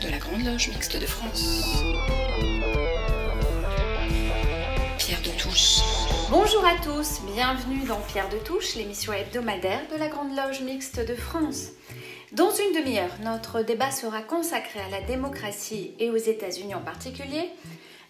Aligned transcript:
de 0.00 0.08
la 0.08 0.18
Grande 0.18 0.44
Loge 0.44 0.68
Mixte 0.68 0.98
de 0.98 1.04
France. 1.04 1.62
Pierre 4.98 5.20
de 5.20 5.30
Touche. 5.38 5.80
Bonjour 6.30 6.64
à 6.64 6.76
tous, 6.82 7.20
bienvenue 7.34 7.84
dans 7.86 8.00
Pierre 8.00 8.28
de 8.30 8.38
Touche, 8.38 8.76
l'émission 8.76 9.12
hebdomadaire 9.12 9.82
de 9.92 9.98
la 9.98 10.08
Grande 10.08 10.34
Loge 10.34 10.62
Mixte 10.62 11.06
de 11.06 11.14
France. 11.14 11.68
Dans 12.32 12.50
une 12.50 12.80
demi-heure, 12.80 13.12
notre 13.22 13.62
débat 13.62 13.90
sera 13.90 14.22
consacré 14.22 14.80
à 14.80 14.88
la 14.88 15.02
démocratie 15.02 15.92
et 15.98 16.08
aux 16.08 16.16
États-Unis 16.16 16.74
en 16.74 16.80
particulier. 16.80 17.50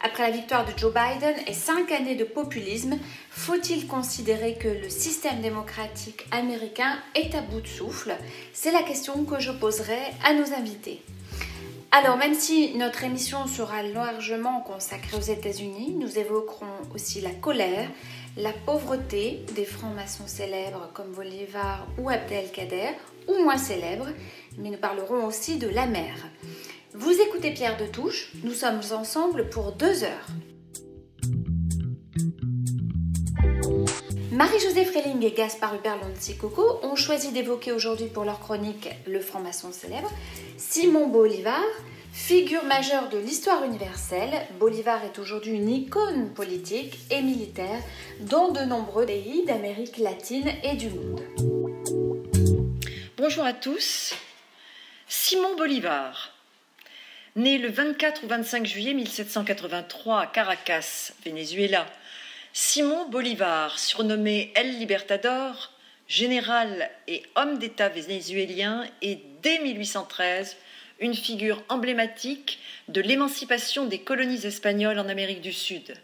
Après 0.00 0.22
la 0.22 0.36
victoire 0.36 0.64
de 0.64 0.78
Joe 0.78 0.94
Biden 0.94 1.34
et 1.46 1.54
cinq 1.54 1.90
années 1.90 2.14
de 2.14 2.24
populisme, 2.24 2.98
faut-il 3.30 3.88
considérer 3.88 4.54
que 4.54 4.68
le 4.68 4.88
système 4.88 5.40
démocratique 5.40 6.26
américain 6.30 6.98
est 7.16 7.34
à 7.34 7.40
bout 7.40 7.60
de 7.60 7.66
souffle? 7.66 8.14
C'est 8.52 8.72
la 8.72 8.82
question 8.82 9.24
que 9.24 9.40
je 9.40 9.50
poserai 9.50 9.98
à 10.24 10.34
nos 10.34 10.52
invités. 10.54 11.02
Alors, 11.92 12.16
même 12.16 12.34
si 12.34 12.76
notre 12.76 13.02
émission 13.02 13.48
sera 13.48 13.82
largement 13.82 14.60
consacrée 14.60 15.16
aux 15.16 15.20
États-Unis, 15.20 15.96
nous 15.98 16.18
évoquerons 16.18 16.66
aussi 16.94 17.20
la 17.20 17.32
colère, 17.32 17.88
la 18.36 18.52
pauvreté 18.52 19.44
des 19.56 19.64
francs-maçons 19.64 20.28
célèbres 20.28 20.88
comme 20.94 21.10
Bolivar 21.10 21.88
ou 21.98 22.08
Abdelkader, 22.08 22.92
ou 23.26 23.42
moins 23.42 23.58
célèbres, 23.58 24.06
mais 24.56 24.70
nous 24.70 24.78
parlerons 24.78 25.26
aussi 25.26 25.58
de 25.58 25.68
la 25.68 25.86
mer. 25.86 26.14
Vous 26.94 27.10
écoutez 27.10 27.52
Pierre 27.52 27.76
de 27.76 27.86
Touche, 27.86 28.30
nous 28.44 28.54
sommes 28.54 28.82
ensemble 28.92 29.48
pour 29.48 29.72
deux 29.72 30.04
heures. 30.04 30.28
Marie-Josée 34.40 34.86
Freling 34.86 35.22
et 35.22 35.32
Gaspard 35.32 35.74
Hubert 35.74 35.98
Coco 36.40 36.80
ont 36.82 36.96
choisi 36.96 37.30
d'évoquer 37.30 37.72
aujourd'hui 37.72 38.06
pour 38.06 38.24
leur 38.24 38.40
chronique 38.40 38.88
le 39.06 39.20
franc-maçon 39.20 39.70
célèbre, 39.70 40.10
Simon 40.56 41.08
Bolivar, 41.08 41.62
figure 42.14 42.64
majeure 42.64 43.10
de 43.10 43.18
l'histoire 43.18 43.62
universelle. 43.64 44.32
Bolivar 44.58 45.04
est 45.04 45.18
aujourd'hui 45.18 45.52
une 45.52 45.68
icône 45.68 46.30
politique 46.32 47.00
et 47.10 47.20
militaire 47.20 47.82
dans 48.20 48.50
de 48.50 48.60
nombreux 48.60 49.04
pays 49.04 49.44
d'Amérique 49.44 49.98
latine 49.98 50.50
et 50.62 50.74
du 50.74 50.88
monde. 50.88 51.20
Bonjour 53.18 53.44
à 53.44 53.52
tous. 53.52 54.14
Simon 55.06 55.54
Bolivar, 55.54 56.32
Né 57.36 57.58
le 57.58 57.68
24 57.68 58.24
ou 58.24 58.26
25 58.26 58.66
juillet 58.66 58.92
1783 58.92 60.20
à 60.20 60.26
Caracas, 60.26 61.12
Venezuela, 61.24 61.86
Simon 62.52 63.08
Bolivar, 63.08 63.78
surnommé 63.78 64.52
El 64.56 64.80
Libertador, 64.80 65.70
général 66.08 66.90
et 67.06 67.22
homme 67.36 67.58
d'État 67.58 67.88
vénézuélien, 67.88 68.84
est 69.02 69.20
dès 69.40 69.60
1813 69.60 70.56
une 70.98 71.14
figure 71.14 71.62
emblématique 71.68 72.58
de 72.88 73.00
l'émancipation 73.00 73.86
des 73.86 74.00
colonies 74.00 74.46
espagnoles 74.46 74.98
en 74.98 75.08
Amérique 75.08 75.42
du 75.42 75.52
Sud. 75.52 75.94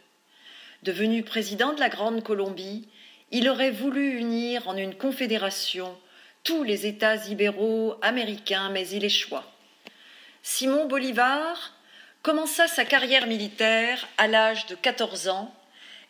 Devenu 0.85 1.25
président 1.25 1.73
de 1.73 1.81
la 1.81 1.89
Grande 1.89 2.23
Colombie, 2.23 2.87
il 3.33 3.49
aurait 3.49 3.73
voulu 3.73 4.17
unir 4.17 4.69
en 4.69 4.77
une 4.77 4.95
confédération 4.95 5.99
tous 6.45 6.63
les 6.63 6.87
États 6.87 7.27
ibéraux 7.27 7.97
américains, 8.03 8.71
mais 8.71 8.89
il 8.91 9.05
échoua. 9.05 9.45
Simon 10.45 10.87
Bolivar 10.87 11.75
commença 12.23 12.69
sa 12.69 12.85
carrière 12.85 13.27
militaire 13.27 14.07
à 14.17 14.29
l'âge 14.29 14.67
de 14.67 14.77
14 14.77 15.29
ans 15.29 15.53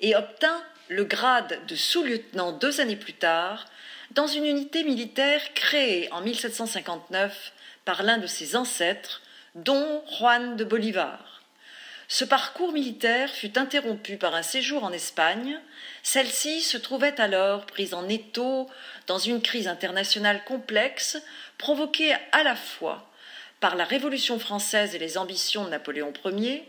et 0.01 0.17
obtint 0.17 0.63
le 0.89 1.05
grade 1.05 1.61
de 1.67 1.75
sous-lieutenant 1.75 2.53
deux 2.53 2.81
années 2.81 2.97
plus 2.97 3.15
tard 3.15 3.67
dans 4.13 4.27
une 4.27 4.47
unité 4.47 4.85
militaire 4.85 5.53
créée 5.55 6.13
en 6.13 6.21
1759 6.21 7.53
par 7.85 8.03
l'un 8.03 8.19
de 8.19 8.27
ses 8.27 8.57
ancêtres, 8.57 9.23
dont 9.55 10.03
Juan 10.19 10.57
de 10.57 10.65
Bolivar. 10.65 11.43
Ce 12.09 12.25
parcours 12.25 12.73
militaire 12.73 13.31
fut 13.31 13.59
interrompu 13.59 14.17
par 14.17 14.35
un 14.35 14.43
séjour 14.43 14.85
en 14.85 14.93
Espagne. 14.93 15.59
Celle-ci 16.05 16.61
se 16.61 16.77
trouvait 16.77 17.21
alors 17.21 17.67
prise 17.67 17.95
en 17.95 18.09
étau 18.09 18.69
dans 19.09 19.19
une 19.19 19.43
crise 19.43 19.67
internationale 19.67 20.45
complexe 20.45 21.19
provoquée 21.59 22.15
à 22.31 22.45
la 22.45 22.55
fois 22.55 23.11
par 23.59 23.75
la 23.75 23.85
Révolution 23.85 24.39
française 24.39 24.95
et 24.95 24.99
les 24.99 25.19
ambitions 25.19 25.65
de 25.65 25.71
Napoléon 25.71 26.13
Ier, 26.25 26.63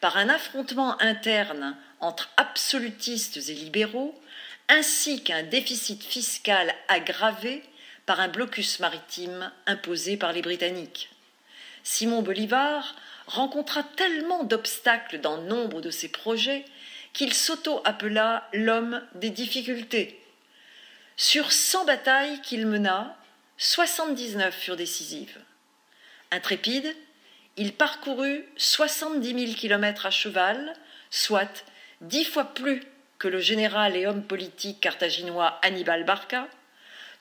par 0.00 0.16
un 0.16 0.28
affrontement 0.28 1.00
interne 1.00 1.76
entre 2.02 2.28
absolutistes 2.36 3.38
et 3.48 3.54
libéraux, 3.54 4.20
ainsi 4.68 5.22
qu'un 5.24 5.42
déficit 5.42 6.02
fiscal 6.04 6.74
aggravé 6.88 7.62
par 8.04 8.20
un 8.20 8.28
blocus 8.28 8.80
maritime 8.80 9.50
imposé 9.66 10.16
par 10.16 10.32
les 10.32 10.42
Britanniques. 10.42 11.08
Simon 11.84 12.22
Bolivar 12.22 12.94
rencontra 13.26 13.82
tellement 13.82 14.44
d'obstacles 14.44 15.20
dans 15.20 15.38
nombre 15.38 15.80
de 15.80 15.90
ses 15.90 16.08
projets 16.08 16.64
qu'il 17.12 17.32
s'auto-appela 17.32 18.48
l'homme 18.52 19.02
des 19.14 19.30
difficultés. 19.30 20.20
Sur 21.16 21.52
cent 21.52 21.84
batailles 21.84 22.40
qu'il 22.42 22.66
mena, 22.66 23.16
soixante-dix-neuf 23.58 24.54
furent 24.54 24.76
décisives. 24.76 25.38
Intrépide, 26.30 26.96
il 27.56 27.74
parcourut 27.74 28.44
soixante-dix 28.56 29.34
mille 29.34 29.54
kilomètres 29.54 30.06
à 30.06 30.10
cheval, 30.10 30.72
soit 31.10 31.64
dix 32.02 32.24
fois 32.24 32.44
plus 32.44 32.82
que 33.18 33.28
le 33.28 33.38
général 33.38 33.96
et 33.96 34.06
homme 34.06 34.24
politique 34.24 34.80
carthaginois 34.80 35.58
Hannibal 35.62 36.04
Barca, 36.04 36.48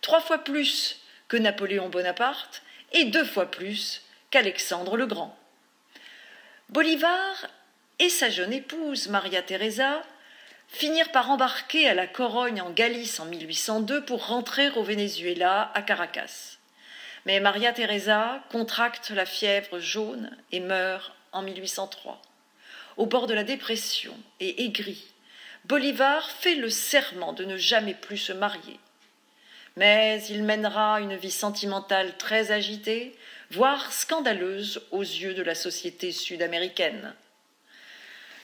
trois 0.02 0.20
fois 0.20 0.40
plus 0.40 1.00
que 1.28 1.38
Napoléon 1.38 1.90
Bonaparte 1.90 2.64
et 2.92 3.06
deux 3.06 3.24
fois 3.24 3.50
plus 3.50 4.02
qu'Alexandre 4.32 4.98
le 4.98 5.06
Grand. 5.06 5.38
Bolivar 6.70 7.48
et 8.00 8.10
sa 8.10 8.30
jeune 8.30 8.54
épouse, 8.54 9.08
Maria 9.10 9.44
Teresa, 9.44 10.02
finirent 10.68 11.12
par 11.12 11.30
embarquer 11.30 11.88
à 11.88 11.94
la 11.94 12.08
Corogne 12.08 12.62
en 12.62 12.72
Galice 12.72 13.20
en 13.20 13.26
1802 13.26 14.06
pour 14.06 14.28
rentrer 14.28 14.70
au 14.72 14.84
Venezuela 14.84 15.70
à 15.76 15.82
Caracas. 15.82 16.58
Mais 17.26 17.40
Maria 17.40 17.74
Teresa 17.74 18.44
contracte 18.50 19.12
la 19.12 19.26
fièvre 19.26 19.80
jaune 19.80 20.36
et 20.52 20.60
meurt 20.60 21.14
en 21.34 21.44
1803. 21.44 22.22
Au 23.02 23.08
bord 23.08 23.26
de 23.26 23.34
la 23.34 23.44
dépression 23.44 24.14
et 24.40 24.64
aigri, 24.64 25.04
Bolivar 25.66 26.30
fait 26.30 26.54
le 26.54 26.70
serment 26.70 27.34
de 27.34 27.46
ne 27.46 27.58
jamais 27.58 27.96
plus 27.96 28.18
se 28.18 28.32
marier. 28.32 28.80
Mais 29.76 30.24
il 30.30 30.44
mènera 30.44 31.02
une 31.02 31.16
vie 31.16 31.32
sentimentale 31.32 32.16
très 32.18 32.52
agitée, 32.52 33.16
voire 33.50 33.92
scandaleuse 33.92 34.84
aux 34.92 35.02
yeux 35.02 35.34
de 35.34 35.42
la 35.42 35.56
société 35.56 36.12
sud-américaine. 36.12 37.16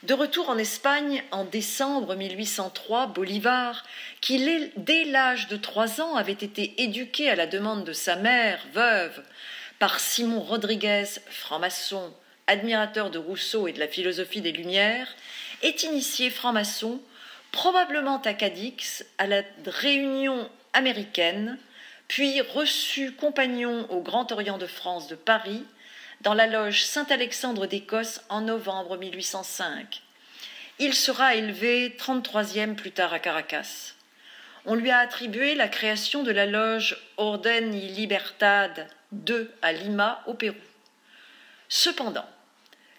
De 0.01 0.15
retour 0.15 0.49
en 0.49 0.57
Espagne 0.57 1.23
en 1.29 1.43
décembre 1.43 2.15
1803, 2.15 3.13
Bolivar, 3.13 3.85
qui 4.21 4.43
dès 4.75 5.03
l'âge 5.03 5.49
de 5.49 5.57
trois 5.57 6.01
ans 6.01 6.15
avait 6.15 6.31
été 6.31 6.81
éduqué 6.81 7.29
à 7.29 7.35
la 7.35 7.45
demande 7.45 7.83
de 7.83 7.93
sa 7.93 8.15
mère, 8.15 8.65
veuve, 8.73 9.23
par 9.77 9.99
Simon 9.99 10.41
Rodriguez, 10.41 11.05
franc-maçon, 11.29 12.11
admirateur 12.47 13.09
de 13.09 13.19
Rousseau 13.19 13.67
et 13.67 13.73
de 13.73 13.79
la 13.79 13.87
philosophie 13.87 14.41
des 14.41 14.51
Lumières, 14.51 15.13
est 15.61 15.83
initié 15.83 16.29
franc-maçon, 16.29 16.99
probablement 17.51 18.21
à 18.21 18.33
Cadix, 18.33 19.05
à 19.17 19.27
la 19.27 19.43
Réunion 19.65 20.49
américaine, 20.73 21.57
puis 22.07 22.41
reçu 22.41 23.11
compagnon 23.11 23.85
au 23.89 24.01
Grand 24.01 24.31
Orient 24.31 24.57
de 24.57 24.67
France 24.67 25.07
de 25.07 25.15
Paris, 25.15 25.63
dans 26.21 26.33
la 26.33 26.47
loge 26.47 26.83
Saint-Alexandre 26.83 27.67
d'Écosse 27.67 28.21
en 28.29 28.41
novembre 28.41 28.97
1805. 28.97 30.01
Il 30.79 30.93
sera 30.93 31.35
élevé 31.35 31.95
33e 31.97 32.75
plus 32.75 32.91
tard 32.91 33.13
à 33.13 33.19
Caracas. 33.19 33.93
On 34.65 34.75
lui 34.75 34.91
a 34.91 34.99
attribué 34.99 35.55
la 35.55 35.67
création 35.67 36.23
de 36.23 36.31
la 36.31 36.45
loge 36.45 36.97
Orden 37.17 37.73
y 37.73 37.87
Libertad 37.89 38.87
II 39.27 39.47
à 39.61 39.71
Lima, 39.71 40.23
au 40.27 40.33
Pérou. 40.33 40.55
Cependant, 41.69 42.25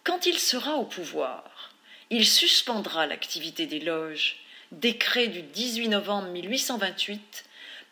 quand 0.08 0.25
il 0.25 0.38
sera 0.38 0.76
au 0.76 0.84
pouvoir, 0.84 1.75
il 2.08 2.26
suspendra 2.26 3.06
l'activité 3.06 3.66
des 3.66 3.78
loges, 3.78 4.37
décret 4.72 5.26
du 5.26 5.43
18 5.43 5.88
novembre 5.88 6.28
1828, 6.28 7.44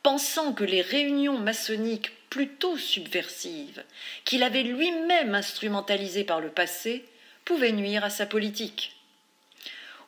pensant 0.03 0.55
que 0.55 0.65
les 0.65 0.81
réunions 0.81 1.39
maçonniques 1.39 2.13
plutôt 2.31 2.79
subversives, 2.79 3.85
qu'il 4.25 4.43
avait 4.45 4.63
lui-même 4.63 5.35
instrumentalisées 5.35 6.25
par 6.25 6.41
le 6.41 6.49
passé, 6.49 7.05
pouvaient 7.45 7.73
nuire 7.73 8.03
à 8.03 8.09
sa 8.09 8.25
politique. 8.25 8.97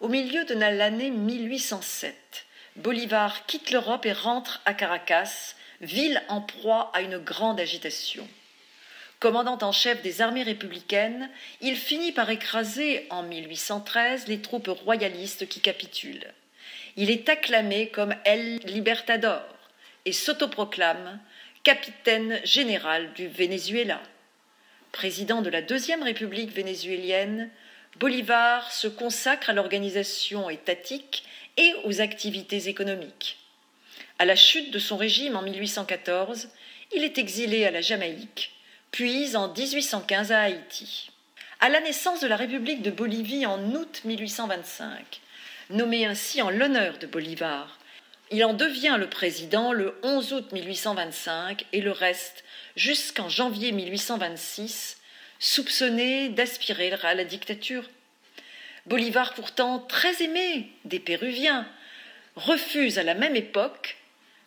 Au 0.00 0.08
milieu 0.08 0.46
de 0.46 0.54
l'année 0.54 1.10
1807, 1.10 2.46
Bolivar 2.76 3.44
quitte 3.44 3.70
l'Europe 3.70 4.06
et 4.06 4.14
rentre 4.14 4.62
à 4.64 4.72
Caracas, 4.72 5.56
ville 5.82 6.22
en 6.28 6.40
proie 6.40 6.90
à 6.94 7.02
une 7.02 7.18
grande 7.18 7.60
agitation. 7.60 8.26
Commandant 9.20 9.58
en 9.62 9.72
chef 9.72 10.00
des 10.02 10.20
armées 10.20 10.44
républicaines, 10.44 11.28
il 11.60 11.74
finit 11.74 12.12
par 12.12 12.30
écraser 12.30 13.06
en 13.10 13.24
1813 13.24 14.28
les 14.28 14.40
troupes 14.40 14.68
royalistes 14.68 15.48
qui 15.48 15.60
capitulent. 15.60 16.32
Il 16.96 17.10
est 17.10 17.28
acclamé 17.28 17.88
comme 17.88 18.14
El 18.24 18.58
Libertador 18.58 19.42
et 20.04 20.12
s'autoproclame 20.12 21.18
capitaine 21.64 22.40
général 22.44 23.12
du 23.14 23.26
Venezuela. 23.26 24.00
président 24.92 25.42
de 25.42 25.50
la 25.50 25.62
Deuxième 25.62 26.02
République 26.02 26.52
vénézuélienne, 26.52 27.50
Bolivar 27.98 28.70
se 28.70 28.86
consacre 28.86 29.50
à 29.50 29.52
l'organisation 29.52 30.48
étatique 30.48 31.24
et 31.56 31.74
aux 31.84 32.00
activités 32.00 32.68
économiques. 32.68 33.38
À 34.20 34.24
la 34.24 34.36
chute 34.36 34.70
de 34.70 34.78
son 34.78 34.96
régime 34.96 35.36
en 35.36 35.42
1814, 35.42 36.48
il 36.94 37.02
est 37.02 37.18
exilé 37.18 37.64
à 37.64 37.72
la 37.72 37.80
Jamaïque, 37.80 38.52
puis 38.90 39.36
en 39.36 39.52
1815 39.52 40.32
à 40.32 40.42
Haïti. 40.42 41.10
À 41.60 41.68
la 41.68 41.80
naissance 41.80 42.20
de 42.20 42.26
la 42.26 42.36
République 42.36 42.82
de 42.82 42.90
Bolivie 42.90 43.46
en 43.46 43.60
août 43.74 44.02
1825, 44.04 45.20
nommé 45.70 46.06
ainsi 46.06 46.40
en 46.40 46.50
l'honneur 46.50 46.98
de 46.98 47.06
Bolivar, 47.06 47.78
il 48.30 48.44
en 48.44 48.52
devient 48.52 48.96
le 48.98 49.08
président 49.08 49.72
le 49.72 49.98
11 50.02 50.32
août 50.34 50.52
1825 50.52 51.64
et 51.72 51.80
le 51.80 51.92
reste 51.92 52.44
jusqu'en 52.76 53.28
janvier 53.28 53.72
1826, 53.72 54.98
soupçonné 55.38 56.28
d'aspirer 56.28 56.92
à 57.02 57.14
la 57.14 57.24
dictature. 57.24 57.88
Bolivar, 58.86 59.34
pourtant 59.34 59.78
très 59.80 60.22
aimé 60.22 60.70
des 60.84 60.98
Péruviens, 60.98 61.66
refuse 62.36 62.98
à 62.98 63.02
la 63.02 63.14
même 63.14 63.36
époque 63.36 63.96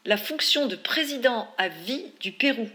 la 0.06 0.18
fonction 0.18 0.68
de 0.68 0.76
président 0.76 1.54
à 1.58 1.68
vie 1.68 2.06
du 2.20 2.32
Pérou. 2.32 2.70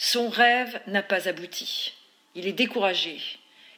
Son 0.00 0.28
rêve 0.28 0.80
n'a 0.86 1.02
pas 1.02 1.28
abouti. 1.28 1.92
Il 2.36 2.46
est 2.46 2.52
découragé 2.52 3.18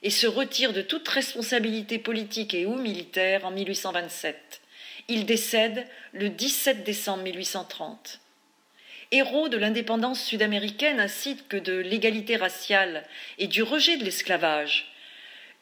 et 0.02 0.10
se 0.10 0.26
retire 0.26 0.74
de 0.74 0.82
toute 0.82 1.08
responsabilité 1.08 1.98
politique 1.98 2.52
et 2.52 2.66
ou 2.66 2.76
militaire 2.76 3.46
en 3.46 3.50
1827. 3.50 4.60
Il 5.08 5.24
décède 5.24 5.86
le 6.12 6.28
17 6.28 6.84
décembre 6.84 7.22
1830. 7.22 8.20
Héros 9.12 9.48
de 9.48 9.56
l'indépendance 9.56 10.22
sud-américaine 10.22 11.00
ainsi 11.00 11.38
que 11.48 11.56
de 11.56 11.78
l'égalité 11.78 12.36
raciale 12.36 13.02
et 13.38 13.46
du 13.46 13.62
rejet 13.62 13.96
de 13.96 14.04
l'esclavage, 14.04 14.92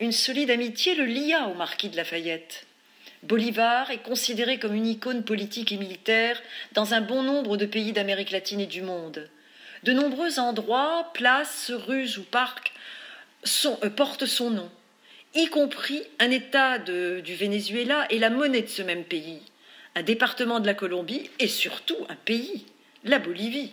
une 0.00 0.12
solide 0.12 0.50
amitié 0.50 0.96
le 0.96 1.05
lia 1.05 1.46
au 1.46 1.55
marquis 1.55 1.88
de 1.88 1.96
Lafayette. 1.96 2.66
Bolivar 3.22 3.93
est 3.93 4.02
considéré 4.02 4.58
comme 4.58 4.75
une 4.75 4.87
icône 4.87 5.25
politique 5.25 5.70
et 5.70 5.76
militaire 5.76 6.43
dans 6.72 6.94
un 6.94 7.00
bon 7.00 7.22
nombre 7.22 7.56
de 7.56 7.66
pays 7.66 7.93
d'Amérique 7.93 8.32
latine 8.32 8.60
et 8.60 8.66
du 8.66 8.82
monde. 8.82 9.31
De 9.84 9.92
nombreux 9.92 10.38
endroits, 10.38 11.10
places, 11.14 11.70
rues 11.70 12.19
ou 12.19 12.22
parcs 12.22 12.72
euh, 13.64 13.90
portent 13.90 14.26
son 14.26 14.50
nom 14.50 14.70
y 15.34 15.46
compris 15.48 16.02
un 16.19 16.30
État 16.30 16.78
du 16.78 17.34
Venezuela 17.34 18.06
et 18.10 18.19
la 18.19 18.30
monnaie 18.30 18.62
de 18.62 18.69
ce 18.69 18.82
même 18.82 19.04
pays, 19.04 19.42
un 19.94 20.02
département 20.02 20.60
de 20.60 20.66
la 20.66 20.75
Colombie 20.75 21.30
et 21.38 21.48
surtout 21.48 21.98
un 22.08 22.16
pays, 22.16 22.66
la 23.04 23.19
Bolivie. 23.19 23.72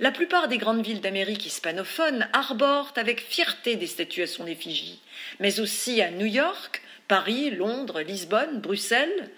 La 0.00 0.10
plupart 0.10 0.48
des 0.48 0.58
grandes 0.58 0.84
villes 0.84 1.00
d'Amérique 1.00 1.46
hispanophone 1.46 2.28
arborent 2.32 2.92
avec 2.96 3.20
fierté 3.20 3.76
des 3.76 3.86
statues 3.86 4.22
à 4.22 4.26
son 4.26 4.46
effigie, 4.46 5.00
mais 5.38 5.60
aussi 5.60 6.02
à 6.02 6.10
New 6.10 6.26
York, 6.26 6.82
Paris, 7.06 7.50
Londres, 7.50 8.00
Lisbonne, 8.00 8.60
Bruxelles, 8.60 9.30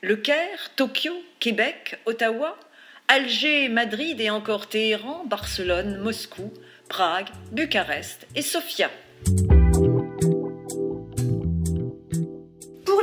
Le 0.00 0.16
Caire, 0.16 0.70
Tokyo, 0.76 1.12
Québec, 1.40 1.98
Ottawa, 2.06 2.58
Alger, 3.08 3.70
Madrid 3.70 4.20
et 4.20 4.28
encore 4.28 4.68
Téhéran, 4.68 5.24
Barcelone, 5.24 5.98
Moscou, 5.98 6.52
Prague, 6.88 7.28
Bucarest 7.52 8.26
et 8.34 8.42
Sofia. 8.42 8.90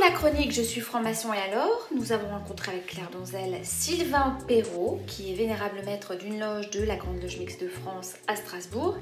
la 0.06 0.12
chronique 0.12 0.52
Je 0.52 0.62
suis 0.62 0.80
franc-maçon 0.80 1.32
et 1.32 1.38
alors, 1.38 1.88
nous 1.92 2.12
avons 2.12 2.28
rencontré 2.28 2.70
avec 2.70 2.86
Claire 2.86 3.10
Donzel 3.10 3.58
Sylvain 3.64 4.38
Perrault, 4.46 5.00
qui 5.08 5.32
est 5.32 5.34
vénérable 5.34 5.80
maître 5.84 6.14
d'une 6.14 6.38
loge 6.38 6.70
de 6.70 6.84
la 6.84 6.94
Grande 6.94 7.20
Loge 7.20 7.38
Mixte 7.38 7.62
de 7.62 7.68
France 7.68 8.14
à 8.28 8.36
Strasbourg. 8.36 8.96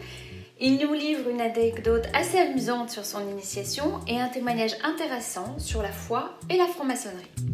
Il 0.61 0.79
nous 0.79 0.95
livre 0.95 1.29
une 1.29 1.43
anecdote 1.43 2.07
assez 2.15 2.39
amusante 2.39 2.89
sur 2.89 3.05
son 3.05 3.29
initiation 3.29 4.01
et 4.09 4.19
un 4.19 4.29
témoignage 4.29 4.77
intéressant 4.83 5.59
sur 5.59 5.83
la 5.83 5.93
foi 5.93 6.39
et 6.49 6.57
la 6.57 6.67
franc-maçonnerie. 6.67 7.54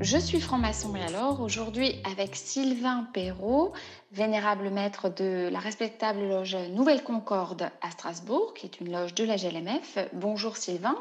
Je 0.00 0.16
suis 0.16 0.40
franc-maçon 0.40 0.96
et 0.96 1.02
alors, 1.02 1.42
aujourd'hui 1.42 1.92
avec 2.04 2.34
Sylvain 2.34 3.06
Perrault, 3.12 3.74
vénérable 4.12 4.70
maître 4.70 5.14
de 5.14 5.50
la 5.52 5.58
respectable 5.58 6.26
loge 6.26 6.56
Nouvelle 6.70 7.02
Concorde 7.02 7.68
à 7.82 7.90
Strasbourg, 7.90 8.54
qui 8.54 8.64
est 8.64 8.80
une 8.80 8.90
loge 8.90 9.14
de 9.14 9.24
la 9.24 9.36
GLMF. 9.36 9.98
Bonjour 10.14 10.56
Sylvain. 10.56 10.96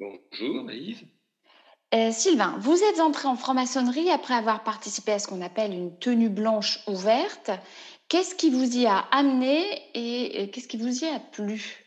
Bonjour 0.00 0.68
Yves. 0.72 1.04
Euh, 1.94 2.10
Sylvain, 2.10 2.58
vous 2.58 2.82
êtes 2.90 2.98
entré 2.98 3.28
en 3.28 3.36
franc-maçonnerie 3.36 4.10
après 4.10 4.34
avoir 4.34 4.64
participé 4.64 5.12
à 5.12 5.20
ce 5.20 5.28
qu'on 5.28 5.40
appelle 5.40 5.72
une 5.72 5.96
tenue 6.00 6.28
blanche 6.28 6.80
ouverte. 6.88 7.52
Qu'est-ce 8.08 8.34
qui 8.34 8.50
vous 8.50 8.78
y 8.78 8.86
a 8.86 8.98
amené 9.12 9.62
et 9.94 10.50
qu'est-ce 10.50 10.66
qui 10.66 10.76
vous 10.76 11.04
y 11.04 11.06
a 11.06 11.20
plu? 11.20 11.84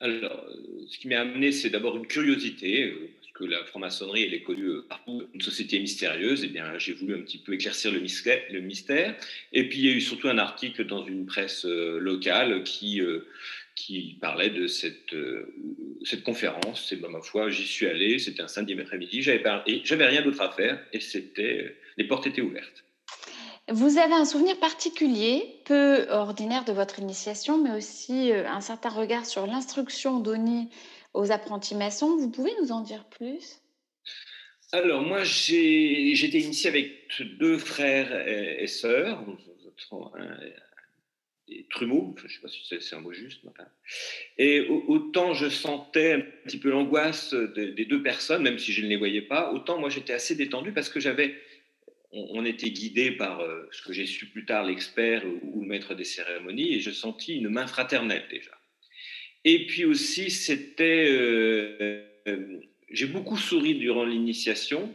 Alors, 0.00 0.46
ce 0.88 0.98
qui 0.98 1.08
m'a 1.08 1.20
amené, 1.20 1.52
c'est 1.52 1.70
d'abord 1.70 1.96
une 1.96 2.06
curiosité, 2.06 2.84
euh, 2.84 3.13
que 3.34 3.44
la 3.44 3.64
franc-maçonnerie, 3.64 4.22
est 4.22 4.42
connue 4.42 4.68
euh, 4.68 4.86
partout, 4.88 5.24
une 5.34 5.40
société 5.40 5.78
mystérieuse. 5.80 6.44
Et 6.44 6.46
eh 6.46 6.50
bien, 6.50 6.78
j'ai 6.78 6.92
voulu 6.92 7.14
un 7.14 7.20
petit 7.20 7.38
peu 7.38 7.54
éclaircir 7.54 7.92
le 7.92 8.00
mystère. 8.60 9.16
Et 9.52 9.68
puis, 9.68 9.78
il 9.78 9.86
y 9.86 9.88
a 9.88 9.92
eu 9.92 10.00
surtout 10.00 10.28
un 10.28 10.38
article 10.38 10.86
dans 10.86 11.04
une 11.04 11.26
presse 11.26 11.64
locale 11.64 12.62
qui 12.62 13.00
qui 13.74 14.18
parlait 14.20 14.50
de 14.50 14.66
cette, 14.66 15.12
euh, 15.14 15.52
conférence. 16.24 16.86
C'est 16.88 17.00
ma 17.00 17.20
foi, 17.20 17.50
j'y 17.50 17.66
suis 17.66 17.86
allé, 17.86 18.18
c'était 18.18 18.42
un 18.42 18.48
samedi 18.48 18.78
après-midi, 18.78 19.22
j'avais 19.22 20.06
rien 20.06 20.22
d'autre 20.22 20.40
à 20.42 20.50
faire 20.50 20.78
et 20.92 21.00
c'était, 21.00 21.76
les 21.96 22.04
portes 22.04 22.26
étaient 22.26 22.42
ouvertes. 22.42 22.84
Vous 23.68 23.98
avez 23.98 24.12
un 24.12 24.26
souvenir 24.26 24.58
particulier, 24.58 25.42
peu 25.64 26.06
ordinaire 26.10 26.64
de 26.66 26.72
votre 26.72 26.98
initiation, 26.98 27.56
mais 27.56 27.74
aussi 27.74 28.30
euh, 28.30 28.46
un 28.46 28.60
certain 28.60 28.90
regard 28.90 29.24
sur 29.24 29.46
l'instruction 29.46 30.20
donnée 30.20 30.68
aux 31.14 31.32
apprentis 31.32 31.74
maçons. 31.74 32.16
Vous 32.16 32.30
pouvez 32.30 32.50
nous 32.60 32.72
en 32.72 32.82
dire 32.82 33.04
plus? 33.04 33.60
Alors 34.72 35.02
moi, 35.02 35.22
j'étais 35.22 36.40
initié 36.40 36.68
avec 36.68 37.08
deux 37.38 37.58
frères 37.58 38.26
et, 38.28 38.66
sœurs, 38.66 39.24
des 41.46 41.66
trumeaux, 41.70 42.14
je 42.18 42.24
ne 42.24 42.28
sais 42.28 42.40
pas 42.40 42.48
si 42.48 42.80
c'est 42.80 42.96
un 42.96 43.00
mot 43.00 43.12
juste. 43.12 43.42
Et 44.38 44.66
autant 44.88 45.34
je 45.34 45.48
sentais 45.48 46.12
un 46.14 46.20
petit 46.44 46.58
peu 46.58 46.70
l'angoisse 46.70 47.34
des 47.34 47.84
deux 47.84 48.02
personnes, 48.02 48.42
même 48.42 48.58
si 48.58 48.72
je 48.72 48.82
ne 48.82 48.88
les 48.88 48.96
voyais 48.96 49.22
pas, 49.22 49.52
autant 49.52 49.78
moi 49.78 49.90
j'étais 49.90 50.14
assez 50.14 50.34
détendu 50.34 50.72
parce 50.72 50.88
que 50.88 51.00
j'avais, 51.00 51.36
on, 52.12 52.44
était 52.44 52.70
guidé 52.70 53.10
par 53.10 53.40
euh, 53.40 53.68
ce 53.72 53.82
que 53.82 53.92
j'ai 53.92 54.06
su 54.06 54.26
plus 54.26 54.44
tard, 54.44 54.64
l'expert 54.64 55.22
ou, 55.26 55.60
le 55.60 55.66
maître 55.66 55.94
des 55.94 56.04
cérémonies, 56.04 56.74
et 56.74 56.80
je 56.80 56.90
sentis 56.90 57.36
une 57.36 57.48
main 57.48 57.66
fraternelle 57.66 58.24
déjà. 58.30 58.52
Et 59.44 59.66
puis 59.66 59.84
aussi, 59.84 60.30
c'était, 60.30 61.06
euh, 61.08 62.02
euh, 62.26 62.60
j'ai 62.90 63.06
beaucoup 63.06 63.36
souri 63.36 63.74
durant 63.74 64.04
l'initiation, 64.04 64.94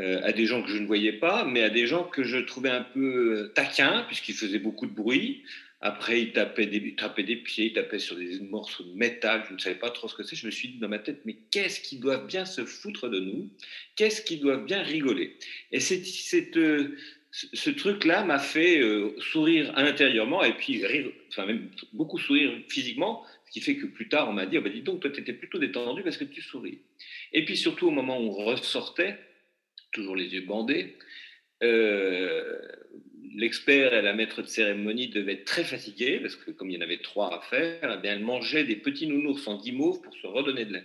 euh, 0.00 0.20
à 0.24 0.32
des 0.32 0.46
gens 0.46 0.60
que 0.62 0.70
je 0.70 0.78
ne 0.78 0.86
voyais 0.86 1.12
pas, 1.12 1.44
mais 1.44 1.62
à 1.62 1.70
des 1.70 1.86
gens 1.86 2.02
que 2.02 2.24
je 2.24 2.38
trouvais 2.38 2.70
un 2.70 2.82
peu 2.82 3.52
taquins, 3.54 4.04
puisqu'ils 4.08 4.34
faisaient 4.34 4.58
beaucoup 4.58 4.86
de 4.86 4.92
bruit. 4.92 5.44
Après, 5.80 6.20
ils 6.20 6.32
tapaient, 6.32 6.66
des, 6.66 6.96
tapaient 6.96 7.22
des 7.22 7.36
pieds, 7.36 7.66
ils 7.66 7.72
tapaient 7.74 7.98
sur 8.00 8.16
des 8.16 8.40
morceaux 8.40 8.82
de 8.82 8.94
métal, 8.94 9.44
je 9.48 9.54
ne 9.54 9.58
savais 9.58 9.76
pas 9.76 9.90
trop 9.90 10.08
ce 10.08 10.16
que 10.16 10.24
c'est. 10.24 10.34
Je 10.34 10.46
me 10.46 10.50
suis 10.50 10.68
dit 10.68 10.78
dans 10.78 10.88
ma 10.88 10.98
tête, 10.98 11.20
mais 11.24 11.36
qu'est-ce 11.52 11.80
qu'ils 11.80 12.00
doivent 12.00 12.26
bien 12.26 12.46
se 12.46 12.64
foutre 12.64 13.08
de 13.08 13.20
nous? 13.20 13.50
Qu'est-ce 13.94 14.22
qu'ils 14.22 14.40
doivent 14.40 14.64
bien 14.64 14.82
rigoler? 14.82 15.36
Et 15.70 15.78
c'est, 15.78 16.02
euh, 16.56 16.96
ce 17.30 17.70
truc-là 17.70 18.24
m'a 18.24 18.38
fait 18.38 18.80
sourire 19.18 19.72
intérieurement 19.76 20.42
et 20.42 20.54
puis 20.54 20.86
rire, 20.86 21.10
enfin 21.28 21.46
même 21.46 21.68
beaucoup 21.92 22.18
sourire 22.18 22.52
physiquement, 22.68 23.24
qui 23.54 23.60
fait 23.60 23.76
que 23.76 23.86
plus 23.86 24.08
tard 24.08 24.28
on 24.28 24.32
m'a 24.32 24.46
dit, 24.46 24.58
oh, 24.58 24.62
bah, 24.62 24.68
dis 24.68 24.82
donc, 24.82 25.00
toi 25.00 25.10
tu 25.10 25.20
étais 25.20 25.32
plutôt 25.32 25.58
détendu 25.58 26.02
parce 26.02 26.16
que 26.16 26.24
tu 26.24 26.42
souris. 26.42 26.80
Et 27.32 27.44
puis 27.44 27.56
surtout 27.56 27.86
au 27.86 27.92
moment 27.92 28.18
où 28.20 28.30
on 28.30 28.44
ressortait, 28.44 29.16
toujours 29.92 30.16
les 30.16 30.34
yeux 30.34 30.40
bandés. 30.40 30.96
Euh, 31.62 32.58
l'expert 33.36 33.94
et 33.94 34.02
la 34.02 34.12
maître 34.12 34.42
de 34.42 34.48
cérémonie 34.48 35.06
devaient 35.06 35.34
être 35.34 35.44
très 35.44 35.62
fatigués 35.62 36.18
parce 36.18 36.34
que 36.34 36.50
comme 36.50 36.68
il 36.68 36.74
y 36.74 36.78
en 36.78 36.80
avait 36.80 36.98
trois 36.98 37.32
à 37.32 37.40
faire, 37.42 37.94
eh 37.96 38.02
bien, 38.02 38.14
elle 38.14 38.24
mangeait 38.24 38.64
des 38.64 38.74
petits 38.74 39.06
nounours 39.06 39.46
en 39.46 39.56
guimauve 39.56 40.02
pour 40.02 40.14
se 40.16 40.26
redonner 40.26 40.64
de 40.64 40.80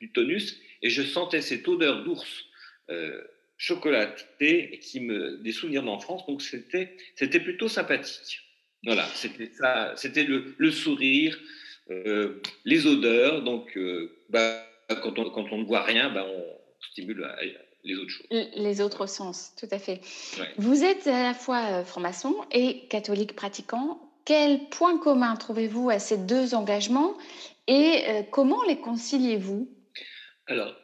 du 0.00 0.12
tonus 0.12 0.60
et 0.80 0.90
je 0.90 1.02
sentais 1.02 1.40
cette 1.40 1.66
odeur 1.66 2.04
d'ours 2.04 2.44
euh, 2.90 3.20
chocolaté 3.56 4.78
qui 4.80 5.00
me 5.00 5.38
des 5.38 5.50
souvenirs 5.50 5.82
d'enfance 5.82 6.24
donc 6.26 6.40
c'était 6.40 6.96
c'était 7.16 7.40
plutôt 7.40 7.66
sympathique. 7.66 8.42
Voilà, 8.84 9.06
c'était 9.14 9.50
ça, 9.52 9.92
c'était 9.96 10.24
le, 10.24 10.70
sourire, 10.70 11.38
les 12.64 12.86
odeurs. 12.86 13.42
Donc, 13.42 13.76
euh, 13.76 14.12
bah, 14.30 14.62
quand, 15.02 15.18
on, 15.18 15.30
quand 15.30 15.46
on 15.52 15.58
ne 15.58 15.64
voit 15.64 15.82
rien, 15.82 16.10
bah, 16.10 16.26
on 16.26 16.44
stimule 16.90 17.26
les 17.84 17.96
autres 17.96 18.10
choses. 18.10 18.26
Les 18.30 18.80
autres 18.80 19.06
sens, 19.06 19.52
tout 19.58 19.68
à 19.70 19.78
fait. 19.78 20.00
Vous 20.56 20.84
êtes 20.84 21.06
à 21.06 21.22
la 21.22 21.34
fois 21.34 21.62
euh, 21.70 21.84
franc-maçon 21.84 22.34
et 22.50 22.86
catholique 22.88 23.34
pratiquant. 23.34 24.00
Quel 24.24 24.68
point 24.68 24.98
commun 24.98 25.34
trouvez-vous 25.36 25.90
à 25.90 25.98
ces 25.98 26.16
deux 26.16 26.54
engagements 26.54 27.16
et 27.66 28.02
euh, 28.06 28.22
comment 28.30 28.62
les 28.64 28.76
conciliez-vous? 28.76 29.68
Alors, 30.46 30.74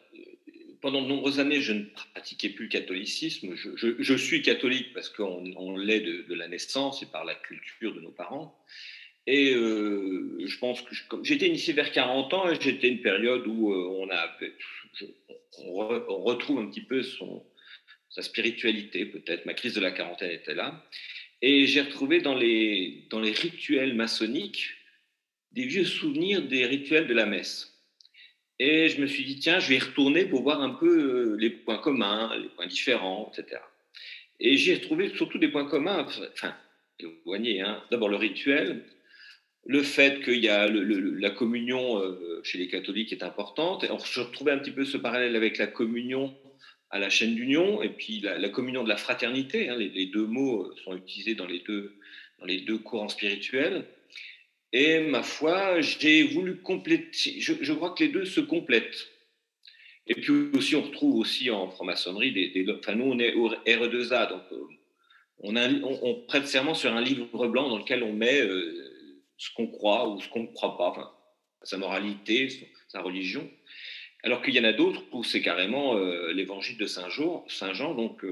pendant 0.81 1.03
de 1.03 1.09
nombreuses 1.09 1.41
années, 1.41 1.61
je 1.61 1.73
ne 1.73 1.85
pratiquais 2.15 2.49
plus 2.49 2.65
le 2.65 2.71
catholicisme. 2.71 3.55
Je, 3.55 4.15
suis 4.15 4.43
catholique 4.43 4.93
parce 4.93 5.09
qu'on 5.09 5.77
l'est 5.77 6.01
de, 6.01 6.35
la 6.35 6.49
naissance 6.49 7.03
et 7.03 7.07
par 7.07 7.25
la 7.25 7.35
culture 7.35 7.95
de 7.95 8.01
nos 8.01 8.11
parents. 8.11 8.57
Et 9.31 9.53
euh, 9.53 10.39
je 10.47 10.59
pense 10.59 10.81
que 10.81 10.95
j'étais 11.23 11.49
initié 11.49 11.75
vers 11.75 11.93
40 11.93 12.33
ans 12.33 12.51
et 12.51 12.59
j'étais 12.59 12.89
une 12.89 13.03
période 13.03 13.47
où 13.47 13.75
euh, 13.75 14.09
on, 15.67 16.23
retrouve 16.23 16.61
un 16.61 16.67
petit 16.71 16.81
peu 16.81 17.03
sa 18.09 18.23
spiritualité, 18.23 19.05
peut-être. 19.05 19.45
Ma 19.45 19.53
crise 19.53 19.75
de 19.75 19.83
la 19.83 19.91
quarantaine 19.91 20.31
était 20.31 20.55
là. 20.55 20.83
Et 21.43 21.67
j'ai 21.67 21.83
retrouvé 21.83 22.23
dans 22.23 22.35
les, 22.35 23.05
dans 23.11 23.21
les 23.21 23.33
rituels 23.33 23.93
maçonniques 23.93 24.71
des 25.53 25.67
vieux 25.67 25.85
souvenirs 25.85 26.41
des 26.41 26.65
rituels 26.65 27.07
de 27.07 27.13
la 27.13 27.27
messe. 27.27 27.79
Et 28.59 28.89
je 28.89 28.99
me 28.99 29.07
suis 29.07 29.25
dit, 29.25 29.39
tiens, 29.39 29.61
je 29.61 29.69
vais 29.69 29.77
y 29.77 29.79
retourner 29.79 30.25
pour 30.25 30.43
voir 30.43 30.63
un 30.63 30.71
peu 30.71 30.87
euh, 30.89 31.37
les 31.39 31.51
points 31.51 31.77
communs, 31.77 32.35
les 32.35 32.49
points 32.49 32.67
différents, 32.67 33.31
etc. 33.37 33.61
Et 34.41 34.57
j'ai 34.57 34.77
retrouvé 34.77 35.11
surtout 35.15 35.37
des 35.37 35.49
points 35.49 35.69
communs, 35.69 36.07
enfin, 36.33 36.57
éloignés. 36.99 37.61
Hein. 37.61 37.85
D'abord 37.91 38.09
le 38.09 38.17
rituel, 38.17 38.87
le 39.69 39.83
fait 39.83 40.23
qu'il 40.25 40.43
y 40.43 40.49
a 40.49 40.67
la 40.67 41.31
communion 41.31 42.01
euh, 42.01 42.41
chez 42.43 42.57
les 42.57 42.69
catholiques 42.69 43.13
est 43.13 43.23
importante. 43.23 43.85
Et 43.85 43.91
on 43.91 43.99
se 43.99 44.21
retrouvait 44.21 44.53
un 44.53 44.59
petit 44.59 44.71
peu 44.71 44.87
ce 44.87 44.97
parallèle 44.97 45.37
avec 45.37 45.59
la 45.59 45.67
communion 45.67 46.35
à 46.89 46.99
la 46.99 47.11
chaîne 47.11 47.35
d'union 47.35 47.83
et 47.83 47.91
puis 47.91 48.21
la, 48.21 48.49
communion 48.49 48.83
de 48.83 48.89
la 48.89 48.97
fraternité. 48.97 49.69
Hein. 49.69 49.77
les, 49.77 50.07
deux 50.07 50.27
mots 50.27 50.73
sont 50.85 50.97
utilisés 50.97 51.35
dans 51.35 51.45
les 51.45 51.59
deux, 51.61 51.99
dans 52.39 52.47
les 52.47 52.61
deux 52.63 52.79
courants 52.79 53.11
spirituels. 53.11 53.85
Et 54.73 55.01
ma 55.01 55.23
foi, 55.23 55.83
j'ai 55.83 56.23
voulu 56.23 56.57
compléter. 56.63 57.39
Je, 57.39 57.73
crois 57.75 57.91
que 57.91 58.05
les 58.05 58.11
deux 58.11 58.25
se 58.25 58.41
complètent. 58.41 59.09
Et 60.07 60.15
puis 60.15 60.33
aussi, 60.55 60.77
on 60.77 60.83
retrouve 60.83 61.17
aussi 61.17 61.51
en 61.51 61.69
franc-maçonnerie 61.69 62.33
des, 62.33 62.67
Enfin, 62.79 62.95
nous, 62.95 63.05
on 63.05 63.19
est 63.19 63.35
au 63.35 63.51
RE2A, 63.51 64.31
donc 64.31 64.43
euh, 64.53 65.99
on, 66.03 66.15
prête 66.27 66.47
serment 66.47 66.73
sur 66.73 66.91
un 66.95 67.03
livre 67.03 67.49
blanc 67.49 67.69
dans 67.69 67.77
lequel 67.77 68.03
on 68.03 68.15
met 68.15 68.41
euh, 68.41 68.88
ce 69.39 69.49
qu'on 69.55 69.69
croit 69.69 70.09
ou 70.09 70.21
ce 70.21 70.29
qu'on 70.29 70.43
ne 70.43 70.53
croit 70.53 70.77
pas, 70.77 71.19
sa 71.63 71.79
moralité, 71.79 72.49
sa 72.89 73.01
religion. 73.01 73.49
Alors 74.23 74.43
qu'il 74.43 74.55
y 74.55 74.61
en 74.61 74.65
a 74.65 74.73
d'autres 74.73 75.03
où 75.13 75.25
c'est 75.25 75.41
carrément 75.41 75.97
euh, 75.97 76.33
l'évangile 76.33 76.77
de 76.77 76.87
Saint 76.87 77.09
Jean. 77.09 77.45
Saint 77.49 77.73
Jean 77.73 77.95
donc 77.95 78.25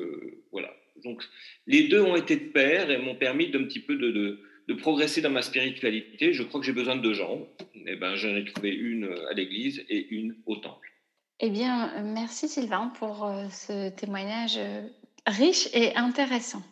voilà. 0.53 0.75
Donc 1.05 1.23
les 1.67 1.89
deux 1.89 2.03
ont 2.03 2.17
été 2.17 2.37
de 2.37 2.49
pair 2.51 2.91
et 2.91 2.99
m'ont 2.99 3.15
permis 3.15 3.49
d'un 3.49 3.65
petit 3.65 3.81
peu 3.81 3.97
de 3.97 4.75
progresser 4.75 5.23
dans 5.23 5.31
ma 5.31 5.43
spiritualité, 5.43 6.33
je 6.33 6.43
crois 6.43 6.61
que 6.61 6.67
j'ai 6.67 6.73
besoin 6.73 6.97
de 6.97 7.03
deux 7.03 7.15
jambes. 7.15 7.47
Et 7.75 7.93
eh 7.93 7.97
ben, 7.97 8.17
j'en 8.17 8.35
ai 8.35 8.45
trouvé 8.45 8.71
une 8.71 9.15
à 9.31 9.35
l'église 9.35 9.85
et 9.89 10.09
une 10.09 10.37
au 10.45 10.57
temple. 10.57 10.91
Eh 11.39 11.51
bien, 11.51 12.03
merci 12.03 12.49
Sylvain 12.49 12.91
pour 12.99 13.27
euh, 13.27 13.49
ce 13.51 13.91
témoignage 13.91 14.57
euh, 14.57 14.89
riche 15.27 15.69
et 15.75 15.95
intéressant. 15.95 16.63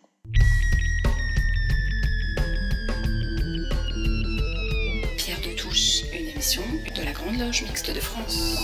De 6.94 7.02
la 7.02 7.12
Grande 7.12 7.38
Loge 7.38 7.62
Mixte 7.62 7.92
de 7.92 8.00
France. 8.00 8.56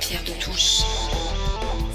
Pierre 0.00 0.22
de 0.24 0.40
Touche. 0.40 0.82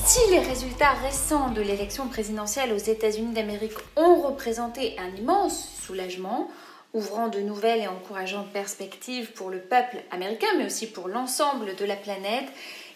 Si 0.06 0.20
les 0.32 0.40
résultats 0.40 0.94
récents 0.94 1.50
de 1.50 1.62
l'élection 1.62 2.08
présidentielle 2.08 2.74
aux 2.74 2.78
États-Unis 2.78 3.34
d'Amérique 3.34 3.78
ont 3.96 4.22
représenté 4.22 4.96
un 5.00 5.16
immense 5.16 5.70
soulagement, 5.86 6.50
ouvrant 6.94 7.30
de 7.30 7.40
nouvelles 7.40 7.82
et 7.82 7.88
encourageantes 7.88 8.52
perspectives 8.52 9.32
pour 9.32 9.50
le 9.50 9.60
peuple 9.60 9.98
américain, 10.12 10.48
mais 10.58 10.66
aussi 10.66 10.88
pour 10.88 11.08
l'ensemble 11.08 11.76
de 11.76 11.86
la 11.86 11.96
planète, 11.96 12.48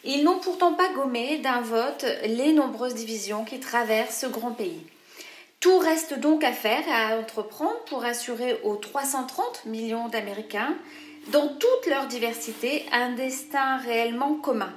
ils 0.03 0.23
n'ont 0.23 0.39
pourtant 0.39 0.73
pas 0.73 0.91
gommé 0.93 1.37
d'un 1.37 1.61
vote 1.61 2.05
les 2.25 2.53
nombreuses 2.53 2.95
divisions 2.95 3.45
qui 3.45 3.59
traversent 3.59 4.21
ce 4.21 4.27
grand 4.27 4.51
pays. 4.51 4.81
Tout 5.61 5.77
reste 5.77 6.15
donc 6.17 6.43
à 6.43 6.53
faire 6.53 6.87
et 6.87 6.91
à 6.91 7.19
entreprendre 7.19 7.79
pour 7.85 8.03
assurer 8.03 8.59
aux 8.63 8.77
330 8.77 9.65
millions 9.65 10.09
d'Américains, 10.09 10.75
dans 11.27 11.49
toute 11.49 11.85
leur 11.87 12.07
diversité, 12.07 12.83
un 12.91 13.11
destin 13.11 13.77
réellement 13.77 14.33
commun. 14.33 14.73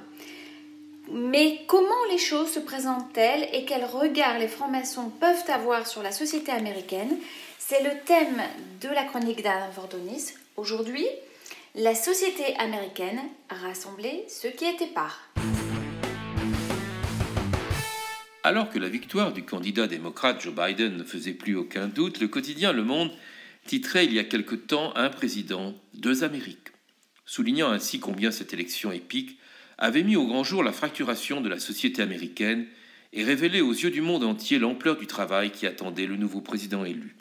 Mais 1.11 1.61
comment 1.65 1.89
les 2.11 2.19
choses 2.19 2.51
se 2.51 2.59
présentent-elles 2.59 3.49
et 3.51 3.65
quel 3.65 3.83
regard 3.83 4.37
les 4.37 4.47
francs-maçons 4.47 5.09
peuvent 5.19 5.49
avoir 5.49 5.87
sur 5.87 6.03
la 6.03 6.11
société 6.11 6.51
américaine? 6.51 7.17
C'est 7.57 7.81
le 7.81 7.99
thème 8.05 8.43
de 8.81 8.89
la 8.89 9.05
chronique 9.05 9.41
d'Alain 9.41 9.71
Vordonis. 9.75 10.33
Aujourd'hui, 10.55 11.07
la 11.73 11.95
société 11.95 12.55
américaine 12.59 13.21
rassembler 13.49 14.23
ceux 14.29 14.49
qui 14.49 14.65
étaient 14.65 14.85
par. 14.85 15.19
Alors 18.45 18.69
que 18.69 18.77
la 18.77 18.89
victoire 18.89 19.33
du 19.33 19.41
candidat 19.41 19.87
démocrate 19.87 20.39
Joe 20.39 20.53
Biden 20.53 20.97
ne 20.97 21.03
faisait 21.03 21.33
plus 21.33 21.55
aucun 21.55 21.87
doute, 21.87 22.19
le 22.19 22.27
quotidien 22.27 22.73
Le 22.73 22.83
Monde 22.83 23.09
titrait 23.65 24.05
il 24.05 24.13
y 24.13 24.19
a 24.19 24.23
quelque 24.23 24.53
temps 24.53 24.95
Un 24.95 25.09
président, 25.09 25.73
deux 25.95 26.23
Amériques, 26.23 26.69
soulignant 27.25 27.71
ainsi 27.71 27.99
combien 27.99 28.29
cette 28.29 28.53
élection 28.53 28.91
épique 28.91 29.39
avait 29.79 30.03
mis 30.03 30.15
au 30.15 30.27
grand 30.27 30.43
jour 30.43 30.61
la 30.61 30.73
fracturation 30.73 31.41
de 31.41 31.49
la 31.49 31.57
société 31.57 32.03
américaine 32.03 32.67
et 33.13 33.23
révélé 33.23 33.61
aux 33.61 33.73
yeux 33.73 33.89
du 33.89 34.01
monde 34.01 34.23
entier 34.23 34.59
l'ampleur 34.59 34.97
du 34.97 35.07
travail 35.07 35.49
qui 35.49 35.65
attendait 35.65 36.05
le 36.05 36.15
nouveau 36.15 36.41
président 36.41 36.85
élu. 36.85 37.15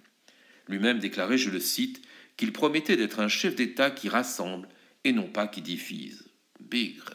Lui-même 0.68 0.98
déclarait, 0.98 1.38
je 1.38 1.48
le 1.48 1.58
cite, 1.58 2.02
qu'il 2.36 2.52
promettait 2.52 2.98
d'être 2.98 3.20
un 3.20 3.28
chef 3.28 3.54
d'État 3.54 3.90
qui 3.90 4.10
rassemble 4.10 4.68
et 5.04 5.12
non 5.12 5.28
pas 5.28 5.46
qui 5.46 5.62
divise. 5.62 6.26
Bigre. 6.60 7.14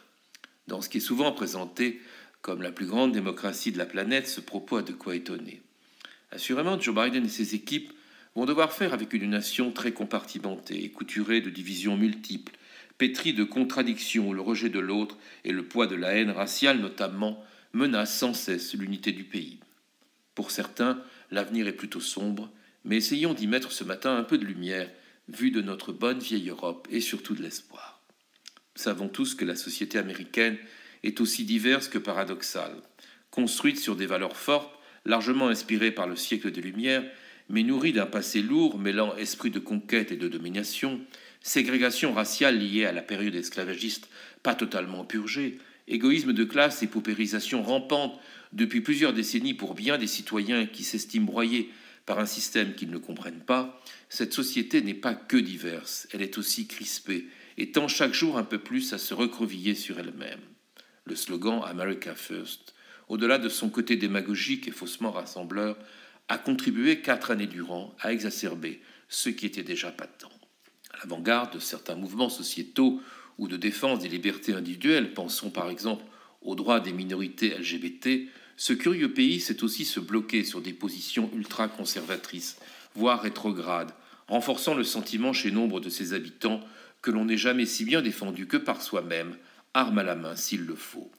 Dans 0.65 0.81
ce 0.81 0.89
qui 0.89 0.97
est 0.97 0.99
souvent 0.99 1.31
présenté 1.31 2.01
comme 2.41 2.61
la 2.61 2.71
plus 2.71 2.85
grande 2.85 3.11
démocratie 3.11 3.71
de 3.71 3.77
la 3.77 3.85
planète, 3.85 4.27
ce 4.27 4.41
propos 4.41 4.77
a 4.77 4.81
de 4.81 4.93
quoi 4.93 5.15
étonner. 5.15 5.61
Assurément, 6.31 6.79
Joe 6.79 6.95
Biden 6.95 7.25
et 7.25 7.29
ses 7.29 7.55
équipes 7.55 7.91
vont 8.35 8.45
devoir 8.45 8.71
faire 8.71 8.93
avec 8.93 9.13
une 9.13 9.29
nation 9.29 9.71
très 9.71 9.91
compartimentée 9.91 10.89
couturée 10.91 11.41
de 11.41 11.49
divisions 11.49 11.97
multiples, 11.97 12.53
pétri 12.97 13.33
de 13.33 13.43
contradictions 13.43 14.29
où 14.29 14.33
le 14.33 14.41
rejet 14.41 14.69
de 14.69 14.79
l'autre 14.79 15.17
et 15.43 15.51
le 15.51 15.63
poids 15.63 15.87
de 15.87 15.95
la 15.95 16.13
haine 16.13 16.31
raciale 16.31 16.79
notamment 16.79 17.43
menacent 17.73 18.17
sans 18.17 18.33
cesse 18.33 18.73
l'unité 18.73 19.11
du 19.11 19.23
pays. 19.23 19.59
Pour 20.35 20.51
certains, 20.51 21.01
l'avenir 21.31 21.67
est 21.67 21.73
plutôt 21.73 21.99
sombre, 21.99 22.51
mais 22.85 22.97
essayons 22.97 23.33
d'y 23.33 23.47
mettre 23.47 23.71
ce 23.71 23.83
matin 23.83 24.15
un 24.15 24.23
peu 24.23 24.37
de 24.37 24.45
lumière, 24.45 24.89
vu 25.27 25.51
de 25.51 25.61
notre 25.61 25.91
bonne 25.91 26.19
vieille 26.19 26.49
Europe 26.49 26.87
et 26.91 27.01
surtout 27.01 27.35
de 27.35 27.41
l'espoir. 27.41 28.01
Savons 28.75 29.09
tous 29.09 29.35
que 29.35 29.45
la 29.45 29.55
société 29.55 29.97
américaine 29.97 30.57
est 31.03 31.21
aussi 31.21 31.43
diverse 31.43 31.87
que 31.87 31.97
paradoxale, 31.97 32.75
construite 33.31 33.79
sur 33.79 33.95
des 33.95 34.05
valeurs 34.05 34.37
fortes, 34.37 34.73
largement 35.05 35.47
inspirées 35.47 35.91
par 35.91 36.07
le 36.07 36.15
siècle 36.15 36.51
des 36.51 36.61
Lumières, 36.61 37.03
mais 37.49 37.63
nourrie 37.63 37.93
d'un 37.93 38.05
passé 38.05 38.41
lourd 38.41 38.77
mêlant 38.77 39.15
esprit 39.15 39.49
de 39.49 39.59
conquête 39.59 40.11
et 40.11 40.17
de 40.17 40.27
domination, 40.27 40.99
ségrégation 41.41 42.13
raciale 42.13 42.59
liée 42.59 42.85
à 42.85 42.91
la 42.91 43.01
période 43.01 43.35
esclavagiste 43.35 44.09
pas 44.43 44.55
totalement 44.55 45.03
purgée, 45.03 45.57
égoïsme 45.87 46.33
de 46.33 46.43
classe 46.43 46.83
et 46.83 46.87
paupérisation 46.87 47.63
rampante 47.63 48.19
depuis 48.53 48.81
plusieurs 48.81 49.13
décennies 49.13 49.53
pour 49.53 49.73
bien 49.73 49.97
des 49.97 50.07
citoyens 50.07 50.65
qui 50.65 50.83
s'estiment 50.83 51.25
broyés 51.25 51.69
par 52.05 52.19
un 52.19 52.25
système 52.25 52.73
qu'ils 52.73 52.89
ne 52.89 52.97
comprennent 52.97 53.43
pas, 53.45 53.81
cette 54.09 54.33
société 54.33 54.81
n'est 54.81 54.93
pas 54.93 55.13
que 55.13 55.37
diverse, 55.37 56.07
elle 56.11 56.21
est 56.21 56.37
aussi 56.37 56.67
crispée 56.67 57.27
et 57.57 57.71
tend 57.71 57.87
chaque 57.87 58.13
jour 58.13 58.37
un 58.37 58.43
peu 58.43 58.57
plus 58.57 58.93
à 58.93 58.97
se 58.97 59.13
recroqueviller 59.13 59.75
sur 59.75 59.99
elle-même. 59.99 60.39
Le 61.09 61.15
slogan 61.15 61.61
America 61.65 62.15
First, 62.15 62.73
au-delà 63.07 63.39
de 63.39 63.49
son 63.49 63.69
côté 63.69 63.95
démagogique 63.95 64.67
et 64.67 64.71
faussement 64.71 65.11
rassembleur, 65.11 65.75
a 66.27 66.37
contribué 66.37 67.01
quatre 67.01 67.31
années 67.31 67.47
durant 67.47 67.95
à 67.99 68.13
exacerber 68.13 68.81
ce 69.07 69.29
qui 69.29 69.47
était 69.47 69.63
déjà 69.63 69.91
patent 69.91 70.29
l'avant-garde 71.01 71.53
de 71.53 71.59
certains 71.59 71.95
mouvements 71.95 72.29
sociétaux 72.29 73.01
ou 73.37 73.47
de 73.47 73.57
défense 73.57 73.99
des 73.99 74.09
libertés 74.09 74.53
individuelles, 74.53 75.13
pensons 75.13 75.49
par 75.49 75.69
exemple 75.69 76.03
aux 76.41 76.55
droits 76.55 76.79
des 76.79 76.93
minorités 76.93 77.57
LGBT, 77.57 78.29
ce 78.57 78.73
curieux 78.73 79.13
pays 79.13 79.39
sait 79.39 79.63
aussi 79.63 79.85
se 79.85 79.99
bloquer 79.99 80.43
sur 80.43 80.61
des 80.61 80.73
positions 80.73 81.29
ultra-conservatrices, 81.35 82.57
voire 82.95 83.21
rétrogrades, 83.21 83.91
renforçant 84.27 84.73
le 84.73 84.83
sentiment 84.83 85.33
chez 85.33 85.51
nombre 85.51 85.79
de 85.79 85.89
ses 85.89 86.13
habitants 86.13 86.61
que 87.01 87.11
l'on 87.11 87.25
n'est 87.25 87.37
jamais 87.37 87.65
si 87.65 87.85
bien 87.85 88.01
défendu 88.01 88.45
que 88.47 88.57
par 88.57 88.81
soi-même, 88.81 89.35
arme 89.79 89.99
à 89.99 90.03
la 90.03 90.15
main 90.15 90.35
s'il 90.35 90.65
le 90.65 90.75
faut. 90.75 91.09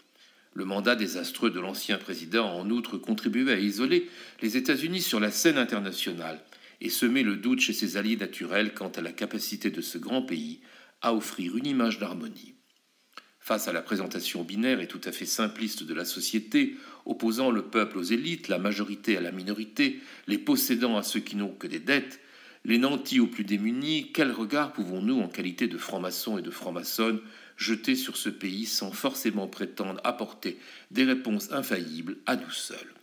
Le 0.53 0.65
mandat 0.65 0.95
désastreux 0.95 1.51
de 1.51 1.61
l'ancien 1.61 1.97
président 1.97 2.47
a 2.47 2.53
en 2.53 2.69
outre 2.69 2.99
contribué 2.99 3.51
à 3.51 3.59
isoler 3.59 4.09
les 4.43 4.57
États-Unis 4.57 5.01
sur 5.01 5.19
la 5.19 5.31
scène 5.31 5.59
internationale, 5.59 6.41
et 6.83 6.91
semer 6.91 7.23
le 7.23 7.37
doute 7.37 7.61
chez 7.61 7.73
ses 7.73 7.97
alliés 7.97 8.17
naturels 8.17 8.75
quant 8.75 8.89
à 8.89 9.03
la 9.03 9.13
capacité 9.13 9.71
de 9.71 9.81
ce 9.81 9.99
grand 9.99 10.23
pays 10.23 10.61
à 11.03 11.15
offrir 11.15 11.57
une 11.57 11.67
image 11.67 11.99
d'harmonie. 11.99 12.55
Face 13.39 13.69
à 13.69 13.73
la 13.73 13.83
présentation 13.83 14.43
binaire 14.43 14.81
et 14.81 14.89
tout 14.89 15.01
à 15.05 15.13
fait 15.13 15.27
simpliste 15.27 15.85
de 15.85 15.95
la 15.95 16.05
société, 16.05 16.77
opposant 17.07 17.51
le 17.51 17.63
peuple 17.63 17.99
aux 17.99 18.03
élites, 18.03 18.49
la 18.49 18.59
majorité 18.59 19.17
à 19.17 19.21
la 19.21 19.33
minorité, 19.33 20.01
les 20.27 20.39
possédants 20.39 20.99
à 20.99 21.03
ceux 21.03 21.21
qui 21.21 21.37
n'ont 21.37 21.55
que 21.55 21.67
des 21.67 21.81
dettes, 21.81 22.21
Les 22.65 22.77
nantis 22.77 23.21
aux 23.21 23.27
plus 23.27 23.45
démunis, 23.45 24.11
quel 24.13 24.33
regard 24.33 24.75
pouvons-nous, 24.75 25.19
en 25.21 25.29
qualité 25.29 25.67
de 25.67 25.79
francs-maçons 25.79 26.37
et 26.37 26.43
de 26.43 26.51
francs-maçonnes, 26.51 27.21
jeter 27.61 27.95
sur 27.95 28.17
ce 28.17 28.31
pays 28.31 28.65
sans 28.65 28.91
forcément 28.91 29.47
prétendre 29.47 30.01
apporter 30.03 30.59
des 30.91 31.05
réponses 31.05 31.53
infaillibles 31.53 32.17
à 32.25 32.37
nous 32.37 32.51
seuls. 32.51 32.95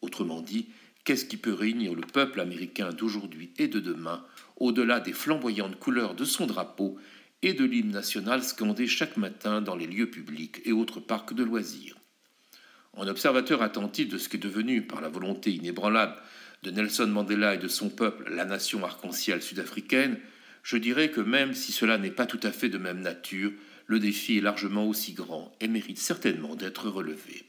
Autrement 0.00 0.40
dit, 0.40 0.68
qu'est-ce 1.04 1.26
qui 1.26 1.36
peut 1.36 1.52
réunir 1.52 1.94
le 1.94 2.00
peuple 2.00 2.40
américain 2.40 2.90
d'aujourd'hui 2.90 3.52
et 3.58 3.68
de 3.68 3.78
demain, 3.78 4.24
au-delà 4.56 5.00
des 5.00 5.12
flamboyantes 5.12 5.78
couleurs 5.78 6.14
de 6.14 6.24
son 6.24 6.46
drapeau 6.46 6.98
et 7.42 7.52
de 7.52 7.64
l'hymne 7.66 7.90
national 7.90 8.42
scandé 8.42 8.86
chaque 8.86 9.18
matin 9.18 9.60
dans 9.60 9.76
les 9.76 9.86
lieux 9.86 10.10
publics 10.10 10.62
et 10.64 10.72
autres 10.72 10.98
parcs 11.00 11.34
de 11.34 11.44
loisirs? 11.44 11.96
En 12.94 13.06
observateur 13.08 13.60
attentif 13.60 14.08
de 14.08 14.16
ce 14.16 14.30
qu'est 14.30 14.38
devenu, 14.38 14.86
par 14.86 15.02
la 15.02 15.10
volonté 15.10 15.52
inébranlable 15.52 16.16
de 16.62 16.70
Nelson 16.70 17.08
Mandela 17.08 17.54
et 17.54 17.58
de 17.58 17.68
son 17.68 17.90
peuple, 17.90 18.32
la 18.32 18.46
nation 18.46 18.82
arc-en-ciel 18.82 19.42
sud-africaine, 19.42 20.18
je 20.62 20.78
dirais 20.78 21.10
que 21.10 21.20
même 21.20 21.52
si 21.52 21.70
cela 21.70 21.98
n'est 21.98 22.10
pas 22.10 22.24
tout 22.24 22.40
à 22.42 22.50
fait 22.50 22.70
de 22.70 22.78
même 22.78 23.02
nature, 23.02 23.52
le 23.86 23.98
défi 23.98 24.38
est 24.38 24.42
largement 24.42 24.86
aussi 24.86 25.12
grand 25.12 25.52
et 25.60 25.68
mérite 25.68 25.98
certainement 25.98 26.56
d'être 26.56 26.88
relevé. 26.88 27.44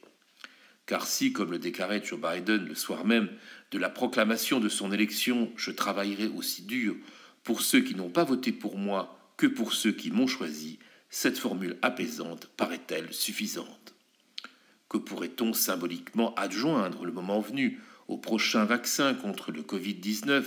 Car 0.86 1.06
si, 1.06 1.34
comme 1.34 1.51
le 1.51 1.60
déclarait 1.60 2.03
Joe 2.03 2.20
Biden 2.20 2.65
le 2.65 2.75
soir 2.75 3.06
même 3.06 3.29
de 3.72 3.77
la 3.77 3.89
proclamation 3.89 4.60
de 4.60 4.70
son 4.70 4.91
élection, 4.91 5.51
je 5.58 5.72
travaillerai 5.72 6.27
aussi 6.27 6.62
dur 6.63 6.96
pour 7.44 7.62
ceux 7.62 7.82
qui 7.82 7.96
n'ont 7.96 8.10
pas 8.10 8.24
voté 8.24 8.51
pour 8.51 8.77
moi 8.77 9.17
que 9.36 9.48
pour 9.48 9.74
ceux 9.74 9.91
qui 9.91 10.12
m'ont 10.12 10.27
choisi, 10.27 10.79
cette 11.10 11.38
formule 11.38 11.77
apaisante 11.82 12.48
paraît-elle 12.58 13.13
suffisante? 13.13 13.94
Que 14.89 14.98
pourrait-on 14.98 15.53
symboliquement 15.53 16.34
adjoindre 16.36 17.06
le 17.06 17.12
moment 17.12 17.41
venu 17.41 17.82
au 18.08 18.17
prochain 18.17 18.65
vaccin 18.65 19.13
contre 19.13 19.51
le 19.51 19.62
Covid-19 19.62 20.46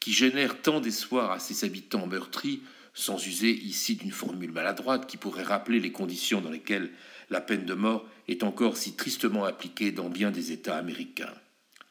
qui 0.00 0.12
génère 0.12 0.60
tant 0.60 0.80
d'espoir 0.80 1.30
à 1.30 1.38
ses 1.38 1.64
habitants 1.64 2.06
meurtris, 2.06 2.62
sans 2.98 3.24
user 3.28 3.52
ici 3.52 3.94
d'une 3.94 4.10
formule 4.10 4.50
maladroite 4.50 5.06
qui 5.06 5.18
pourrait 5.18 5.44
rappeler 5.44 5.78
les 5.78 5.92
conditions 5.92 6.40
dans 6.40 6.50
lesquelles 6.50 6.90
la 7.30 7.40
peine 7.40 7.64
de 7.64 7.74
mort 7.74 8.04
est 8.26 8.42
encore 8.42 8.76
si 8.76 8.96
tristement 8.96 9.44
appliquée 9.44 9.92
dans 9.92 10.08
bien 10.08 10.32
des 10.32 10.50
États 10.50 10.76
américains. 10.76 11.32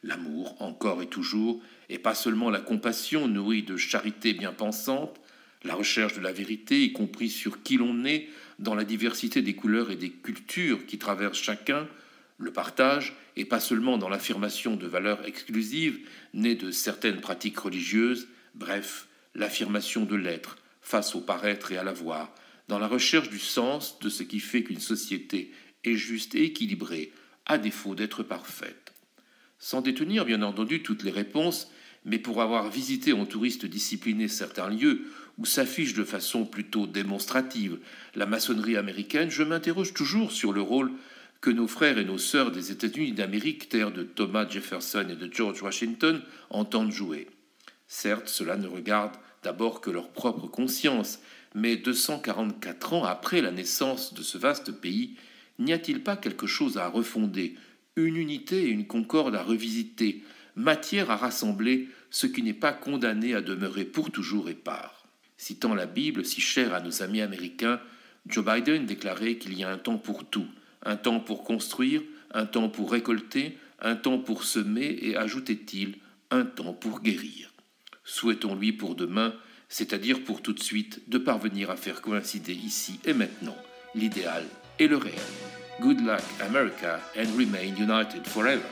L'amour, 0.03 0.61
encore 0.61 1.01
et 1.01 1.07
toujours, 1.07 1.61
et 1.87 1.97
pas 1.97 2.13
seulement 2.13 2.49
la 2.49 2.59
compassion 2.59 3.29
nourrie 3.29 3.63
de 3.63 3.77
charité 3.77 4.33
bien 4.33 4.51
pensante, 4.51 5.21
la 5.63 5.75
recherche 5.75 6.13
de 6.13 6.19
la 6.19 6.33
vérité, 6.33 6.83
y 6.83 6.91
compris 6.91 7.29
sur 7.29 7.63
qui 7.63 7.77
l'on 7.77 8.03
est, 8.03 8.27
dans 8.59 8.75
la 8.75 8.83
diversité 8.83 9.41
des 9.41 9.55
couleurs 9.55 9.91
et 9.91 9.95
des 9.95 10.11
cultures 10.11 10.85
qui 10.85 10.97
traversent 10.97 11.41
chacun, 11.41 11.87
le 12.37 12.51
partage, 12.51 13.15
et 13.37 13.45
pas 13.45 13.61
seulement 13.61 13.97
dans 13.97 14.09
l'affirmation 14.09 14.75
de 14.75 14.87
valeurs 14.87 15.25
exclusives 15.25 15.99
nées 16.33 16.55
de 16.55 16.69
certaines 16.69 17.21
pratiques 17.21 17.59
religieuses, 17.59 18.27
bref, 18.55 19.07
l'affirmation 19.35 20.03
de 20.03 20.17
l'être 20.17 20.57
face 20.87 21.15
au 21.15 21.19
paraître 21.19 21.73
et 21.73 21.77
à 21.77 21.83
l'avoir, 21.83 22.33
dans 22.69 22.79
la 22.79 22.87
recherche 22.87 23.29
du 23.29 23.39
sens 23.39 23.99
de 23.99 24.07
ce 24.07 24.23
qui 24.23 24.39
fait 24.39 24.63
qu'une 24.63 24.79
société 24.79 25.51
est 25.83 25.95
juste 25.95 26.33
et 26.33 26.45
équilibrée, 26.45 27.11
à 27.45 27.57
défaut 27.57 27.93
d'être 27.93 28.23
parfaite. 28.23 28.93
Sans 29.59 29.81
détenir 29.81 30.23
bien 30.23 30.41
entendu 30.41 30.83
toutes 30.83 31.03
les 31.03 31.11
réponses, 31.11 31.69
mais 32.05 32.19
pour 32.19 32.41
avoir 32.41 32.69
visité 32.69 33.11
en 33.11 33.25
touriste 33.25 33.65
discipliné 33.65 34.29
certains 34.29 34.69
lieux 34.69 35.05
où 35.37 35.45
s'affiche 35.45 35.93
de 35.93 36.05
façon 36.05 36.45
plutôt 36.45 36.87
démonstrative 36.87 37.79
la 38.15 38.25
maçonnerie 38.25 38.77
américaine, 38.77 39.29
je 39.29 39.43
m'interroge 39.43 39.93
toujours 39.93 40.31
sur 40.31 40.53
le 40.53 40.61
rôle 40.61 40.93
que 41.41 41.49
nos 41.49 41.67
frères 41.67 41.97
et 41.97 42.05
nos 42.05 42.17
sœurs 42.17 42.51
des 42.51 42.71
États-Unis 42.71 43.11
d'Amérique, 43.11 43.67
terre 43.67 43.91
de 43.91 44.03
Thomas 44.03 44.47
Jefferson 44.47 45.05
et 45.09 45.17
de 45.17 45.31
George 45.31 45.61
Washington, 45.61 46.21
entendent 46.49 46.93
jouer. 46.93 47.27
Certes, 47.87 48.29
cela 48.29 48.55
ne 48.55 48.67
regarde 48.67 49.17
d'abord 49.47 49.79
que 49.79 49.89
leur 49.89 50.09
propre 50.09 50.47
conscience, 50.47 51.19
mais 51.55 51.77
244 51.77 52.91
ans 52.91 53.05
après 53.05 53.39
la 53.39 53.51
naissance 53.51 54.13
de 54.13 54.21
ce 54.21 54.37
vaste 54.37 54.73
pays, 54.73 55.15
n'y 55.57 55.71
a-t-il 55.71 56.03
pas 56.03 56.17
quelque 56.17 56.47
chose 56.47 56.77
à 56.77 56.89
refonder, 56.89 57.55
une 57.95 58.17
unité 58.17 58.63
et 58.63 58.69
une 58.69 58.87
concorde 58.87 59.35
à 59.35 59.43
revisiter, 59.43 60.21
matière 60.57 61.11
à 61.11 61.15
rassembler 61.15 61.87
ce 62.09 62.27
qui 62.27 62.43
n'est 62.43 62.53
pas 62.53 62.73
condamné 62.73 63.35
à 63.35 63.41
demeurer 63.41 63.85
pour 63.85 64.11
toujours 64.11 64.49
épars 64.49 65.07
Citant 65.37 65.75
la 65.75 65.85
Bible 65.85 66.25
si 66.25 66.41
chère 66.41 66.73
à 66.73 66.81
nos 66.81 67.01
amis 67.01 67.21
américains, 67.21 67.79
Joe 68.25 68.43
Biden 68.43 68.85
déclarait 68.85 69.37
qu'il 69.37 69.57
y 69.57 69.63
a 69.63 69.71
un 69.71 69.77
temps 69.77 69.97
pour 69.97 70.25
tout, 70.25 70.47
un 70.83 70.97
temps 70.97 71.21
pour 71.21 71.45
construire, 71.45 72.01
un 72.33 72.45
temps 72.45 72.67
pour 72.67 72.91
récolter, 72.91 73.57
un 73.79 73.95
temps 73.95 74.19
pour 74.19 74.43
semer 74.43 74.99
et, 75.03 75.15
ajoutait-il, 75.15 75.99
un 76.31 76.43
temps 76.43 76.73
pour 76.73 76.99
guérir. 76.99 77.46
Souhaitons-lui 78.07 78.71
pour 78.71 78.95
demain, 78.95 79.33
c'est-à-dire 79.67 80.23
pour 80.23 80.41
tout 80.41 80.53
de 80.53 80.63
suite, 80.63 81.01
de 81.09 81.17
parvenir 81.17 81.69
à 81.69 81.75
faire 81.75 82.01
coïncider 82.01 82.53
ici 82.53 83.01
et 83.03 83.13
maintenant 83.13 83.57
l'idéal 83.95 84.45
et 84.79 84.87
le 84.87 84.95
réel. 84.95 85.19
Good 85.81 85.99
luck, 85.99 86.23
America, 86.39 87.01
and 87.17 87.37
remain 87.37 87.75
united 87.77 88.25
forever. 88.25 88.63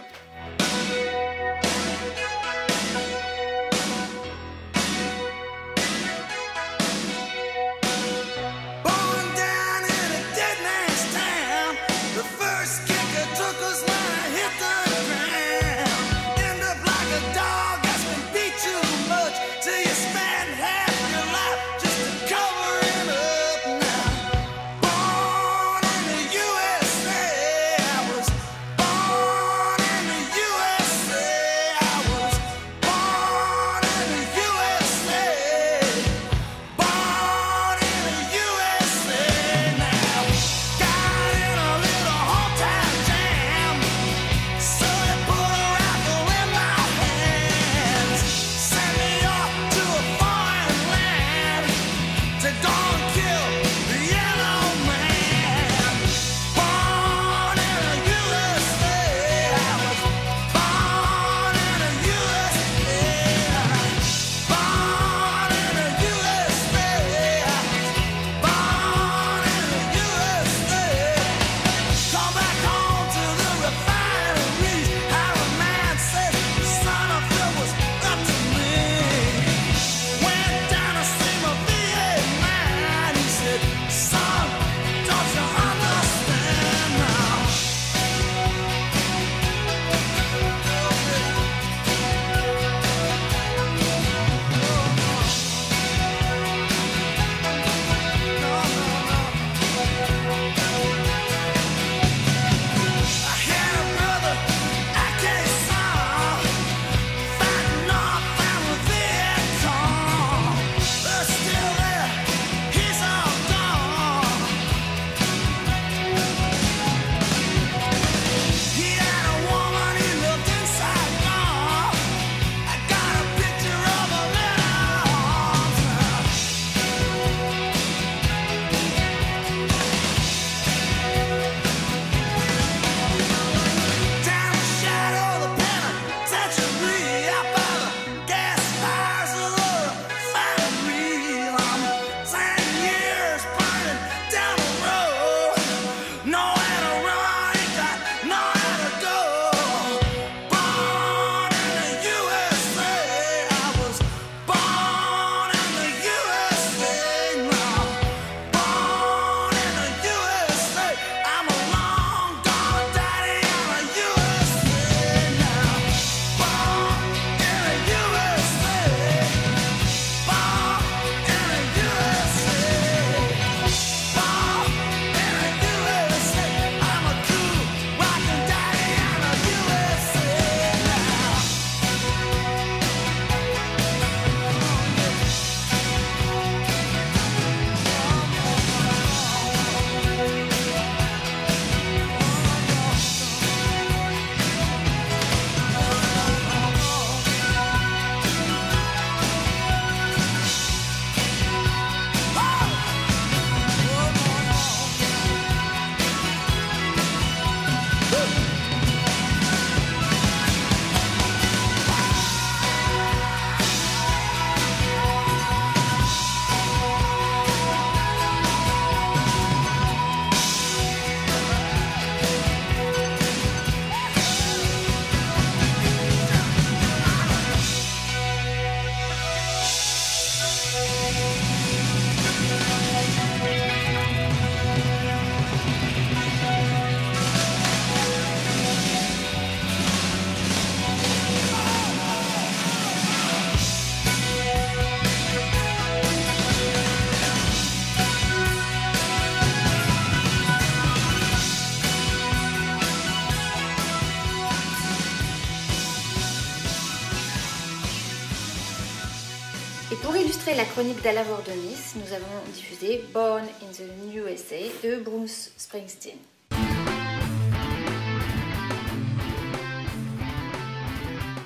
Illustrer 260.45 260.63
la 260.63 260.69
chronique 260.69 261.01
d'Ala 261.01 261.23
Vordonis, 261.23 261.95
nous 261.95 262.13
avons 262.13 262.51
diffusé 262.53 263.03
Born 263.11 263.43
in 263.63 263.71
the 263.71 264.15
USA 264.15 264.57
de 264.83 264.97
Bruce 264.97 265.51
Springsteen. 265.57 266.17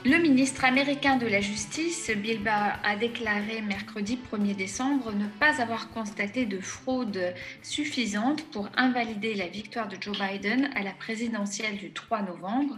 Le 0.03 0.17
ministre 0.17 0.65
américain 0.65 1.15
de 1.15 1.27
la 1.27 1.39
Justice, 1.39 2.11
Bill 2.11 2.43
Barr, 2.43 2.77
a 2.83 2.97
déclaré 2.97 3.61
mercredi 3.61 4.19
1er 4.33 4.55
décembre 4.55 5.13
ne 5.13 5.27
pas 5.27 5.61
avoir 5.61 5.91
constaté 5.91 6.45
de 6.45 6.59
fraude 6.59 7.33
suffisante 7.61 8.43
pour 8.51 8.67
invalider 8.75 9.33
la 9.33 9.47
victoire 9.47 9.87
de 9.87 9.95
Joe 10.01 10.17
Biden 10.19 10.71
à 10.75 10.81
la 10.81 10.91
présidentielle 10.91 11.77
du 11.77 11.93
3 11.93 12.23
novembre, 12.23 12.77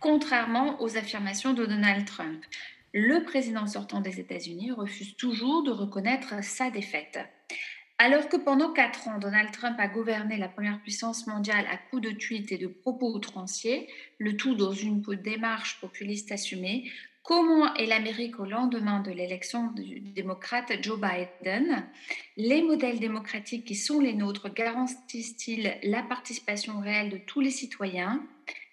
contrairement 0.00 0.82
aux 0.82 0.98
affirmations 0.98 1.54
de 1.54 1.64
Donald 1.64 2.04
Trump. 2.04 2.44
Le 2.92 3.24
président 3.24 3.66
sortant 3.66 4.00
des 4.00 4.20
États-Unis 4.20 4.70
refuse 4.70 5.16
toujours 5.16 5.62
de 5.62 5.70
reconnaître 5.70 6.44
sa 6.44 6.70
défaite. 6.70 7.18
Alors 7.98 8.28
que 8.28 8.36
pendant 8.36 8.72
quatre 8.72 9.08
ans, 9.08 9.18
Donald 9.18 9.50
Trump 9.52 9.76
a 9.78 9.88
gouverné 9.88 10.36
la 10.36 10.48
première 10.48 10.82
puissance 10.82 11.26
mondiale 11.26 11.66
à 11.70 11.76
coups 11.76 12.02
de 12.02 12.10
tweets 12.10 12.52
et 12.52 12.58
de 12.58 12.66
propos 12.66 13.14
outranciers, 13.14 13.88
le 14.18 14.36
tout 14.36 14.54
dans 14.56 14.72
une 14.72 15.00
démarche 15.22 15.80
populiste 15.80 16.32
assumée, 16.32 16.90
comment 17.22 17.72
est 17.74 17.86
l'Amérique 17.86 18.40
au 18.40 18.44
lendemain 18.44 19.00
de 19.00 19.12
l'élection 19.12 19.70
du 19.72 20.00
démocrate 20.00 20.82
Joe 20.82 21.00
Biden? 21.00 21.86
Les 22.36 22.62
modèles 22.62 22.98
démocratiques 22.98 23.64
qui 23.64 23.76
sont 23.76 24.00
les 24.00 24.14
nôtres 24.14 24.52
garantissent-ils 24.52 25.78
la 25.84 26.02
participation 26.02 26.80
réelle 26.80 27.10
de 27.10 27.18
tous 27.18 27.40
les 27.40 27.50
citoyens? 27.50 28.20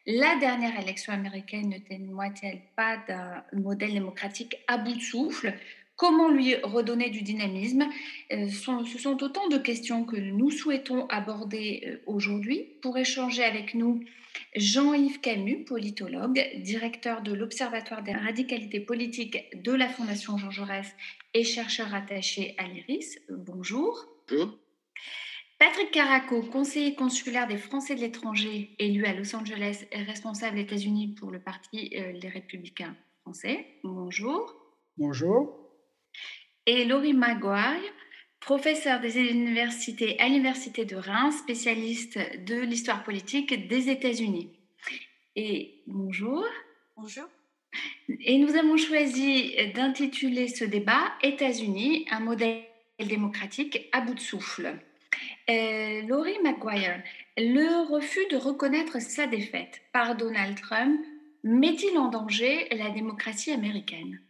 La 0.09 0.37
dernière 0.37 0.79
élection 0.81 1.13
américaine 1.13 1.69
ne 1.69 1.77
témoigne-t-elle 1.77 2.61
pas 2.75 2.97
d'un 3.07 3.43
modèle 3.53 3.93
démocratique 3.93 4.55
à 4.67 4.79
bout 4.79 4.95
de 4.95 5.01
souffle? 5.01 5.53
Comment 5.95 6.29
lui 6.29 6.55
redonner 6.55 7.11
du 7.11 7.21
dynamisme? 7.21 7.83
Euh, 8.31 8.47
Ce 8.47 8.97
sont 8.97 9.23
autant 9.23 9.47
de 9.49 9.59
questions 9.59 10.05
que 10.05 10.15
nous 10.15 10.49
souhaitons 10.49 11.05
aborder 11.09 11.83
euh, 11.85 11.97
aujourd'hui. 12.07 12.65
Pour 12.81 12.97
échanger 12.97 13.43
avec 13.43 13.75
nous, 13.75 14.03
Jean-Yves 14.55 15.19
Camus, 15.19 15.63
politologue, 15.65 16.43
directeur 16.57 17.21
de 17.21 17.33
l'Observatoire 17.33 18.01
des 18.01 18.13
radicalités 18.13 18.79
politiques 18.79 19.37
de 19.63 19.73
la 19.73 19.89
Fondation 19.89 20.39
Jean 20.39 20.49
Jaurès 20.49 20.87
et 21.35 21.43
chercheur 21.43 21.93
attaché 21.93 22.55
à 22.57 22.63
l'IRIS. 22.63 23.19
Bonjour. 23.29 24.07
Bonjour. 24.27 24.57
Patrick 25.59 25.91
Caraco, 25.91 26.41
conseiller 26.41 26.95
consulaire 26.95 27.47
des 27.47 27.57
Français 27.57 27.93
de 27.95 27.99
l'étranger, 27.99 28.75
élu 28.79 29.05
à 29.05 29.13
Los 29.13 29.35
Angeles 29.35 29.85
et 29.91 30.03
responsable 30.03 30.55
des 30.55 30.61
États-Unis 30.61 31.15
pour 31.19 31.31
le 31.31 31.39
Parti 31.39 31.91
euh, 31.95 32.13
Les 32.13 32.29
Républicains 32.29 32.95
français. 33.21 33.67
Bonjour. 33.83 34.55
Bonjour 34.97 35.59
et 36.69 36.85
Laurie 36.85 37.13
Maguire, 37.13 37.81
professeure 38.39 38.99
des 38.99 39.17
universités 39.17 40.19
à 40.19 40.27
l'Université 40.27 40.85
de 40.85 40.95
Reims, 40.95 41.39
spécialiste 41.39 42.19
de 42.45 42.61
l'histoire 42.61 43.03
politique 43.03 43.67
des 43.67 43.89
États-Unis. 43.89 44.51
Et 45.35 45.81
bonjour. 45.87 46.45
Bonjour. 46.95 47.25
Et 48.21 48.37
nous 48.37 48.55
avons 48.55 48.77
choisi 48.77 49.55
d'intituler 49.73 50.47
ce 50.47 50.63
débat 50.63 51.11
États-Unis, 51.23 52.05
un 52.11 52.19
modèle 52.19 52.61
démocratique 52.99 53.89
à 53.91 54.01
bout 54.01 54.13
de 54.13 54.19
souffle. 54.19 54.77
Euh, 55.49 56.03
Laurie 56.03 56.37
Maguire, 56.43 57.01
le 57.35 57.91
refus 57.91 58.27
de 58.29 58.37
reconnaître 58.37 59.01
sa 59.01 59.25
défaite 59.25 59.81
par 59.91 60.15
Donald 60.15 60.59
Trump 60.61 61.03
met-il 61.43 61.97
en 61.97 62.09
danger 62.09 62.67
la 62.75 62.91
démocratie 62.91 63.51
américaine? 63.51 64.21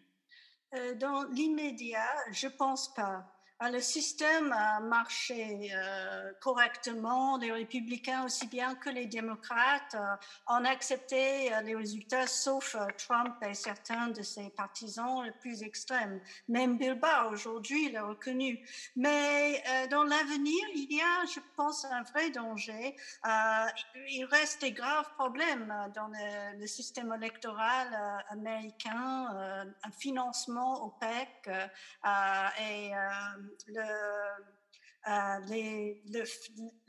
Euh, 0.76 0.96
dans 0.96 1.26
l'immédiat, 1.32 2.08
je 2.32 2.48
pense 2.48 2.94
pas. 2.94 3.39
Ah, 3.62 3.70
le 3.70 3.82
système 3.82 4.54
a 4.54 4.80
marché 4.80 5.70
euh, 5.74 6.32
correctement. 6.40 7.36
Les 7.36 7.52
républicains, 7.52 8.24
aussi 8.24 8.48
bien 8.48 8.74
que 8.76 8.90
les 8.90 9.06
démocrates, 9.06 9.96
euh, 9.96 10.16
ont 10.48 10.64
accepté 10.64 11.54
euh, 11.54 11.60
les 11.64 11.76
résultats, 11.76 12.26
sauf 12.26 12.78
Trump 12.98 13.36
et 13.42 13.54
certains 13.54 14.08
de 14.08 14.22
ses 14.22 14.50
partisans 14.52 15.26
les 15.26 15.34
plus 15.34 15.62
extrêmes. 15.62 16.22
Même 16.48 16.78
Bill 16.78 16.94
Barr, 16.94 17.32
aujourd'hui, 17.32 17.92
l'a 17.92 18.04
reconnu. 18.04 18.66
Mais 18.96 19.62
dans 19.92 20.04
l'avenir, 20.04 20.64
il 20.74 20.94
y 20.94 21.02
a, 21.02 21.26
je 21.26 21.42
pense, 21.58 21.84
un 21.84 22.04
vrai 22.04 22.30
danger. 22.30 22.96
il 24.08 24.26
reste 24.32 24.62
des 24.62 24.72
graves 24.72 25.12
problèmes 25.16 25.74
dans 25.94 26.08
le, 26.08 26.66
système 26.66 27.12
électoral 27.14 27.88
américain, 28.30 29.28
un 29.84 29.92
financement 29.92 30.86
opaque 30.86 31.50
et 32.62 32.92
euh, 35.08 35.40
les, 35.48 36.04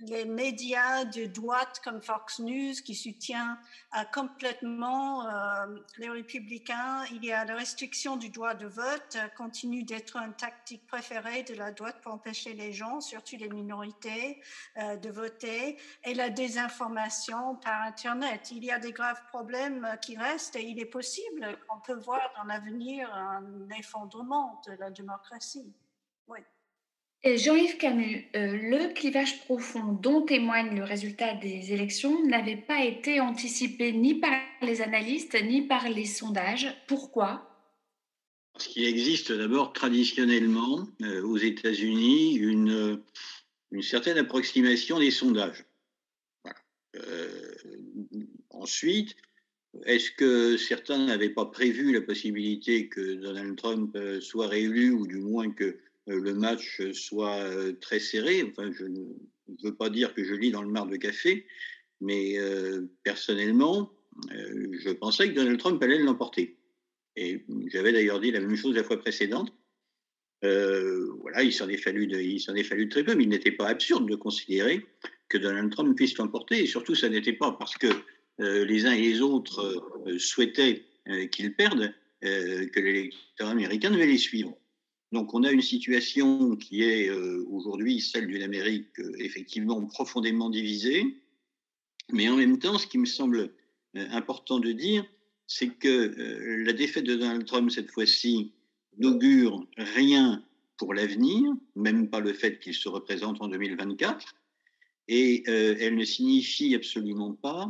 les, 0.01 0.25
médias 0.25 1.05
de 1.05 1.27
droite 1.27 1.81
comme 1.85 2.03
Fox 2.03 2.41
News 2.41 2.75
qui 2.85 2.97
soutient 2.97 3.57
euh, 3.97 4.03
complètement 4.13 5.27
euh, 5.27 5.79
les 5.97 6.11
républicains. 6.11 7.05
Il 7.13 7.25
y 7.25 7.31
a 7.31 7.45
la 7.45 7.55
restriction 7.55 8.17
du 8.17 8.29
droit 8.29 8.55
de 8.55 8.67
vote, 8.67 9.17
continue 9.37 9.85
d'être 9.85 10.17
une 10.17 10.35
tactique 10.35 10.89
préférée 10.89 11.45
de 11.45 11.55
la 11.55 11.71
droite 11.71 12.01
pour 12.03 12.13
empêcher 12.13 12.53
les 12.53 12.73
gens, 12.73 13.01
surtout 13.01 13.37
les 13.37 13.49
minorités, 13.49 14.43
de 14.77 15.09
voter, 15.09 15.79
et 16.05 16.15
la 16.15 16.31
désinformation 16.31 17.57
par 17.57 17.83
Internet. 17.83 18.51
Il 18.51 18.65
y 18.65 18.73
a 18.73 18.81
des 18.81 18.93
graves 18.93 19.23
problèmes 19.29 19.87
qui 20.03 20.17
restent 20.17 20.57
et 20.57 20.65
il 20.65 20.81
est 20.81 20.85
possible 20.85 21.59
qu'on 21.69 21.81
peut 21.81 21.99
voir 21.99 22.33
dans 22.37 22.45
l'avenir 22.45 23.13
un 23.15 23.69
effondrement 23.79 24.61
de 24.67 24.73
la 24.73 24.91
démocratie. 24.91 25.73
Jean-Yves 27.23 27.77
Camus, 27.77 28.25
euh, 28.35 28.57
le 28.57 28.95
clivage 28.95 29.41
profond 29.41 29.93
dont 29.93 30.23
témoigne 30.23 30.75
le 30.75 30.85
résultat 30.85 31.35
des 31.35 31.73
élections 31.73 32.27
n'avait 32.27 32.57
pas 32.57 32.83
été 32.83 33.21
anticipé 33.21 33.93
ni 33.93 34.15
par 34.15 34.33
les 34.63 34.81
analystes 34.81 35.37
ni 35.43 35.61
par 35.63 35.89
les 35.91 36.07
sondages. 36.07 36.75
Pourquoi? 36.87 37.47
Parce 38.55 38.69
qu'il 38.69 38.85
existe 38.85 39.33
d'abord 39.33 39.75
traditionnellement 39.75 40.89
euh, 41.03 41.23
aux 41.23 41.37
États-Unis 41.37 42.37
une, 42.37 43.03
une, 43.71 43.83
certaine 43.83 44.17
approximation 44.17 44.99
des 44.99 45.11
sondages. 45.11 45.65
Euh, 46.97 47.55
ensuite, 48.49 49.15
est-ce 49.85 50.11
que 50.11 50.57
certains 50.57 51.05
n'avaient 51.05 51.31
pas 51.31 51.47
prévu 51.47 51.93
la 51.93 52.01
possibilité 52.01 52.89
que 52.89 53.15
Donald 53.15 53.57
Trump 53.57 53.97
soit 54.21 54.49
réélu 54.49 54.91
ou 54.91 55.07
du 55.07 55.19
moins 55.19 55.51
que 55.51 55.65
euh, 55.65 55.90
le 56.07 56.35
match 56.35 56.83
soit 56.93 57.37
euh, 57.37 57.73
très 57.81 58.01
serré. 58.01 58.43
Enfin, 58.43 58.71
je 58.73 58.85
ne 58.85 59.07
veux 59.63 59.75
pas 59.75 59.91
dire 59.91 60.15
que 60.15 60.25
je 60.25 60.35
lis 60.35 60.51
dans 60.51 60.63
le 60.63 60.71
mar 60.71 60.87
de 60.87 60.97
café, 60.97 61.47
mais 62.01 62.39
euh, 62.39 62.87
personnellement, 63.05 63.93
je 64.29 64.91
pensais 64.91 65.29
que 65.29 65.35
Donald 65.35 65.59
Trump 65.59 65.83
allait 65.83 65.99
l'emporter. 65.99 66.57
Et 67.17 67.45
j'avais 67.67 67.93
d'ailleurs 67.93 68.21
dit 68.21 68.31
la 68.31 68.41
même 68.41 68.57
chose 68.57 68.75
la 68.75 68.85
fois 68.85 68.99
précédente. 68.99 69.53
voilà, 70.43 71.43
il 71.43 71.53
s'en 71.53 71.69
est 71.69 71.77
fallu, 71.77 72.09
il 72.11 72.41
s'en 72.41 72.55
est 72.55 72.65
fallu 72.65 72.89
très 72.89 73.05
peu, 73.05 73.15
mais 73.15 73.25
il 73.25 73.29
n'était 73.29 73.53
pas 73.53 73.69
absurde 73.69 74.09
de 74.09 74.17
considérer 74.17 74.85
que 75.29 75.39
Donald 75.39 75.71
Trump 75.71 75.97
puisse 75.97 76.17
l'emporter. 76.19 76.63
Et 76.63 76.67
surtout, 76.67 76.95
ça 76.95 77.09
n'était 77.09 77.33
pas 77.33 77.53
parce 77.53 77.77
que 77.77 77.89
les 78.39 78.87
uns 78.87 78.93
et 78.93 79.01
les 79.01 79.21
autres 79.21 80.15
souhaitaient 80.19 80.85
qu'il 81.31 81.55
perde 81.55 81.93
que 82.23 82.81
l'électorat 82.81 83.51
américain 83.51 83.91
devait 83.91 84.07
les 84.07 84.19
suivre. 84.19 84.60
Donc 85.13 85.35
on 85.35 85.43
a 85.43 85.51
une 85.51 85.63
situation 85.63 86.57
qui 86.57 86.83
est 86.83 87.09
euh, 87.09 87.45
aujourd'hui 87.51 88.01
celle 88.01 88.29
d'une 88.29 88.43
Amérique 88.43 88.99
euh, 89.01 89.13
effectivement 89.19 89.85
profondément 89.87 90.51
divisée, 90.51 91.17
mais 92.13 92.29
en 92.29 92.37
même 92.37 92.59
temps, 92.59 92.79
ce 92.79 92.87
qui 92.87 92.99
me 92.99 93.07
semble 93.07 93.53
euh, 93.97 94.07
important 94.13 94.61
de 94.61 94.73
dire, 94.73 95.05
c'est 95.47 95.69
que 95.69 96.15
la 96.65 96.73
défaite 96.73 97.05
de 97.05 97.17
Donald 97.17 97.45
Trump 97.45 97.73
cette 97.73 97.91
fois-ci 97.91 98.53
n'augure 98.99 99.67
rien 99.77 100.45
pour 100.77 100.95
l'avenir, 100.95 101.53
même 101.75 102.09
pas 102.09 102.21
le 102.21 102.33
fait 102.33 102.61
qu'il 102.61 102.75
se 102.75 102.89
représente 102.89 103.43
en 103.43 103.49
2024, 103.49 104.37
et 105.09 105.43
elle 105.51 105.97
ne 105.97 106.05
signifie 106.05 106.77
absolument 106.77 107.33
pas 107.33 107.67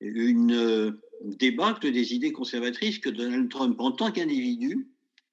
une 0.00 0.98
débâcle 1.20 1.92
des 1.92 2.12
idées 2.12 2.32
conservatrices 2.32 2.98
que 2.98 3.08
Donald 3.08 3.48
Trump, 3.48 3.78
en 3.78 3.92
tant 3.92 4.10
qu'individu, 4.10 4.91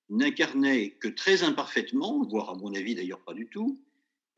n'incarnait 0.10 0.92
que 0.92 1.08
très 1.08 1.44
imparfaitement, 1.44 2.24
voire 2.24 2.50
à 2.50 2.56
mon 2.56 2.74
avis 2.74 2.96
d'ailleurs 2.96 3.22
pas 3.22 3.34
du 3.34 3.48
tout, 3.48 3.80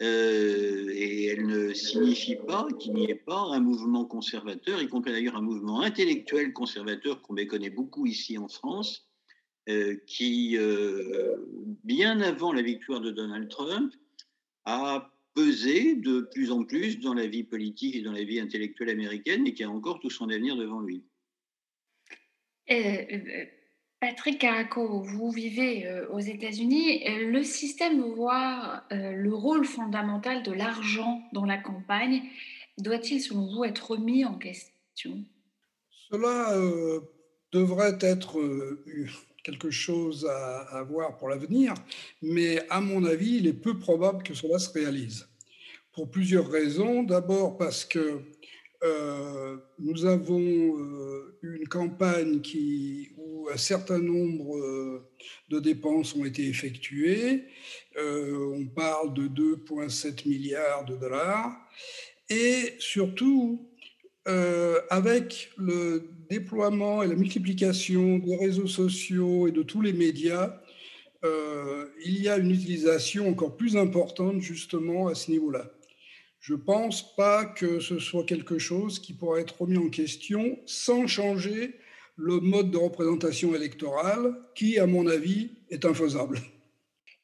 euh, 0.02 0.92
et 0.94 1.26
elle 1.26 1.46
ne 1.46 1.74
signifie 1.74 2.36
pas 2.36 2.68
qu'il 2.80 2.94
n'y 2.94 3.10
ait 3.10 3.16
pas 3.16 3.40
un 3.40 3.60
mouvement 3.60 4.06
conservateur, 4.06 4.82
y 4.82 4.88
compris 4.88 5.12
d'ailleurs 5.12 5.36
un 5.36 5.42
mouvement 5.42 5.82
intellectuel 5.82 6.54
conservateur 6.54 7.22
qu'on 7.22 7.34
méconnaît 7.34 7.70
beaucoup 7.70 8.08
ici 8.08 8.38
en 8.38 8.48
France, 8.48 9.08
euh, 9.70 9.96
qui, 10.08 10.58
euh, 10.58 11.38
bien 11.84 12.20
avant 12.20 12.52
la 12.52 12.64
victoire 12.64 13.00
de 13.00 13.12
Donald 13.12 13.48
Trump, 13.50 13.94
a 14.66 15.12
pesé 15.36 15.96
de 15.96 16.22
plus 16.34 16.52
en 16.52 16.64
plus 16.64 17.00
dans 17.00 17.14
la 17.14 17.28
vie 17.28 17.44
politique 17.44 17.96
et 17.96 18.02
dans 18.02 18.12
la 18.12 18.24
vie 18.24 18.40
intellectuelle 18.40 18.90
américaine 18.90 19.46
et 19.46 19.54
qui 19.54 19.64
a 19.64 19.70
encore 19.70 20.00
tout 20.00 20.10
son 20.10 20.30
avenir 20.30 20.56
devant 20.58 20.82
lui. 20.82 21.04
Patrick 24.02 24.40
Caraco, 24.40 25.00
vous 25.04 25.30
vivez 25.30 25.86
euh, 25.86 26.08
aux 26.10 26.20
États-Unis. 26.20 27.04
Le 27.20 27.44
système 27.44 28.02
voit 28.02 28.84
euh, 28.92 29.12
le 29.12 29.32
rôle 29.32 29.64
fondamental 29.64 30.42
de 30.42 30.52
l'argent 30.52 31.22
dans 31.34 31.46
la 31.46 31.60
campagne. 31.60 32.24
Doit-il, 32.80 33.22
selon 33.22 33.46
vous, 33.54 33.64
être 33.64 33.92
remis 33.92 34.26
en 34.26 34.40
question? 34.40 35.24
Cela 36.10 36.58
euh, 36.58 37.02
devrait 37.52 38.00
être 38.02 38.40
quelque 39.44 39.70
chose 39.70 40.28
à 40.28 40.82
voir 40.82 41.18
pour 41.18 41.30
l'avenir, 41.30 41.76
mais 42.24 42.68
à 42.70 42.82
mon 42.82 43.06
avis, 43.06 43.38
il 43.38 43.46
est 43.46 43.54
peu 43.54 43.78
probable 43.78 44.24
que 44.24 44.34
cela 44.34 44.58
se 44.58 44.72
réalise. 44.72 45.28
Pour 45.94 46.10
plusieurs 46.10 46.50
raisons. 46.50 47.04
D'abord 47.04 47.56
parce 47.56 47.86
que 47.86 48.24
euh, 48.84 49.58
nous 49.78 50.06
avons 50.06 50.39
euh, 50.39 51.38
une 51.44 51.67
campagne 51.67 52.41
où 53.15 53.48
un 53.54 53.58
certain 53.58 54.00
nombre 54.00 54.58
euh, 54.58 55.08
de 55.50 55.60
dépenses 55.60 56.15
ont 56.15 56.26
été 56.26 56.48
effectuées. 56.48 57.44
on 57.96 58.65
parle 58.76 59.13
de 59.13 59.28
2,7 59.28 60.28
milliards 60.28 60.86
de 60.86 60.96
dollars. 60.96 61.52
Et 62.30 62.74
surtout, 62.80 63.70
avec 64.89 65.52
le 65.58 66.10
déploiement 66.30 67.04
et 67.04 67.08
la 67.08 67.15
multiplication 67.15 68.20
des 68.20 68.38
réseaux 68.38 68.67
sociaux 68.67 69.48
et 69.48 69.52
de 69.52 69.63
tous 69.63 69.82
les 69.82 69.94
médias, 69.94 70.62
il 71.24 72.22
y 72.22 72.30
a 72.30 72.38
une 72.38 72.52
utilisation 72.52 73.28
encore 73.28 73.58
plus 73.58 73.76
importante 73.76 74.39
justement 74.39 75.08
à 75.08 75.15
ce 75.15 75.32
niveau-là. 75.32 75.70
Je 76.41 76.56
ne 76.56 76.60
pense 76.60 77.15
pas 77.15 77.45
que 77.45 77.80
ce 77.80 77.99
soit 77.99 78.25
quelque 78.25 78.58
chose 78.58 78.97
qui 78.97 79.13
pourra 79.13 79.39
être 79.39 79.62
remis 79.62 79.77
en 79.77 79.89
question 79.89 80.58
sans 80.65 81.06
changer 81.06 81.75
le 82.15 82.39
mode 82.39 82.71
de 82.71 82.77
représentation 82.77 83.54
électorale 83.54 84.36
qui, 84.56 84.80
à 84.80 84.88
mon 84.88 85.06
avis, 85.06 85.51
est 85.69 85.86
infaisable. 85.86 86.39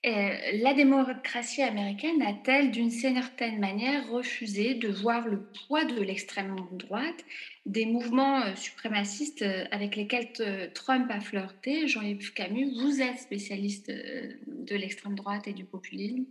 la 0.04 0.74
démocratie 0.76 1.64
américaine 1.64 2.22
a-t-elle 2.22 2.70
d'une 2.70 2.92
certaine 2.92 3.60
manière 3.60 4.08
refusé 4.08 4.76
de 4.76 4.88
voir 4.88 5.28
le 5.28 5.42
poids 5.68 5.84
de 5.84 6.00
l'extrême 6.00 6.56
droite, 6.74 7.26
des 7.66 7.88
mouvements 7.88 8.44
euh, 8.44 8.56
suprémacistes 8.56 9.42
euh, 9.42 9.66
avec 9.72 9.96
lesquels 9.96 10.30
euh, 10.42 10.68
Trump 10.76 11.08
a 11.10 11.20
flirté? 11.22 11.88
Jean-Yves 11.88 12.34
Camus, 12.34 12.72
vous 12.80 13.02
êtes 13.02 13.18
spécialiste 13.18 13.90
de 13.90 14.76
l'extrême 14.76 15.16
droite 15.16 15.48
et 15.48 15.54
du 15.54 15.66
populisme? 15.66 16.26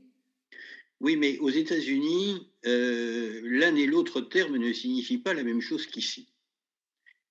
Oui, 1.00 1.16
mais 1.16 1.38
aux 1.38 1.50
États-Unis, 1.50 2.48
euh, 2.64 3.40
l'un 3.44 3.74
et 3.76 3.86
l'autre 3.86 4.20
terme 4.22 4.56
ne 4.56 4.72
signifient 4.72 5.18
pas 5.18 5.34
la 5.34 5.42
même 5.42 5.60
chose 5.60 5.86
qu'ici. 5.86 6.28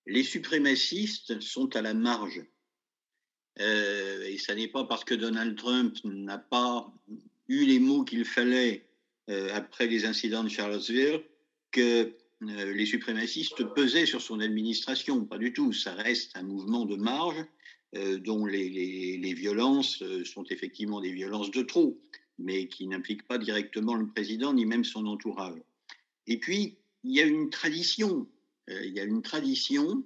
Les 0.06 0.24
suprémacistes 0.24 1.42
sont 1.42 1.76
à 1.76 1.82
la 1.82 1.96
marge. 1.96 2.46
Euh, 3.60 4.24
et 4.26 4.38
ce 4.38 4.52
n'est 4.52 4.68
pas 4.68 4.84
parce 4.84 5.04
que 5.04 5.16
Donald 5.16 5.58
Trump 5.58 5.96
n'a 6.04 6.38
pas 6.38 6.94
eu 7.48 7.66
les 7.66 7.80
mots 7.80 8.04
qu'il 8.04 8.26
fallait 8.26 8.86
euh, 9.30 9.50
après 9.54 9.88
les 9.88 10.06
incidents 10.06 10.44
de 10.44 10.50
Charlottesville 10.50 11.24
que 11.72 12.14
les 12.42 12.86
suprémacistes 12.86 13.64
pesaient 13.74 14.06
sur 14.06 14.22
son 14.22 14.42
administration. 14.42 15.26
Pas 15.26 15.38
du 15.38 15.54
tout. 15.54 15.74
Ça 15.74 15.94
reste 15.94 16.36
un 16.36 16.44
mouvement 16.44 16.86
de 16.86 16.96
marge 16.96 17.44
dont 17.94 18.46
les, 18.46 19.34
violences 19.34 20.04
sont 20.26 20.44
effectivement 20.50 21.00
des 21.00 21.14
violences 21.14 21.50
de 21.50 21.64
trop 21.64 21.98
mais 22.38 22.68
qui 22.68 22.88
n'implique 22.88 23.28
pas 23.28 23.38
directement 23.38 23.96
le 23.96 24.08
président 24.08 24.54
ni 24.54 24.66
même 24.66 24.84
son 24.84 25.06
entourage. 25.06 25.60
Et 26.28 26.38
puis, 26.38 26.78
il 27.04 27.14
y 27.14 27.22
a 27.22 27.26
une 27.26 27.50
tradition, 27.50 28.28
euh, 28.70 28.86
il 28.86 28.94
y 28.94 29.00
a 29.00 29.04
une 29.04 29.22
tradition 29.22 30.04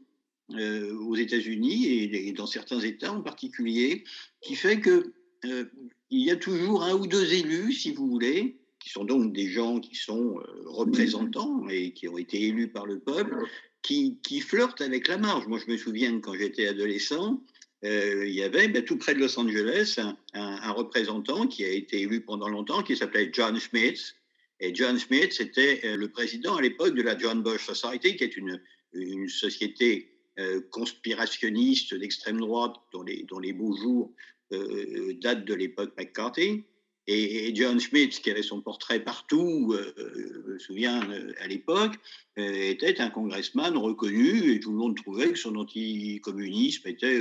euh, 0.51 0.93
aux 0.99 1.15
États-Unis 1.15 1.87
et, 1.87 2.31
dans 2.33 2.47
certains 2.47 2.79
États 2.79 3.13
en 3.13 3.21
particulier, 3.21 4.03
qui 4.41 4.55
fait 4.55 4.79
que 4.79 5.13
euh, 5.45 5.65
il 6.09 6.25
y 6.25 6.31
a 6.31 6.35
toujours 6.35 6.83
un 6.83 6.95
ou 6.95 7.07
deux 7.07 7.33
élus, 7.33 7.73
si 7.73 7.93
vous 7.93 8.07
voulez, 8.07 8.57
qui 8.79 8.89
sont 8.89 9.05
donc 9.05 9.33
des 9.33 9.47
gens 9.49 9.79
qui 9.79 9.95
sont 9.95 10.39
représentants 10.65 11.67
et 11.69 11.91
qui 11.91 12.07
ont 12.07 12.17
été 12.17 12.41
élus 12.47 12.69
par 12.69 12.85
le 12.85 12.99
peuple, 12.99 13.45
qui, 13.81 14.17
qui 14.23 14.39
flirtent 14.39 14.81
avec 14.81 15.07
la 15.07 15.17
marge. 15.17 15.47
Moi, 15.47 15.59
je 15.65 15.71
me 15.71 15.77
souviens 15.77 16.19
quand 16.19 16.33
j'étais 16.33 16.67
adolescent, 16.67 17.41
euh, 17.85 18.25
il 18.27 18.33
y 18.33 18.43
avait 18.43 18.67
ben, 18.67 18.83
tout 18.83 18.97
près 18.97 19.13
de 19.13 19.19
Los 19.19 19.39
Angeles 19.39 19.99
un, 20.33 20.71
représentant 20.71 21.47
qui 21.47 21.63
a 21.63 21.69
été 21.69 22.01
élu 22.01 22.21
pendant 22.21 22.49
longtemps, 22.49 22.83
qui 22.83 22.97
s'appelait 22.97 23.29
John 23.31 23.59
Schmitz. 23.59 24.15
Et 24.59 24.75
John 24.75 24.99
Schmitz 24.99 25.39
était 25.39 25.81
euh, 25.85 25.95
le 25.95 26.09
président 26.09 26.57
à 26.57 26.61
l'époque 26.61 26.95
de 26.95 27.01
la 27.01 27.17
John 27.17 27.41
Bush 27.41 27.65
Society, 27.65 28.17
qui 28.17 28.23
est 28.25 28.35
une, 28.35 28.61
une 28.93 29.29
société 29.29 30.11
euh, 30.39 30.61
conspirationniste 30.71 31.93
d'extrême 31.93 32.39
droite 32.39 32.75
dont 32.91 33.03
les, 33.03 33.23
dont 33.23 33.39
les 33.39 33.53
beaux 33.53 33.75
jours 33.75 34.13
datent 34.51 35.45
de 35.45 35.53
l'époque 35.53 35.93
McCarthy. 35.95 36.63
Et, 37.11 37.55
John 37.55 37.79
Schmidt, 37.79 38.21
qui 38.21 38.29
avait 38.29 38.43
son 38.43 38.61
portrait 38.61 38.99
partout, 38.99 39.73
euh, 39.73 39.93
je 40.45 40.51
me 40.51 40.59
souviens 40.59 41.09
euh, 41.09 41.31
à 41.41 41.47
l'époque, 41.47 41.95
euh, 42.37 42.69
était 42.69 43.01
un 43.01 43.09
congressman 43.09 43.75
reconnu 43.75 44.53
et 44.53 44.59
tout 44.59 44.69
le 44.69 44.77
monde 44.77 44.95
trouvait 44.95 45.31
que 45.31 45.39
son 45.39 45.55
anticommunisme 45.55 46.87
était 46.87 47.19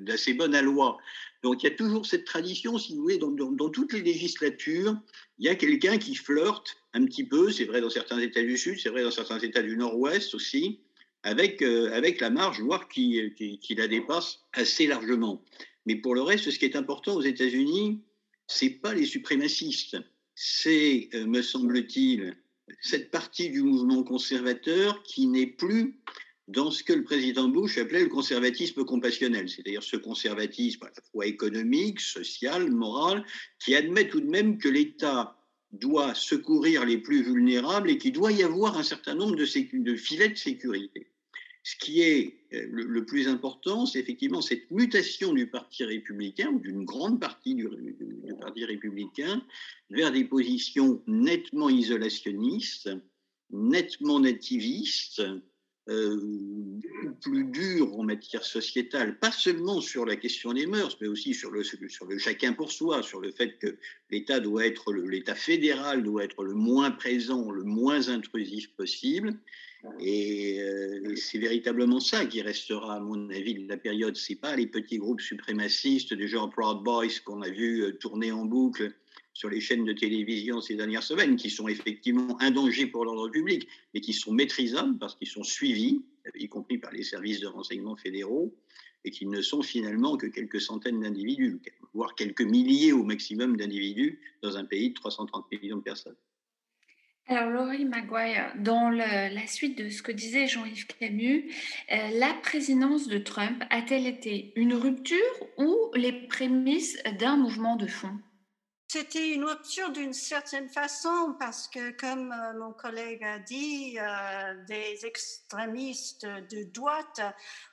d'assez 0.00 0.32
bonne 0.32 0.58
loi. 0.60 0.96
Donc 1.42 1.62
il 1.62 1.68
y 1.68 1.72
a 1.72 1.74
toujours 1.74 2.06
cette 2.06 2.24
tradition, 2.24 2.78
si 2.78 2.96
vous 2.96 3.02
voulez, 3.02 3.18
dans, 3.18 3.68
toutes 3.68 3.92
les 3.92 4.00
législatures, 4.00 4.96
il 5.38 5.44
y 5.44 5.50
a 5.50 5.56
quelqu'un 5.56 5.98
qui 5.98 6.14
flirte 6.14 6.78
un 6.94 7.04
petit 7.04 7.24
peu, 7.24 7.52
c'est 7.52 7.66
vrai 7.66 7.82
dans 7.82 7.90
certains 7.90 8.18
États 8.18 8.42
du 8.42 8.56
Sud, 8.56 8.80
c'est 8.80 8.88
vrai 8.88 9.02
dans 9.02 9.10
certains 9.10 9.40
États 9.40 9.62
du 9.62 9.76
Nord-Ouest 9.76 10.34
aussi, 10.34 10.80
avec, 11.22 11.60
avec 11.60 12.18
la 12.22 12.30
marge, 12.30 12.62
voire 12.62 12.88
qui, 12.88 13.58
qui 13.60 13.74
la 13.74 13.88
dépasse 13.88 14.38
assez 14.54 14.86
largement. 14.86 15.44
Mais 15.84 15.96
pour 15.96 16.14
le 16.14 16.22
reste, 16.22 16.50
ce 16.50 16.58
qui 16.58 16.64
est 16.64 16.76
important 16.76 17.14
aux 17.14 17.22
États-Unis, 17.22 18.00
c'est 18.52 18.70
pas 18.70 18.94
les 18.94 19.06
suprémacistes, 19.06 19.96
c'est, 20.34 21.08
euh, 21.14 21.26
me 21.26 21.42
semble-t-il, 21.42 22.36
cette 22.80 23.10
partie 23.10 23.50
du 23.50 23.62
mouvement 23.62 24.02
conservateur 24.02 25.02
qui 25.02 25.26
n'est 25.26 25.46
plus 25.46 25.98
dans 26.48 26.70
ce 26.70 26.82
que 26.82 26.92
le 26.92 27.04
président 27.04 27.48
Bush 27.48 27.78
appelait 27.78 28.02
le 28.02 28.08
conservatisme 28.08 28.84
compassionnel, 28.84 29.48
c'est-à-dire 29.48 29.82
ce 29.82 29.96
conservatisme 29.96 30.84
à 30.84 30.92
la 30.94 31.02
fois 31.10 31.26
économique, 31.26 32.00
social, 32.00 32.70
moral, 32.70 33.24
qui 33.58 33.74
admet 33.74 34.08
tout 34.08 34.20
de 34.20 34.28
même 34.28 34.58
que 34.58 34.68
l'État 34.68 35.36
doit 35.72 36.14
secourir 36.14 36.84
les 36.84 36.98
plus 36.98 37.22
vulnérables 37.22 37.90
et 37.90 37.96
qu'il 37.96 38.12
doit 38.12 38.32
y 38.32 38.42
avoir 38.42 38.76
un 38.76 38.82
certain 38.82 39.14
nombre 39.14 39.36
de, 39.36 39.78
de 39.78 39.96
filets 39.96 40.28
de 40.28 40.36
sécurité. 40.36 41.11
Ce 41.64 41.76
qui 41.76 42.02
est 42.02 42.38
euh, 42.54 42.66
le, 42.70 43.04
plus 43.04 43.28
important, 43.28 43.86
c'est 43.86 44.00
effectivement 44.00 44.40
cette 44.40 44.70
mutation 44.70 45.32
du 45.32 45.46
Parti 45.46 45.84
républicain, 45.84 46.48
ou 46.48 46.58
d'une 46.58 46.84
grande 46.84 47.20
partie 47.20 47.54
du, 47.54 47.68
Parti 48.40 48.64
républicain, 48.64 49.42
vers 49.90 50.10
des 50.10 50.24
positions 50.24 51.02
nettement 51.06 51.68
isolationnistes, 51.68 52.90
nettement 53.50 54.18
nativistes, 54.18 55.22
euh, 55.88 56.16
plus 57.20 57.44
dures 57.44 57.98
en 57.98 58.04
matière 58.04 58.44
sociétale, 58.44 59.18
pas 59.18 59.32
seulement 59.32 59.80
sur 59.80 60.06
la 60.06 60.14
question 60.14 60.52
des 60.52 60.66
mœurs, 60.66 60.96
mais 61.00 61.08
aussi 61.08 61.34
sur 61.34 61.50
le, 61.50 61.64
sur 61.64 62.06
le 62.06 62.18
chacun 62.18 62.52
pour 62.52 62.70
soi, 62.70 63.02
sur 63.02 63.20
le 63.20 63.32
fait 63.32 63.58
que 63.58 63.76
l'État 64.10 64.38
doit 64.38 64.64
être, 64.64 64.92
l'État 64.92 65.34
fédéral 65.34 66.04
doit 66.04 66.24
être 66.24 66.44
le 66.44 66.54
moins 66.54 66.92
présent, 66.92 67.50
le 67.50 67.64
moins 67.64 68.08
intrusif 68.08 68.72
possible, 68.76 69.38
et 69.98 70.60
euh, 70.60 71.14
c'est 71.16 71.38
véritablement 71.38 72.00
ça 72.00 72.26
qui 72.26 72.40
restera, 72.40 72.96
à 72.96 73.00
mon 73.00 73.30
avis, 73.30 73.54
de 73.54 73.68
la 73.68 73.76
période. 73.76 74.16
C'est 74.16 74.36
pas 74.36 74.54
les 74.54 74.66
petits 74.66 74.98
groupes 74.98 75.20
suprémacistes 75.20 76.14
du 76.14 76.28
genre 76.28 76.50
Proud 76.50 76.82
Boys 76.82 77.20
qu'on 77.24 77.42
a 77.42 77.50
vu 77.50 77.82
euh, 77.82 77.92
tourner 77.92 78.32
en 78.32 78.44
boucle 78.44 78.92
sur 79.34 79.48
les 79.48 79.60
chaînes 79.60 79.84
de 79.84 79.92
télévision 79.92 80.60
ces 80.60 80.76
dernières 80.76 81.02
semaines, 81.02 81.36
qui 81.36 81.50
sont 81.50 81.66
effectivement 81.66 82.40
un 82.40 82.50
danger 82.50 82.86
pour 82.86 83.04
l'ordre 83.04 83.28
public, 83.30 83.66
mais 83.94 84.00
qui 84.00 84.12
sont 84.12 84.32
maîtrisables 84.32 84.98
parce 84.98 85.16
qu'ils 85.16 85.28
sont 85.28 85.42
suivis, 85.42 86.02
y 86.34 86.48
compris 86.48 86.78
par 86.78 86.92
les 86.92 87.02
services 87.02 87.40
de 87.40 87.46
renseignement 87.46 87.96
fédéraux, 87.96 88.54
et 89.04 89.10
qui 89.10 89.26
ne 89.26 89.40
sont 89.42 89.62
finalement 89.62 90.16
que 90.16 90.26
quelques 90.26 90.60
centaines 90.60 91.00
d'individus, 91.00 91.60
voire 91.94 92.14
quelques 92.14 92.42
milliers 92.42 92.92
au 92.92 93.02
maximum 93.02 93.56
d'individus 93.56 94.20
dans 94.42 94.56
un 94.56 94.64
pays 94.64 94.90
de 94.90 94.94
330 94.94 95.46
millions 95.50 95.78
de 95.78 95.82
personnes. 95.82 96.16
Alors, 97.28 97.50
Laurie 97.50 97.84
Maguire, 97.84 98.52
dans 98.58 98.90
la 98.90 99.46
suite 99.46 99.78
de 99.78 99.88
ce 99.88 100.02
que 100.02 100.12
disait 100.12 100.48
Jean-Yves 100.48 100.86
Camus, 100.86 101.50
euh, 101.92 101.96
la 102.18 102.34
présidence 102.42 103.06
de 103.08 103.18
Trump 103.18 103.62
a-t-elle 103.70 104.06
été 104.06 104.52
une 104.56 104.74
rupture 104.74 105.16
ou 105.56 105.76
les 105.94 106.12
prémices 106.12 107.00
d'un 107.20 107.36
mouvement 107.36 107.76
de 107.76 107.86
fond? 107.86 108.18
C'était 108.92 109.30
une 109.30 109.46
rupture 109.46 109.90
d'une 109.90 110.12
certaine 110.12 110.68
façon 110.68 111.34
parce 111.38 111.66
que, 111.66 111.92
comme 111.92 112.30
euh, 112.30 112.58
mon 112.58 112.74
collègue 112.74 113.24
a 113.24 113.38
dit, 113.38 113.96
euh, 113.98 114.64
des 114.66 115.06
extrémistes 115.06 116.26
de 116.26 116.64
droite, 116.64 117.22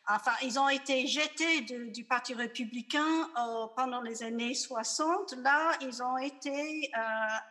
enfin, 0.08 0.32
ils 0.44 0.58
ont 0.58 0.70
été 0.70 1.08
jetés 1.08 1.60
du 1.60 2.06
Parti 2.06 2.34
républicain 2.34 3.30
euh, 3.38 3.66
pendant 3.76 4.02
les 4.02 4.24
années 4.24 4.54
60. 4.54 5.34
Là, 5.44 5.74
ils 5.82 6.02
ont 6.02 6.18
été 6.18 6.90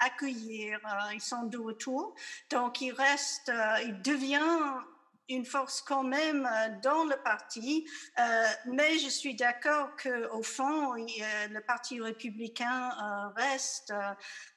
accueillis, 0.00 0.72
ils 1.12 1.20
sont 1.20 1.42
de 1.42 1.59
retour. 1.59 2.14
Donc, 2.48 2.81
il 2.81 2.92
reste, 2.92 3.52
il 3.85 4.00
devient 4.00 4.81
une 5.28 5.44
force 5.44 5.82
quand 5.82 6.04
même 6.04 6.46
euh, 6.46 6.68
dans 6.82 7.04
le 7.04 7.16
parti, 7.16 7.86
euh, 8.18 8.46
mais 8.66 8.98
je 8.98 9.08
suis 9.08 9.34
d'accord 9.34 9.90
qu'au 10.02 10.42
fond, 10.42 10.94
le 10.94 11.60
Parti 11.60 12.00
républicain 12.00 12.90
euh, 12.90 13.28
reste 13.36 13.92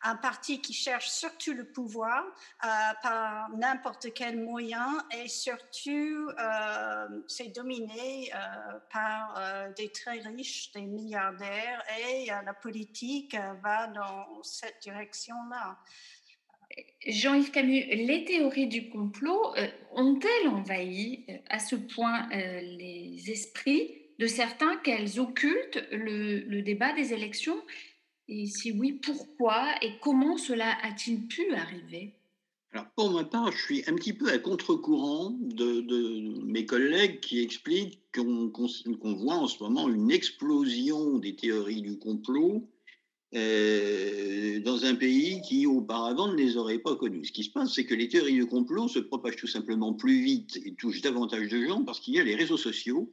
un 0.02 0.16
parti 0.16 0.62
qui 0.62 0.74
cherche 0.74 1.10
surtout 1.10 1.54
le 1.54 1.66
pouvoir 1.66 2.24
par 3.02 3.50
n'importe 3.50 4.14
quel 4.14 4.40
moyen 4.40 5.06
et 5.12 5.28
surtout 5.28 6.30
c'est 7.28 7.50
dominé 7.50 8.32
par 8.92 9.72
des 9.76 9.92
très 9.92 10.20
riches, 10.20 10.72
des 10.74 10.82
milliardaires 10.82 11.84
et 12.00 12.28
la 12.28 12.54
politique 12.54 13.36
va 13.62 13.88
dans 13.88 14.42
cette 14.44 14.82
direction-là. 14.82 15.78
Jean-Yves 17.08 17.52
Camus, 17.52 17.84
les 17.90 18.26
théories 18.26 18.68
du 18.68 18.90
complot 18.90 19.56
euh, 19.58 19.68
ont-elles 19.94 20.50
envahi 20.50 21.26
euh, 21.30 21.34
à 21.50 21.60
ce 21.60 21.76
point 21.76 22.30
euh, 22.32 22.62
les 22.62 23.32
esprits 23.32 23.92
de 24.20 24.28
certains 24.28 24.76
qu'elles 24.78 25.20
occultent 25.20 25.84
le, 25.92 26.62
débat 26.62 26.94
des 26.94 27.14
élections? 27.14 27.60
Et 28.28 28.46
si 28.46 28.72
oui, 28.72 28.94
pourquoi 29.04 29.74
et 29.82 29.94
comment 30.00 30.38
cela 30.38 30.78
a-t-il 30.84 31.28
pu 31.28 31.54
arriver? 31.54 32.14
Alors 32.72 32.86
pour 32.96 33.12
ma 33.12 33.24
part, 33.24 33.52
je 33.52 33.62
suis 33.62 33.84
un 33.88 33.96
petit 33.96 34.14
peu 34.14 34.32
à 34.32 34.38
contre-courant 34.38 35.32
de, 35.42 36.44
mes 36.46 36.66
collègues 36.66 37.20
qui 37.20 37.42
expliquent 37.42 38.00
qu'on 38.14 39.14
voit 39.16 39.36
en 39.36 39.48
ce 39.48 39.62
moment 39.62 39.90
une 39.90 40.12
explosion 40.12 41.18
des 41.18 41.36
théories 41.36 41.82
du 41.82 41.98
complot 41.98 42.70
euh, 43.34 44.60
dans 44.60 44.84
un 44.84 44.96
pays 44.96 45.42
qui 45.42 45.66
auparavant 45.66 46.28
ne 46.28 46.36
les 46.36 46.58
aurait 46.58 46.80
pas 46.80 46.96
connus. 46.96 47.26
Ce 47.26 47.32
qui 47.32 47.44
se 47.44 47.50
passe, 47.50 47.74
c'est 47.74 47.86
que 47.86 47.96
les 47.96 48.10
théories 48.10 48.34
du 48.34 48.46
complot 48.46 48.90
se 48.90 49.00
propagent 49.00 49.38
tout 49.38 49.48
simplement 49.48 49.94
plus 49.94 50.22
vite 50.22 50.60
et 50.66 50.74
touchent 50.74 51.02
davantage 51.02 51.48
de 51.48 51.66
gens 51.66 51.84
parce 51.84 52.02
qu'il 52.02 52.16
y 52.16 52.20
a 52.20 52.24
les 52.24 52.36
réseaux 52.36 52.58
sociaux, 52.58 53.10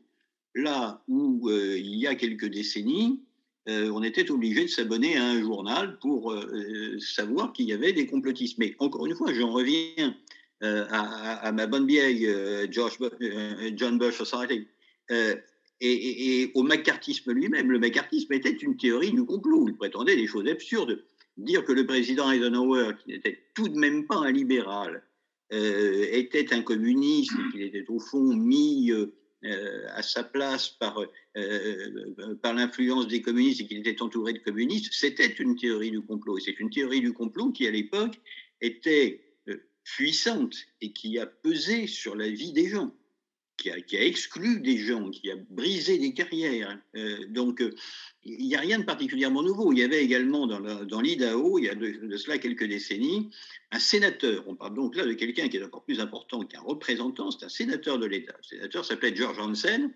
là 0.57 1.05
où 1.07 1.49
euh, 1.49 1.79
il 1.79 1.95
y 1.95 2.09
a 2.09 2.17
quelques 2.17 2.47
décennies, 2.47 3.23
euh, 3.69 3.91
on 3.91 4.03
était 4.03 4.31
obligé 4.31 4.65
de 4.65 4.71
s'abonner 4.71 5.17
à 5.17 5.25
un 5.25 5.41
journal 5.41 5.99
pour 6.01 6.35
savoir 6.99 7.53
qu'il 7.53 7.67
y 7.67 7.73
avait 7.73 7.93
des 7.93 8.07
complotistes. 8.07 8.59
Mais 8.59 8.75
encore 8.81 9.07
une 9.07 9.15
fois, 9.15 9.33
j'en 9.33 9.53
reviens 9.53 10.17
à, 10.61 11.53
ma 11.53 11.67
bonne 11.67 11.87
vieille 11.87 12.29
John 12.73 13.99
Bush 13.99 14.17
Society 14.17 14.67
et, 15.81 16.51
au 16.55 16.63
macartisme 16.63 17.33
lui-même. 17.33 17.71
Le 17.71 17.79
macartisme 17.79 18.33
était 18.33 18.51
une 18.51 18.77
théorie 18.77 19.13
du 19.13 19.25
complot. 19.25 19.69
Il 19.69 19.77
prétendait 19.77 20.17
des 20.17 20.27
choses 20.27 20.49
absurdes. 20.49 21.05
Dire 21.37 21.65
que 21.65 21.73
le 21.73 21.87
président 21.87 22.31
Eisenhower, 22.31 22.95
qui 23.03 23.13
n'était 23.13 23.39
tout 23.55 23.69
de 23.69 23.79
même 23.79 24.07
pas 24.07 24.17
un 24.17 24.33
libéral, 24.33 25.05
euh, 25.53 26.07
était 26.13 26.53
un 26.53 26.63
communiste 26.63 27.33
qu'il 27.53 27.63
était 27.63 27.85
au 27.89 28.01
fond 28.01 28.35
mis 28.35 28.91
euh, 28.91 29.87
à 29.95 30.03
sa 30.03 30.25
place 30.25 30.69
par, 30.69 31.01
euh, 31.37 32.35
par 32.43 32.55
l'influence 32.55 33.07
des 33.07 33.23
communistes 33.23 33.61
et 33.61 33.67
qu'il 33.67 33.79
était 33.79 34.03
entouré 34.03 34.33
de 34.33 34.41
communistes, 34.41 34.93
c'était 34.93 35.27
une 35.27 35.57
théorie 35.57 35.93
du 35.93 36.01
complot. 36.01 36.39
Et 36.39 36.41
c'est 36.41 36.59
une 36.59 36.71
théorie 36.71 37.01
du 37.01 37.13
complot 37.13 37.53
qui, 37.53 37.67
à 37.67 37.71
l'époque, 37.71 38.21
était 38.61 39.23
puissante 39.85 40.57
et 40.83 40.93
qui 40.93 41.19
a 41.19 41.25
pesé 41.25 41.87
sur 41.87 42.15
la 42.15 42.29
vie 42.29 42.53
des 42.53 42.69
gens 42.69 42.93
qui 43.59 43.97
a, 43.97 44.05
exclu 44.05 44.61
des 44.61 44.79
gens, 44.79 45.11
qui 45.11 45.31
a 45.31 45.37
brisé 45.51 45.99
des 45.99 46.15
carrières. 46.15 46.79
Euh, 46.97 47.27
donc, 47.29 47.61
euh, 47.61 47.75
il 48.25 48.47
n'y 48.47 48.55
a 48.55 48.61
rien 48.61 48.79
de 48.79 48.85
particulièrement 48.85 49.43
nouveau. 49.43 49.73
Il 49.73 49.81
y 49.81 49.83
avait 49.83 50.03
également 50.03 50.47
dans 50.47 51.01
l'IDAO, 51.01 51.59
il 51.59 51.65
y 51.65 51.69
a 51.69 51.75
de, 51.75 52.17
cela 52.17 52.39
quelques 52.39 52.65
décennies, 52.65 53.31
un 53.73 53.79
sénateur. 53.79 54.45
On 54.47 54.55
parle 54.55 54.75
donc 54.75 54.97
là 54.97 55.05
de 55.05 55.13
quelqu'un 55.13 55.49
qui 55.49 55.57
est 55.57 55.65
encore 55.65 55.85
plus 55.85 56.01
important 56.01 56.45
qu'un 56.45 56.61
représentant, 56.61 57.31
c'est 57.31 57.45
un 57.45 57.51
sénateur 57.51 57.99
de 57.99 58.07
l'État. 58.07 58.35
Le 58.39 58.57
sénateur 58.57 58.85
s'appelait 58.85 59.15
George 59.15 59.39
Hansen, 59.39 59.93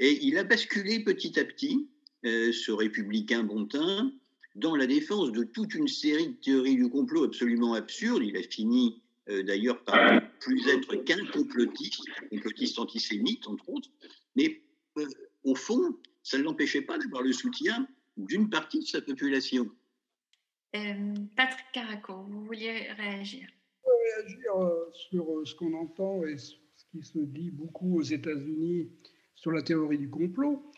et 0.00 0.18
il 0.22 0.38
a 0.38 0.44
basculé 0.44 1.00
petit 1.04 1.38
à 1.38 1.44
petit, 1.44 1.88
euh, 2.24 2.52
ce 2.52 2.72
républicain 2.72 3.42
bontin, 3.42 4.12
dans 4.54 4.76
la 4.76 4.86
défense 4.86 5.32
de 5.32 5.44
toute 5.44 5.74
une 5.74 5.88
série 5.88 6.28
de 6.28 6.36
théories 6.42 6.76
du 6.76 6.88
complot 6.88 7.24
absolument 7.24 7.74
absurdes. 7.74 8.22
Il 8.24 8.36
a 8.36 8.42
fini 8.42 9.01
euh, 9.28 9.42
d'ailleurs 9.44 9.82
par 9.84 10.20
plus 10.40 10.66
être 10.68 10.96
qu'un 11.04 11.24
complotiste, 11.26 12.02
complotiste 12.30 12.78
antisémite 12.78 13.46
entre 13.46 13.68
autres, 13.68 13.88
mais 14.34 14.62
euh, 14.98 15.06
au 15.44 15.54
fond, 15.54 15.96
ça 16.24 16.38
ne 16.38 16.42
l'empêchait 16.42 16.82
pas 16.82 16.98
d'avoir 16.98 17.22
le 17.22 17.32
soutien 17.32 17.86
d'une 18.16 18.50
partie 18.50 18.80
de 18.80 18.84
sa 18.84 19.00
population. 19.00 19.70
Euh, 20.74 21.14
Patrick 21.36 21.66
Caraco, 21.72 22.24
vous 22.28 22.44
vouliez 22.44 22.90
réagir? 22.92 23.48
Réagir 23.84 24.52
sur 24.92 25.26
ce 25.44 25.54
qu'on 25.54 25.74
entend 25.74 26.24
et 26.24 26.36
ce 26.36 26.54
qui 26.90 27.02
se 27.02 27.18
dit 27.18 27.50
beaucoup 27.50 27.98
aux 27.98 28.02
États-Unis 28.02 28.90
sur 29.36 29.52
la 29.52 29.62
théorie 29.62 29.98
du 29.98 30.10
complot, 30.10 30.72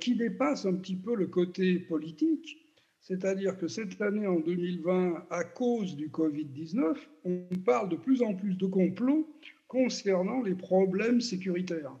qui 0.00 0.16
dépasse 0.16 0.66
un 0.66 0.74
petit 0.74 0.96
peu 0.96 1.14
le 1.14 1.28
côté 1.28 1.78
politique 1.78 2.63
c'est-à-dire 3.04 3.58
que 3.58 3.68
cette 3.68 4.00
année, 4.00 4.26
en 4.26 4.40
2020, 4.40 5.26
à 5.28 5.44
cause 5.44 5.94
du 5.94 6.08
Covid-19, 6.08 6.96
on 7.24 7.46
parle 7.66 7.90
de 7.90 7.96
plus 7.96 8.22
en 8.22 8.34
plus 8.34 8.54
de 8.54 8.64
complots 8.64 9.28
concernant 9.68 10.40
les 10.40 10.54
problèmes 10.54 11.20
sécuritaires. 11.20 11.94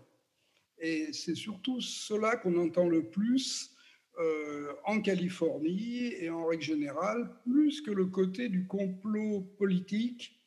Et 0.78 1.12
c'est 1.12 1.34
surtout 1.34 1.82
cela 1.82 2.36
qu'on 2.36 2.56
entend 2.56 2.88
le 2.88 3.04
plus 3.04 3.76
euh, 4.18 4.72
en 4.84 5.02
Californie 5.02 6.14
et 6.20 6.30
en 6.30 6.46
règle 6.46 6.62
générale, 6.62 7.28
plus 7.44 7.82
que 7.82 7.90
le 7.90 8.06
côté 8.06 8.48
du 8.48 8.66
complot 8.66 9.42
politique 9.58 10.40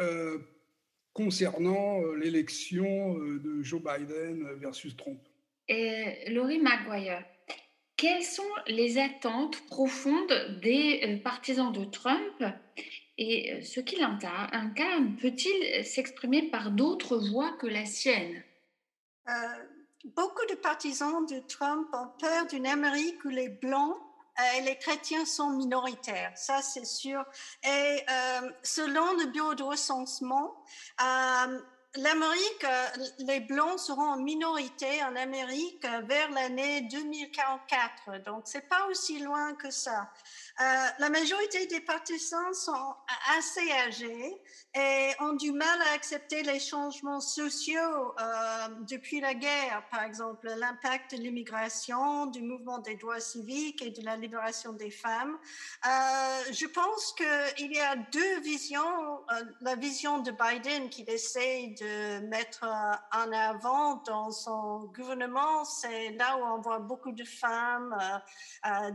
euh, 0.00 0.38
concernant 1.12 2.00
euh, 2.02 2.14
l'élection 2.14 3.18
de 3.18 3.62
Joe 3.64 3.82
Biden 3.82 4.46
versus 4.60 4.96
Trump. 4.96 5.18
Et 5.66 6.30
Laurie 6.30 6.60
Maguire, 6.60 7.24
quelles 7.98 8.24
sont 8.24 8.42
les 8.68 8.96
attentes 8.98 9.60
profondes 9.66 10.60
des 10.62 11.00
euh, 11.04 11.22
partisans 11.22 11.72
de 11.72 11.84
Trump 11.84 12.44
et 13.18 13.52
euh, 13.52 13.62
ce 13.62 13.80
qu'il 13.80 14.02
incarne 14.02 15.16
peut-il 15.20 15.84
s'exprimer 15.84 16.48
par 16.48 16.70
d'autres 16.70 17.18
voies 17.18 17.52
que 17.58 17.66
la 17.66 17.84
sienne? 17.84 18.42
Euh, 19.28 19.32
Beaucoup 20.14 20.46
de 20.48 20.54
partisans 20.54 21.26
de 21.26 21.40
Trump 21.40 21.88
ont 21.92 22.08
peur 22.20 22.46
d'une 22.46 22.66
Amérique 22.68 23.22
où 23.24 23.28
les 23.28 23.48
Blancs 23.48 23.96
et 24.56 24.62
les 24.62 24.76
chrétiens 24.78 25.26
sont 25.26 25.50
minoritaires, 25.50 26.32
ça 26.36 26.62
c'est 26.62 26.86
sûr. 26.86 27.24
Et 27.64 27.96
selon 28.62 29.12
le 29.18 29.26
bureau 29.26 29.54
de 29.54 29.64
recensement, 29.64 30.54
l'Amérique, 31.98 32.64
euh, 32.64 32.86
les 33.18 33.40
Blancs 33.40 33.78
seront 33.78 34.10
en 34.10 34.16
minorité 34.16 35.02
en 35.02 35.16
Amérique 35.16 35.84
vers 36.04 36.30
l'année 36.30 36.82
2044. 36.82 38.24
Donc, 38.24 38.42
c'est 38.44 38.68
pas 38.68 38.86
aussi 38.86 39.18
loin 39.18 39.54
que 39.54 39.70
ça. 39.70 40.10
Euh, 40.60 40.86
la 40.98 41.10
majorité 41.10 41.66
des 41.66 41.80
partisans 41.80 42.54
sont 42.54 42.94
assez 43.36 43.70
âgés 43.72 44.40
et 44.78 45.14
ont 45.20 45.32
du 45.32 45.50
mal 45.52 45.82
à 45.90 45.94
accepter 45.94 46.42
les 46.42 46.60
changements 46.60 47.20
sociaux 47.20 48.14
euh, 48.20 48.68
depuis 48.88 49.20
la 49.20 49.34
guerre, 49.34 49.82
par 49.90 50.04
exemple 50.04 50.48
l'impact 50.56 51.16
de 51.16 51.20
l'immigration, 51.20 52.26
du 52.26 52.42
mouvement 52.42 52.78
des 52.78 52.94
droits 52.94 53.18
civiques 53.18 53.82
et 53.82 53.90
de 53.90 54.04
la 54.04 54.16
libération 54.16 54.72
des 54.72 54.90
femmes. 54.90 55.36
Euh, 55.84 56.52
je 56.52 56.66
pense 56.66 57.12
qu'il 57.14 57.72
y 57.72 57.80
a 57.80 57.96
deux 57.96 58.40
visions. 58.40 58.78
Euh, 59.32 59.44
la 59.62 59.74
vision 59.74 60.18
de 60.18 60.30
Biden 60.30 60.88
qu'il 60.90 61.10
essaie 61.10 61.74
de 61.80 62.20
mettre 62.28 62.64
en 62.64 63.32
avant 63.32 63.96
dans 64.06 64.30
son 64.30 64.84
gouvernement, 64.94 65.64
c'est 65.64 66.10
là 66.10 66.36
où 66.36 66.44
on 66.44 66.60
voit 66.60 66.78
beaucoup 66.78 67.12
de 67.12 67.24
femmes, 67.24 67.96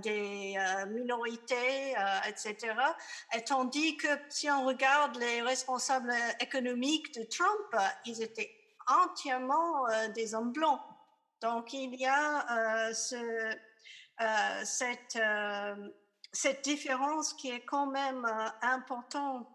des 0.01 0.57
minorités, 0.89 1.95
etc. 2.27 2.73
Et 3.35 3.43
tandis 3.43 3.97
que 3.97 4.07
si 4.29 4.49
on 4.49 4.65
regarde 4.65 5.17
les 5.17 5.41
responsables 5.41 5.72
économiques 6.39 7.13
de 7.13 7.23
Trump, 7.23 7.75
ils 8.05 8.21
étaient 8.21 8.63
entièrement 8.87 9.87
euh, 9.89 10.07
des 10.09 10.35
hommes 10.35 10.51
blancs. 10.51 10.81
Donc 11.41 11.73
il 11.73 11.95
y 11.95 12.05
a 12.05 12.89
euh, 12.89 12.93
ce, 12.93 13.15
euh, 13.15 14.65
cette, 14.65 15.19
cette 16.31 16.63
différence 16.63 17.33
qui 17.33 17.49
est 17.49 17.65
quand 17.65 17.87
même 17.87 18.25
importante. 18.61 19.47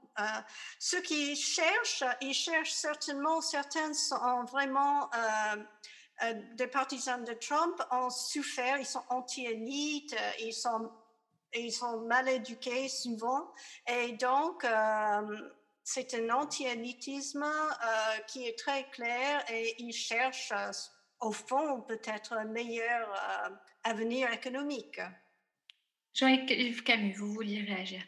ceux 0.78 1.00
qui 1.00 1.36
cherchent, 1.36 2.04
ils 2.20 2.34
cherchent 2.34 2.72
certainement, 2.72 3.40
certains 3.40 3.94
sont 3.94 4.44
vraiment 4.44 5.08
des 6.54 6.66
partisans 6.66 7.24
de 7.24 7.32
Trump 7.34 7.80
ont 7.92 8.10
souffert, 8.10 8.78
ils 8.78 8.86
sont 8.86 9.04
anti-élites, 9.08 10.16
ils 10.40 10.52
sont, 10.52 10.90
ils 11.54 11.72
sont 11.72 12.00
mal 12.00 12.28
éduqués 12.28 12.88
souvent. 12.88 13.52
Et 13.86 14.12
donc, 14.12 14.66
c'est 15.90 16.12
un 16.12 16.28
anti-élitisme 16.28 17.44
euh, 17.44 18.18
qui 18.26 18.44
est 18.44 18.58
très 18.58 18.86
clair 18.90 19.42
et 19.50 19.74
il 19.78 19.94
cherche 19.94 20.52
euh, 20.52 20.70
au 21.20 21.32
fond 21.32 21.80
peut-être 21.80 22.34
un 22.34 22.44
meilleur 22.44 23.08
euh, 23.08 23.48
avenir 23.84 24.30
économique. 24.30 25.00
Jean-Yves 26.12 26.82
Camus, 26.82 27.14
vous 27.14 27.32
vouliez 27.32 27.62
réagir 27.62 28.02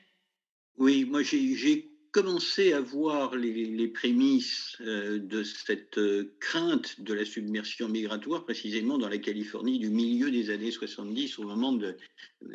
Oui, 0.77 1.07
moi 1.07 1.23
j'ai 1.23 1.91
commençait 2.13 2.73
à 2.73 2.81
voir 2.81 3.37
les, 3.37 3.89
prémices 3.89 4.77
euh, 4.81 5.19
de 5.19 5.43
cette 5.43 5.99
euh, 5.99 6.35
crainte 6.41 7.01
de 7.01 7.15
la 7.15 7.25
submersion 7.25 7.89
migratoire, 7.89 8.45
précisément 8.45 8.99
dans 8.99 9.09
la 9.09 9.19
Californie 9.19 9.79
du 9.79 9.91
milieu 9.91 10.31
des 10.31 10.51
années 10.51 10.73
70, 10.73 11.39
au 11.39 11.45
moment 11.45 11.73
de 11.73 11.97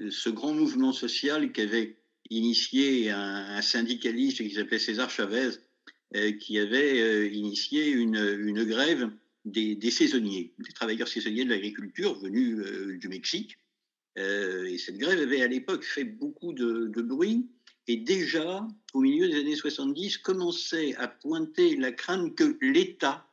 ce 0.10 0.30
grand 0.30 0.54
mouvement 0.54 0.92
social 0.92 1.52
qu'avait 1.52 1.98
initié 2.30 3.12
un, 3.12 3.62
syndicaliste 3.62 4.38
qui 4.38 4.52
s'appelait 4.52 4.80
César 4.80 5.10
Chavez, 5.10 5.52
qui 6.40 6.60
avait 6.60 7.30
initié 7.30 7.90
une, 7.90 8.64
grève 8.64 9.10
des, 9.44 9.92
saisonniers, 9.92 10.54
des 10.60 10.72
travailleurs 10.72 11.08
saisonniers 11.08 11.46
de 11.46 11.50
l'agriculture 11.50 12.18
venus 12.20 13.00
du 13.00 13.08
Mexique. 13.10 13.58
et 14.16 14.78
cette 14.78 14.98
grève 14.98 15.20
avait 15.20 15.42
à 15.42 15.48
l'époque 15.48 15.84
fait 15.84 16.06
beaucoup 16.06 16.54
de 16.54 17.02
bruit 17.02 17.48
et 17.88 17.98
déjà, 17.98 18.68
au 18.94 19.02
milieu 19.02 19.28
des 19.28 19.40
années 19.40 19.56
70, 19.56 20.18
commençait 20.20 20.96
à 20.96 21.08
pointer 21.08 21.76
la 21.76 21.92
crainte 21.92 22.36
que 22.36 22.58
l'État, 22.62 23.28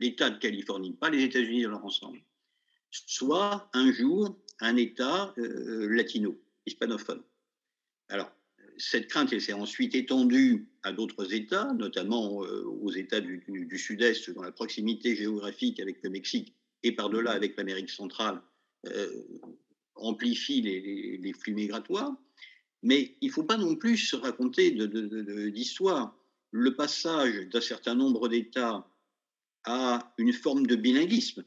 l'État 0.00 0.28
de 0.28 0.38
Californie, 0.38 0.92
pas 0.92 1.08
les 1.08 1.22
États-Unis 1.24 1.62
dans 1.62 1.70
leur 1.70 1.84
ensemble, 1.84 2.20
soit 2.90 3.70
un 3.72 3.92
jour 3.92 4.38
un 4.60 4.76
État 4.76 5.34
euh, 5.38 5.88
latino, 5.88 6.38
hispanophone. 6.66 7.22
Alors, 8.08 8.30
cette 8.78 9.08
crainte 9.08 9.32
elle 9.32 9.40
s'est 9.40 9.52
ensuite 9.52 9.94
étendue 9.94 10.68
à 10.82 10.92
d'autres 10.92 11.32
États, 11.32 11.72
notamment 11.74 12.44
euh, 12.44 12.64
aux 12.64 12.92
États 12.92 13.20
du, 13.20 13.78
Sud-Est, 13.78 14.30
dont 14.30 14.42
la 14.42 14.52
proximité 14.52 15.16
géographique 15.16 15.80
avec 15.80 16.02
le 16.02 16.10
Mexique 16.10 16.54
et 16.82 16.92
par-delà 16.92 17.32
avec 17.32 17.56
l'Amérique 17.56 17.90
centrale 17.90 18.40
euh, 18.86 19.08
amplifie 19.94 20.60
les, 20.60 21.32
flux 21.32 21.54
migratoires. 21.54 22.14
Mais 22.82 23.16
il 23.20 23.28
ne 23.28 23.32
faut 23.32 23.44
pas 23.44 23.56
non 23.56 23.74
plus 23.74 23.96
se 23.96 24.14
raconter 24.14 24.70
d'histoire. 25.50 26.14
Le 26.52 26.76
passage 26.76 27.48
d'un 27.48 27.60
certain 27.60 27.94
nombre 27.94 28.28
d'États 28.28 28.86
à 29.64 30.14
une 30.18 30.32
forme 30.32 30.66
de 30.66 30.76
bilinguisme 30.76 31.44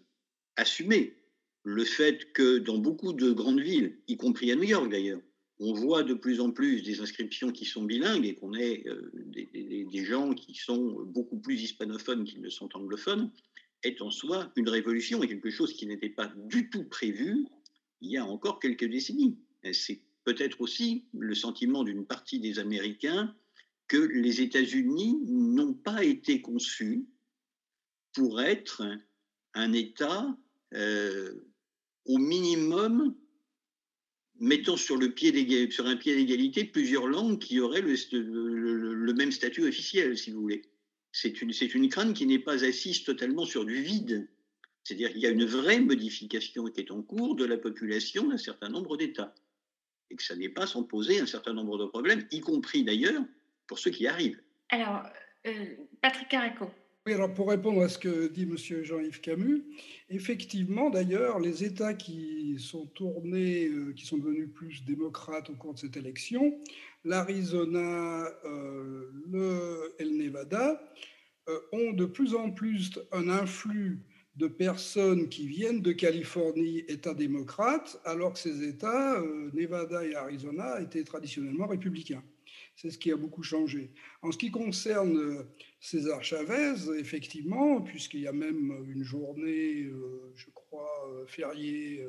assumé, 0.58 1.16
le 1.64 1.86
fait 1.86 2.34
que 2.34 2.58
dans 2.58 2.78
beaucoup 2.78 3.14
de 3.14 3.32
grandes 3.32 3.62
villes, 3.62 3.98
y 4.08 4.18
compris 4.18 4.52
à 4.52 4.56
New 4.56 4.64
York 4.64 4.90
d'ailleurs, 4.90 5.22
on 5.60 5.74
voit 5.74 6.04
de 6.04 6.14
plus 6.14 6.40
en 6.40 6.52
plus 6.52 6.82
des 6.82 7.02
inscriptions 7.02 7.52
qui 7.52 7.66
sont 7.66 7.84
bilingues 7.84 8.26
et 8.26 8.36
qu'on 8.36 8.54
ait 8.54 8.84
euh, 8.88 9.12
des, 9.14 10.06
gens 10.06 10.34
qui 10.34 10.54
sont 10.56 11.04
beaucoup 11.04 11.38
plus 11.38 11.62
hispanophones 11.62 12.24
qu'ils 12.24 12.42
ne 12.42 12.50
sont 12.50 12.70
anglophones, 12.76 13.32
est 13.84 14.02
en 14.02 14.10
soi 14.10 14.52
une 14.56 14.70
révolution 14.70 15.22
et 15.22 15.28
quelque 15.28 15.50
chose 15.50 15.74
qui 15.74 15.86
n'était 15.86 16.10
pas 16.10 16.32
du 16.48 16.70
tout 16.70 16.86
prévu 16.86 17.46
il 18.02 18.12
y 18.12 18.18
a 18.18 18.26
encore 18.26 18.60
quelques 18.60 18.86
décennies. 18.86 19.38
C'est 19.74 20.02
peut-être 20.24 20.62
aussi 20.62 21.06
le 21.14 21.36
sentiment 21.36 21.84
d'une 21.84 22.06
partie 22.06 22.40
des 22.40 22.60
Américains 22.60 23.36
que 23.88 23.98
les 23.98 24.42
États-Unis 24.42 25.20
n'ont 25.26 25.74
pas 25.74 26.04
été 26.04 26.42
conçus 26.42 27.06
pour 28.14 28.40
être 28.42 28.84
un 29.54 29.74
État 29.74 30.38
euh, 30.74 31.34
au 32.06 32.18
minimum 32.18 33.16
mettant 34.40 34.78
sur, 34.78 34.98
un 34.98 35.10
pied 35.10 35.32
d'égalité 35.32 36.64
plusieurs 36.64 37.08
langues 37.08 37.40
qui 37.40 37.60
auraient 37.60 37.82
le, 37.82 39.14
même 39.14 39.32
statut 39.32 39.68
officiel, 39.68 40.18
si 40.18 40.32
vous 40.32 40.42
voulez. 40.42 40.64
C'est 41.12 41.42
une, 41.42 41.52
une 41.74 41.90
crainte 41.90 42.16
qui 42.16 42.26
n'est 42.26 42.40
pas 42.40 42.64
assise 42.64 43.04
totalement 43.04 43.46
sur 43.46 43.66
du 43.66 43.82
vide. 43.82 44.30
C'est-à-dire 44.84 45.12
qu'il 45.12 45.22
y 45.22 45.28
a 45.28 45.32
une 45.32 45.46
vraie 45.46 45.80
modification 45.80 46.66
qui 46.66 46.80
est 46.82 46.92
en 46.92 47.02
cours 47.02 47.36
de 47.36 47.46
la 47.46 47.58
population 47.58 48.28
d'un 48.28 48.38
certain 48.38 48.70
nombre 48.70 48.98
d'États 48.98 49.36
et 50.10 50.16
que 50.16 50.24
ça 50.24 50.36
n'est 50.36 50.50
pas 50.50 50.66
sans 50.66 50.84
poser 50.84 51.20
un 51.20 51.26
certain 51.26 51.54
nombre 51.54 51.78
de 51.78 51.86
problèmes, 51.86 52.26
y 52.32 52.40
compris 52.40 52.84
d'ailleurs 52.84 53.24
pour 53.68 53.80
ceux 53.80 53.92
qui 53.92 54.08
arrivent. 54.08 54.42
Alors, 54.70 55.04
euh, 55.46 55.76
Patrick 56.02 56.30
Caraco. 56.30 56.72
Alors 57.14 57.34
pour 57.34 57.50
répondre 57.50 57.82
à 57.82 57.90
ce 57.90 57.98
que 57.98 58.28
dit 58.28 58.44
M. 58.44 58.84
Jean-Yves 58.84 59.22
Camus, 59.22 59.64
effectivement, 60.10 60.90
d'ailleurs, 60.90 61.40
les 61.40 61.64
États 61.64 61.94
qui 61.94 62.58
sont 62.60 62.86
tournés, 62.88 63.68
euh, 63.68 63.94
qui 63.94 64.06
sont 64.06 64.18
devenus 64.18 64.50
plus 64.54 64.84
démocrates 64.86 65.50
au 65.50 65.54
cours 65.54 65.74
de 65.74 65.80
cette 65.80 65.98
élection, 65.98 66.60
l'Arizona, 67.04 68.28
euh, 68.46 69.12
le 69.32 69.96
El 70.00 70.18
Nevada, 70.18 70.82
ont 71.72 71.94
de 71.94 72.06
plus 72.06 72.36
en 72.36 72.52
plus 72.52 73.00
un 73.12 73.28
influx 73.28 74.04
de 74.40 74.48
personnes 74.48 75.28
qui 75.28 75.48
viennent 75.48 75.82
de 75.82 75.92
Californie, 75.92 76.86
État 76.88 77.14
démocrate, 77.14 78.00
alors 78.06 78.34
que 78.34 78.40
ces 78.40 78.64
États, 78.64 79.20
euh, 79.20 79.52
Nevada 79.54 80.06
et 80.06 80.16
Arizona, 80.16 80.80
étaient 80.80 81.04
traditionnellement 81.04 81.68
républicains. 81.68 82.24
C'est 82.78 82.90
ce 82.90 82.98
qui 82.98 83.12
a 83.12 83.18
beaucoup 83.18 83.44
changé. 83.44 83.92
En 84.22 84.32
ce 84.32 84.38
qui 84.38 84.50
concerne 84.50 85.18
euh, 85.18 85.44
César 85.80 86.24
Chavez, 86.24 86.76
effectivement, 86.98 87.82
puisqu'il 87.82 88.22
y 88.22 88.28
a 88.28 88.34
même 88.34 88.86
une 88.88 89.04
journée, 89.04 89.84
euh, 89.84 90.32
je 90.36 90.50
crois, 90.52 91.26
fériée 91.28 92.06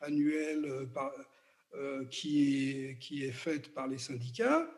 annuelle 0.00 0.88
qui, 2.10 2.70
est, 2.70 2.98
qui 2.98 3.24
est 3.24 3.32
faite 3.32 3.72
par 3.74 3.88
les 3.88 3.98
syndicats, 3.98 4.70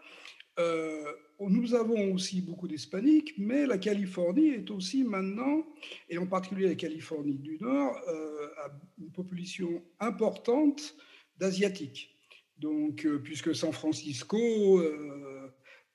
euh, 0.59 1.13
nous 1.41 1.75
avons 1.75 2.13
aussi 2.13 2.41
beaucoup 2.41 2.67
d'hispaniques, 2.67 3.35
mais 3.39 3.65
la 3.65 3.79
Californie 3.79 4.49
est 4.49 4.71
aussi 4.71 5.05
maintenant, 5.05 5.65
et 6.09 6.19
en 6.19 6.27
particulier 6.27 6.69
la 6.69 6.75
Californie 6.75 7.39
du 7.39 7.59
Nord, 7.61 7.97
euh, 8.09 8.49
a 8.65 8.71
une 8.99 9.11
population 9.11 9.83
importante 10.01 10.97
d'Asiatiques. 11.37 12.11
Donc, 12.59 13.07
euh, 13.07 13.21
puisque 13.23 13.55
San 13.55 13.73
Francisco, 13.73 14.83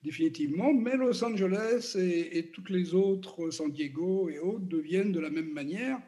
définitivement, 0.04 0.74
mais 0.74 0.96
Los 0.96 1.24
Angeles 1.24 1.96
et, 1.98 2.50
toutes 2.54 2.70
les 2.70 2.94
autres, 2.94 3.50
San 3.52 3.72
Diego 3.72 4.30
et 4.30 4.40
autres, 4.40 4.66
deviennent 4.66 5.12
de 5.12 5.20
la 5.20 5.30
même 5.30 5.52
manière. 5.52 6.00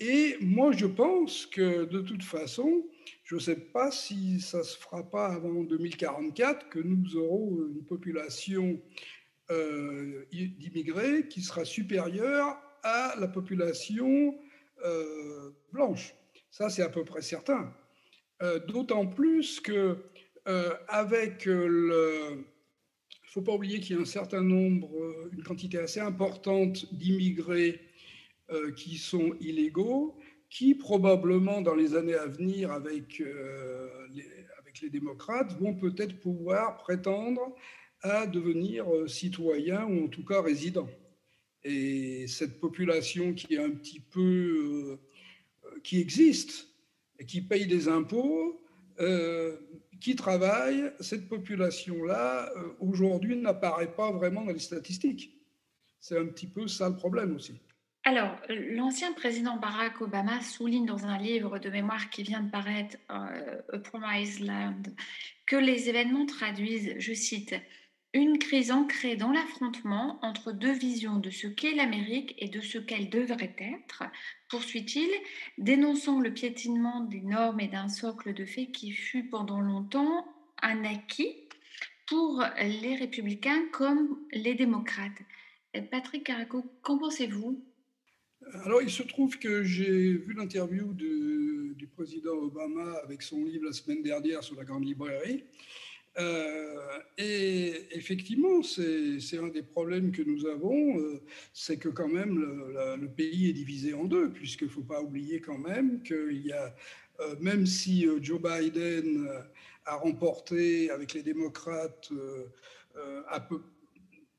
Et 0.00 0.36
moi, 0.40 0.72
je 0.72 0.86
pense 0.86 1.46
que 1.46 1.84
de 1.84 2.00
toute 2.00 2.22
façon, 2.22 2.84
je 3.24 3.36
ne 3.36 3.40
sais 3.40 3.56
pas 3.56 3.90
si 3.90 4.40
ça 4.40 4.58
ne 4.58 4.62
se 4.62 4.76
fera 4.78 5.08
pas 5.08 5.26
avant 5.26 5.62
2044 5.62 6.68
que 6.68 6.78
nous 6.78 7.16
aurons 7.16 7.66
une 7.68 7.84
population 7.84 8.80
euh, 9.50 10.24
d'immigrés 10.30 11.26
qui 11.28 11.40
sera 11.42 11.64
supérieure 11.64 12.58
à 12.82 13.14
la 13.18 13.28
population 13.28 14.38
euh, 14.84 15.50
blanche. 15.72 16.14
Ça, 16.50 16.68
c'est 16.68 16.82
à 16.82 16.88
peu 16.88 17.04
près 17.04 17.22
certain. 17.22 17.74
Euh, 18.42 18.58
d'autant 18.60 19.06
plus 19.06 19.60
que 19.60 19.96
avec 20.88 21.44
le... 21.44 22.42
Il 23.28 23.40
ne 23.40 23.44
faut 23.44 23.50
pas 23.50 23.54
oublier 23.54 23.80
qu'il 23.80 23.96
y 23.96 23.98
a 23.98 24.02
un 24.02 24.06
certain 24.06 24.42
nombre, 24.42 24.90
une 25.32 25.42
quantité 25.42 25.78
assez 25.78 26.00
importante 26.00 26.92
d'immigrés 26.94 27.80
qui 28.74 28.96
sont 28.96 29.34
illégaux 29.40 30.18
qui 30.50 30.74
probablement 30.74 31.60
dans 31.60 31.74
les 31.74 31.94
années 31.94 32.14
à 32.14 32.26
venir 32.26 32.72
avec, 32.72 33.20
euh, 33.20 33.88
les, 34.14 34.90
démocrates 34.90 35.58
vont 35.58 35.74
peut-être 35.74 36.20
pouvoir 36.20 36.76
prétendre 36.76 37.52
à 38.02 38.26
devenir 38.26 38.88
euh, 38.88 39.08
citoyens 39.08 39.84
ou 39.86 40.04
en 40.04 40.08
tout 40.08 40.24
cas 40.24 40.40
résidents. 40.40 40.88
Et 41.64 42.28
cette 42.28 42.60
population 42.60 43.34
qui 43.34 43.54
est 43.54 43.58
un 43.58 43.70
petit 43.70 43.98
peu, 43.98 45.00
euh, 45.64 45.80
qui 45.82 46.00
existe 46.00 46.68
et 47.18 47.26
qui 47.26 47.40
paye 47.40 47.66
des 47.66 47.88
impôts, 47.88 48.60
qui 50.00 50.16
travaille, 50.16 50.92
cette 51.00 51.28
population-là, 51.28 52.50
aujourd'hui, 52.80 53.36
n'apparaît 53.36 53.94
pas 53.94 54.10
vraiment 54.12 54.44
dans 54.44 54.52
les 54.52 54.58
statistiques. 54.58 55.38
C'est 56.00 56.18
un 56.18 56.26
petit 56.26 56.46
peu 56.46 56.68
ça 56.68 56.88
le 56.88 56.96
problème 56.96 57.34
aussi. 57.34 57.60
Alors, 58.04 58.36
l'ancien 58.48 59.12
président 59.12 59.56
Barack 59.58 60.00
Obama 60.00 60.40
souligne 60.40 60.86
dans 60.86 61.04
un 61.04 61.18
livre 61.18 61.58
de 61.58 61.68
mémoire 61.68 62.08
qui 62.08 62.22
vient 62.22 62.40
de 62.40 62.50
paraître, 62.50 62.96
euh, 63.10 63.60
A 63.72 63.78
Promised 63.78 64.46
Land, 64.46 64.82
que 65.44 65.56
les 65.56 65.90
événements 65.90 66.24
traduisent, 66.24 66.94
je 66.98 67.12
cite, 67.12 67.54
une 68.14 68.38
crise 68.38 68.70
ancrée 68.70 69.16
dans 69.16 69.30
l'affrontement 69.30 70.18
entre 70.22 70.52
deux 70.52 70.72
visions 70.72 71.18
de 71.18 71.30
ce 71.30 71.46
qu'est 71.46 71.74
l'Amérique 71.74 72.34
et 72.38 72.48
de 72.48 72.60
ce 72.60 72.78
qu'elle 72.78 73.10
devrait 73.10 73.54
être, 73.58 74.04
poursuit-il, 74.48 75.08
dénonçant 75.58 76.20
le 76.20 76.32
piétinement 76.32 77.04
des 77.04 77.20
normes 77.20 77.60
et 77.60 77.68
d'un 77.68 77.88
socle 77.88 78.32
de 78.32 78.44
fait 78.44 78.66
qui 78.66 78.92
fut 78.92 79.24
pendant 79.24 79.60
longtemps 79.60 80.26
un 80.62 80.84
acquis 80.84 81.34
pour 82.06 82.42
les 82.58 82.96
républicains 82.96 83.66
comme 83.72 84.18
les 84.32 84.54
démocrates. 84.54 85.20
Patrick 85.90 86.24
Caraco, 86.24 86.64
qu'en 86.82 86.98
pensez-vous? 86.98 87.62
Alors, 88.64 88.80
il 88.80 88.90
se 88.90 89.02
trouve 89.02 89.38
que 89.38 89.62
j'ai 89.62 90.14
vu 90.14 90.32
l'interview 90.32 90.94
du 90.94 91.86
président 91.94 92.32
Obama 92.32 92.94
avec 93.04 93.20
son 93.20 93.44
livre 93.44 93.66
la 93.66 93.72
semaine 93.72 94.02
dernière 94.02 94.42
sur 94.42 94.56
la 94.56 94.64
grande 94.64 94.86
librairie. 94.86 95.44
Euh, 96.18 96.98
et 97.16 97.74
effectivement, 97.92 98.62
c'est 98.62 99.38
un 99.38 99.48
des 99.48 99.62
problèmes 99.62 100.10
que 100.12 100.22
nous 100.22 100.46
avons, 100.46 100.98
euh, 100.98 101.20
c'est 101.52 101.78
que 101.78 101.88
quand 101.88 102.08
même 102.08 102.38
le, 103.00 103.08
pays 103.08 103.50
est 103.50 103.52
divisé 103.52 103.94
en 103.94 104.04
deux, 104.04 104.30
puisqu'il 104.30 104.66
ne 104.66 104.72
faut 104.72 104.82
pas 104.82 105.00
oublier 105.00 105.40
quand 105.40 105.58
même 105.58 106.02
qu'il 106.02 106.46
y 106.46 106.52
a, 106.52 106.74
euh, 107.20 107.34
même 107.40 107.66
si 107.66 108.06
Joe 108.20 108.40
Biden 108.40 109.28
a 109.86 109.96
remporté 109.96 110.90
avec 110.90 111.14
les 111.14 111.22
démocrates 111.22 112.10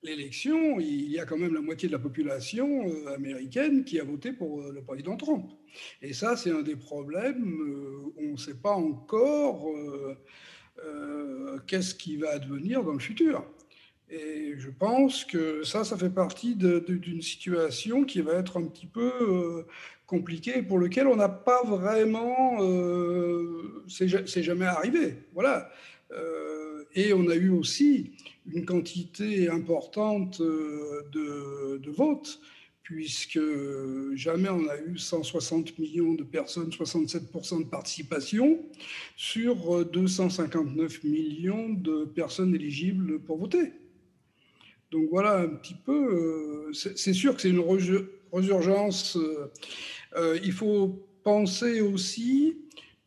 l'élection, 0.02 0.80
il 0.80 1.12
y 1.12 1.20
a 1.20 1.26
quand 1.26 1.38
même 1.38 1.54
la 1.54 1.60
moitié 1.60 1.90
de 1.90 1.94
la 1.94 2.00
population 2.00 2.86
américaine 3.08 3.84
qui 3.84 4.00
a 4.00 4.04
voté 4.06 4.32
pour 4.32 4.62
le 4.62 4.82
président 4.82 5.18
Trump. 5.18 5.52
Et 6.02 6.14
ça, 6.14 6.38
c'est 6.38 6.52
un 6.52 6.62
des 6.62 6.78
problèmes. 6.78 8.14
On 8.18 8.32
ne 8.32 8.38
sait 8.38 8.62
pas 8.62 8.72
encore 8.72 9.68
qu'est-ce 11.68 11.96
qui 11.96 12.18
va 12.18 12.32
advenir 12.32 12.84
dans 12.84 12.94
le 12.94 13.00
futur? 13.00 13.46
Et 14.10 14.56
je 14.58 14.70
pense 14.70 15.24
que 15.24 15.64
ça, 15.64 15.84
ça 15.84 15.96
fait 15.98 16.10
partie 16.10 16.56
d'une 16.56 17.22
situation 17.22 18.04
qui 18.04 18.22
va 18.22 18.34
être 18.34 18.58
un 18.58 18.66
petit 18.66 18.88
peu 18.88 19.66
compliquée, 20.08 20.64
pour 20.64 20.80
lequel 20.80 21.08
on 21.08 21.16
n'a 21.16 21.30
pas 21.30 21.64
vraiment... 21.64 22.58
c'est 23.88 24.44
jamais 24.44 24.66
arrivé. 24.66 25.16
Voilà. 25.34 25.70
et 26.96 27.14
on 27.14 27.30
a 27.30 27.36
eu 27.36 27.50
aussi 27.50 28.12
une 28.54 28.66
quantité 28.66 29.50
importante 29.50 30.42
euh, 30.42 31.08
de, 31.12 31.90
votes, 31.92 32.40
puisque 32.90 33.40
jamais 34.16 34.50
on 34.50 34.68
a 34.68 34.76
eu 34.80 34.98
160 34.98 35.78
millions 35.78 36.16
de 36.16 36.24
personnes, 36.24 36.72
67% 36.72 37.60
de 37.60 37.70
participation, 37.70 38.66
sur 39.16 39.86
259 39.86 41.04
millions 41.04 41.70
de 41.70 42.06
personnes 42.06 42.56
éligibles 42.56 43.20
pour 43.20 43.38
voter. 43.38 43.74
Donc 44.90 45.08
voilà 45.12 45.38
un 45.38 45.50
petit 45.50 45.76
peu, 45.76 46.72
euh, 46.72 46.74
c'est 46.74 47.14
sûr 47.14 47.36
que 47.36 47.44
c'est 47.44 47.52
une 47.52 47.64
résurgence. 48.34 49.20
Euh, 50.16 50.40
il 50.44 50.52
faut 50.52 51.08
penser 51.24 51.82
aussi 51.82 52.58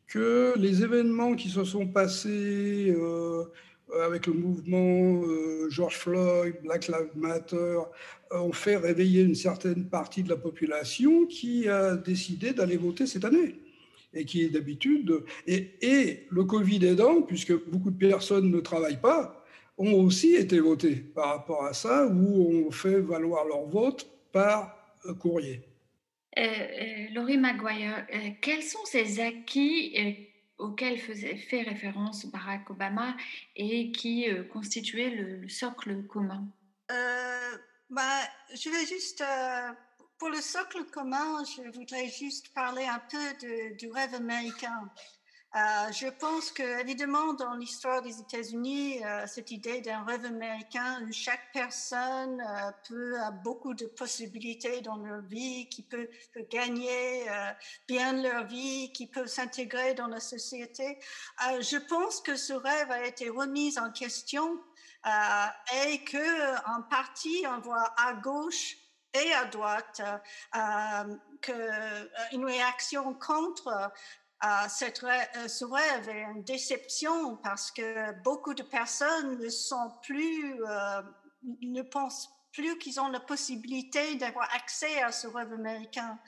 que 0.07 0.55
les 0.59 0.85
événements 0.85 1.35
qui 1.35 1.49
se 1.49 1.65
sont 1.65 1.89
passés 1.89 2.95
euh, 2.97 3.47
avec 4.01 4.27
le 4.27 4.33
mouvement 4.33 5.23
euh, 5.25 5.69
George 5.69 5.97
Floyd, 5.97 6.55
Black 6.63 6.89
Lives 6.89 7.11
Matter, 7.15 7.79
euh, 8.33 8.39
ont 8.39 8.53
fait 8.53 8.77
réveiller 8.77 9.23
une 9.23 9.35
certaine 9.35 9.89
partie 9.89 10.23
de 10.23 10.29
la 10.29 10.37
population 10.37 11.27
qui 11.27 11.69
a 11.69 11.97
décidé 11.97 12.53
d'aller 12.53 12.77
voter 12.77 13.07
cette 13.07 13.25
année 13.25 13.57
et 14.15 14.25
qui 14.27 14.43
est 14.43 14.51
d'habitude, 14.51 15.25
et, 15.47 15.71
et, 15.81 16.27
le 16.31 16.45
Covid 16.45 16.85
aidant, 16.85 17.23
puisque 17.23 17.55
beaucoup 17.71 17.91
de 17.91 17.97
personnes 17.97 18.51
ne 18.51 18.61
travaillent 18.61 19.01
pas, 19.01 19.43
ont 19.79 19.95
aussi 19.95 20.35
été 20.35 20.61
votées 20.61 20.97
par 20.97 21.29
rapport 21.29 21.65
à 21.65 21.73
ça, 21.73 22.07
où 22.09 22.67
on 22.67 22.71
fait 22.71 23.01
valoir 23.01 23.47
leur 23.47 23.65
vote 23.65 24.07
par 24.31 24.77
courrier. 25.19 25.63
Laurie 27.15 27.39
Maguire, 27.39 28.07
quels 28.43 28.63
sont 28.63 28.85
ces 28.85 29.19
acquis 29.21 29.95
auquel 30.63 30.99
faisait 30.99 31.37
fait 31.37 31.63
référence 31.63 32.27
Barack 32.27 32.71
Obama 32.71 33.17
et 33.57 33.91
qui 33.93 34.31
euh, 34.31 34.45
constituait 34.45 35.11
le, 35.11 35.49
socle 35.49 36.05
commun? 36.07 36.49
Euh, 36.91 37.57
bah, 37.93 38.21
Je 38.55 38.71
vais 38.71 38.87
juste, 38.87 39.21
euh, 39.21 39.73
pour 40.19 40.31
le 40.31 40.41
socle 40.41 40.85
commun, 40.87 41.45
je 41.45 41.71
voudrais 41.77 42.09
juste 42.09 42.53
parler 42.55 42.85
un 42.85 43.01
peu 43.11 43.75
du 43.77 43.91
rêve 43.91 44.15
américain. 44.15 44.91
Euh, 45.55 45.93
je 45.93 46.09
pense 46.09 46.51
que, 46.51 46.81
évidemment, 46.81 47.35
dans 47.35 47.53
l'histoire 47.53 48.01
des 48.01 48.19
États-Unis, 48.21 49.05
euh, 49.05 49.27
cette 49.27 49.51
idée 49.51 49.83
d'un 49.83 50.03
rêve 50.05 50.25
américain 50.25 51.03
où 51.07 51.13
chaque 51.13 51.53
personne 51.53 52.43
peut 52.89 53.17
avoir 53.17 53.33
beaucoup 53.43 53.75
de 53.75 53.85
possibilités 53.85 54.81
dans 54.81 54.97
leur 54.97 55.21
vie, 55.21 55.69
qui 55.69 55.83
peut 55.83 56.09
gagner 56.51 57.27
bien 57.87 58.15
leur 58.15 58.47
vie, 58.47 58.91
qui 58.95 59.07
peut 59.07 59.27
s'intégrer 59.27 59.93
dans 59.93 60.07
la 60.07 60.21
société, 60.21 60.99
je 61.61 61.77
pense 61.77 62.23
que 62.23 62.37
ce 62.37 62.55
rêve 62.55 62.91
a 62.91 63.05
été 63.05 63.29
remis 63.29 63.79
en 63.79 63.93
question 63.93 64.59
et 65.05 66.05
que, 66.05 66.69
en 66.69 66.83
partie, 66.83 67.45
on 67.49 67.61
voit 67.61 67.93
à 67.97 68.15
gauche 68.15 68.77
et 69.15 69.33
à 69.35 69.45
droite 69.45 70.01
euh, 70.57 71.17
que, 71.41 72.35
une 72.35 72.45
réaction 72.45 73.15
contre 73.15 73.93
euh, 74.45 74.49
cette, 74.69 75.05
euh, 75.05 75.47
ce 75.47 75.65
rêve 75.65 76.09
est 76.09 76.23
une 76.23 76.43
déception 76.43 77.37
parce 77.37 77.71
que 77.71 78.13
beaucoup 78.23 78.55
de 78.55 78.65
personnes 78.65 79.39
ne 79.39 79.49
sont 79.49 79.93
plus, 80.03 80.61
euh, 80.65 81.03
ne 81.61 81.83
pensent 81.83 82.29
plus 82.51 82.77
qu'ils 82.79 83.01
ont 83.01 83.09
la 83.09 83.21
possibilité 83.21 84.17
d'avoir 84.17 84.53
accès 84.55 85.01
à 85.01 85.13
ce 85.13 85.29
rêve 85.29 85.53
américain. 85.53 86.19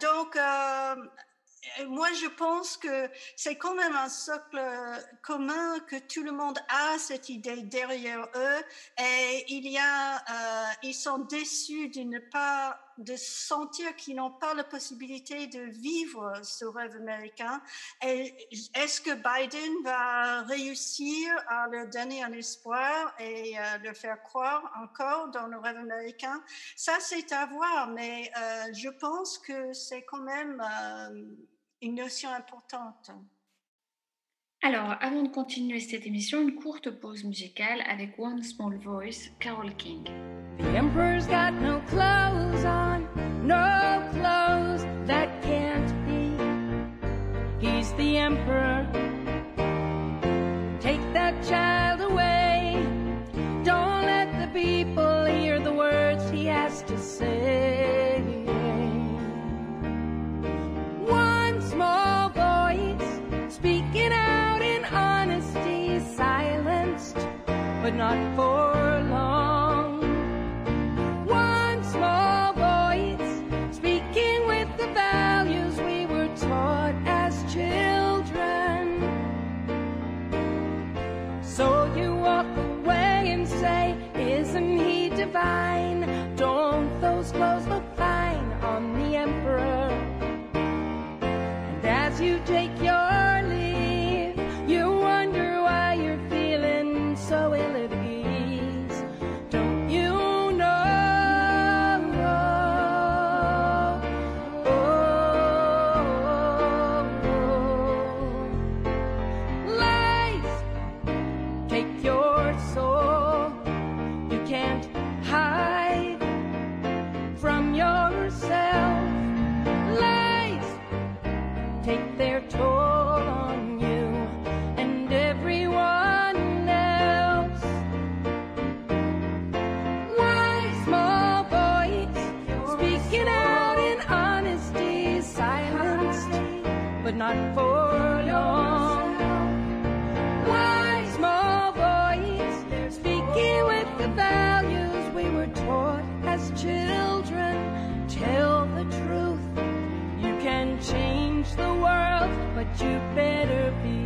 donc, 0.00 0.38
moi, 1.88 2.08
je 2.12 2.26
pense 2.26 2.76
que 2.76 3.08
c'est 3.36 3.56
quand 3.56 3.74
même 3.74 3.94
un 3.94 4.08
socle 4.08 4.60
commun 5.22 5.78
que 5.80 5.96
tout 5.96 6.22
le 6.22 6.32
monde 6.32 6.58
a 6.68 6.98
cette 6.98 7.28
idée 7.28 7.62
derrière 7.62 8.26
eux 8.34 8.62
et 8.98 9.44
il 9.48 9.68
y 9.68 9.78
a, 9.78 10.16
euh, 10.16 10.72
ils 10.82 10.94
sont 10.94 11.18
déçus 11.18 11.88
de 11.88 12.00
ne 12.00 12.18
pas, 12.18 12.78
de 12.98 13.16
sentir 13.16 13.94
qu'ils 13.96 14.16
n'ont 14.16 14.30
pas 14.30 14.54
la 14.54 14.64
possibilité 14.64 15.46
de 15.46 15.60
vivre 15.60 16.32
ce 16.42 16.64
rêve 16.64 16.96
américain. 16.96 17.62
Est-ce 18.02 19.00
que 19.00 19.10
Biden 19.14 19.82
va 19.84 20.42
réussir 20.42 21.32
à 21.48 21.68
leur 21.68 21.88
donner 21.88 22.22
un 22.22 22.32
espoir 22.32 23.14
et 23.18 23.58
euh, 23.58 23.78
leur 23.82 23.96
faire 23.96 24.22
croire 24.22 24.72
encore 24.82 25.28
dans 25.28 25.46
le 25.46 25.58
rêve 25.58 25.76
américain? 25.76 26.42
Ça, 26.76 26.98
c'est 27.00 27.32
à 27.32 27.46
voir, 27.46 27.88
mais 27.88 28.30
euh, 28.36 28.72
je 28.74 28.88
pense 28.88 29.38
que 29.38 29.72
c'est 29.72 30.02
quand 30.02 30.22
même 30.22 30.60
euh, 30.60 31.24
une 31.82 31.96
notion 31.96 32.30
importante. 32.30 33.10
Alors, 34.62 34.94
avant 35.00 35.22
de 35.22 35.28
continuer 35.28 35.80
cette 35.80 36.06
émission, 36.06 36.40
une 36.40 36.54
courte 36.54 36.88
pause 36.90 37.24
musicale 37.24 37.82
avec 37.88 38.16
One 38.18 38.42
Small 38.44 38.76
Voice, 38.78 39.30
Carol 39.40 39.74
King. 39.74 40.04
The 40.58 40.76
Emperor's 40.76 41.26
got 41.26 41.52
no 41.54 41.80
clothes 41.88 42.64
on, 42.64 43.08
no 43.44 44.00
clothes 44.12 44.86
that 45.06 45.28
can't 45.42 45.92
be. 46.06 46.30
He's 47.58 47.92
the 47.94 48.16
Emperor. 48.16 48.81
Not 68.02 68.20
for 68.34 68.74
long. 69.16 70.00
One 71.24 71.78
small 71.84 72.52
voice 72.52 73.32
speaking 73.78 74.40
with 74.52 74.68
the 74.76 74.88
values 74.88 75.74
we 75.88 76.06
were 76.12 76.30
taught 76.34 76.96
as 77.06 77.32
children. 77.54 78.84
So 81.42 81.66
you 81.96 82.16
walk 82.16 82.50
away 82.56 83.30
and 83.34 83.46
say, 83.46 83.94
Isn't 84.16 84.78
he 84.84 85.08
divine? 85.10 85.71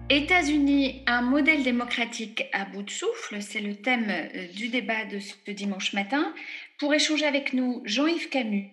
États-Unis, 0.09 1.03
un 1.07 1.21
modèle 1.21 1.63
démocratique 1.63 2.45
à 2.53 2.65
bout 2.65 2.83
de 2.83 2.89
souffle, 2.89 3.41
c'est 3.41 3.59
le 3.59 3.75
thème 3.75 4.07
euh, 4.09 4.47
du 4.53 4.69
débat 4.69 5.05
de 5.05 5.19
ce 5.19 5.51
dimanche 5.51 5.93
matin. 5.93 6.33
Pour 6.79 6.93
échanger 6.93 7.25
avec 7.25 7.53
nous, 7.53 7.81
Jean-Yves 7.85 8.29
Camus, 8.29 8.71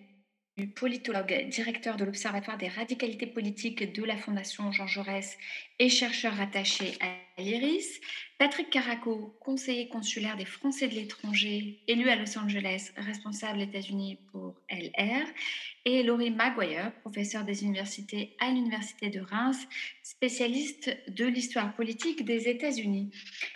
politologue, 0.75 1.47
directeur 1.49 1.97
de 1.97 2.05
l'Observatoire 2.05 2.57
des 2.57 2.67
radicalités 2.67 3.25
politiques 3.25 3.91
de 3.93 4.03
la 4.03 4.17
Fondation 4.17 4.71
Jean 4.71 4.87
Jaurès 4.87 5.37
et 5.79 5.89
chercheur 5.89 6.33
rattaché 6.33 6.93
à 7.01 7.41
l'IRIS, 7.41 7.99
Patrick 8.43 8.71
Caraco, 8.71 9.33
conseiller 9.39 9.87
consulaire 9.87 10.35
des 10.35 10.43
Français 10.43 10.89
de 10.89 10.95
l'étranger, 10.95 11.79
élu 11.87 12.09
à 12.09 12.17
Los 12.17 12.37
Angeles, 12.37 12.91
responsable 12.97 13.61
États-Unis 13.61 14.17
pour 14.33 14.59
LR, 14.69 15.25
et 15.85 16.03
Laurie 16.03 16.29
Maguire, 16.29 16.91
professeur 16.99 17.45
des 17.45 17.63
universités 17.63 18.35
à 18.41 18.51
l'Université 18.51 19.09
de 19.09 19.21
Reims, 19.21 19.65
spécialiste 20.03 20.93
de 21.07 21.23
l'histoire 21.23 21.73
politique 21.73 22.25
des 22.25 22.49
États-Unis. 22.49 23.11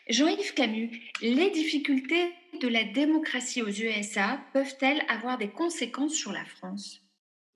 Jean-Yves 0.07 0.53
Camus, 0.53 0.97
les 1.21 1.51
difficultés 1.51 2.31
de 2.61 2.69
la 2.69 2.85
démocratie 2.85 3.61
aux 3.61 3.67
USA 3.67 4.39
peuvent-elles 4.53 5.03
avoir 5.09 5.38
des 5.38 5.49
conséquences 5.49 6.15
sur 6.15 6.31
la 6.31 6.45
France? 6.45 7.01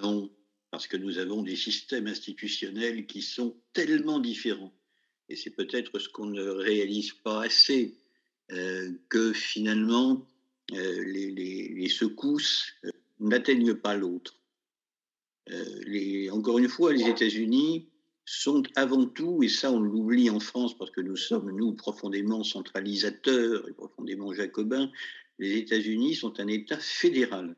Non, 0.01 0.29
parce 0.69 0.86
que 0.86 0.97
nous 0.97 1.17
avons 1.17 1.43
des 1.43 1.55
systèmes 1.55 2.07
institutionnels 2.07 3.05
qui 3.05 3.21
sont 3.21 3.55
tellement 3.71 4.19
différents. 4.19 4.73
Et 5.32 5.38
c'est 5.38 5.51
peut-être 5.51 5.97
ce 5.97 6.09
qu'on 6.09 6.25
ne 6.25 6.43
réalise 6.43 7.13
pas 7.13 7.43
assez, 7.43 7.95
euh, 8.51 8.91
que 9.07 9.32
finalement, 9.32 10.27
euh, 10.73 11.03
les, 11.05 11.88
secousses 11.88 12.73
euh, 12.84 12.89
n'atteignent 13.21 13.75
pas 13.75 13.95
l'autre. 13.95 14.36
encore 16.34 16.59
une 16.59 16.67
fois, 16.67 16.91
les 16.91 17.07
États-Unis 17.07 17.88
sont 18.25 18.63
avant 18.75 19.05
tout, 19.05 19.41
et 19.41 19.47
ça 19.47 19.71
on 19.71 19.79
l'oublie 19.79 20.29
en 20.29 20.41
France 20.41 20.77
parce 20.77 20.91
que 20.91 20.99
nous 20.99 21.15
sommes, 21.15 21.49
nous, 21.51 21.73
profondément 21.75 22.43
centralisateurs 22.43 23.69
et 23.69 23.73
profondément 23.73 24.34
jacobins, 24.34 24.91
les 25.39 25.57
États-Unis 25.59 26.15
sont 26.15 26.41
un 26.41 26.47
État 26.47 26.77
fédéral. 26.77 27.55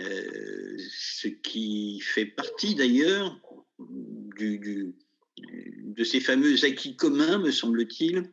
Ce 0.00 1.28
qui 1.28 2.00
fait 2.00 2.26
partie 2.26 2.74
d'ailleurs 2.74 3.40
du, 3.78 4.94
de 5.48 6.04
ces 6.04 6.20
fameux 6.20 6.64
acquis 6.64 6.96
communs, 6.96 7.38
me 7.38 7.50
semble-t-il, 7.50 8.30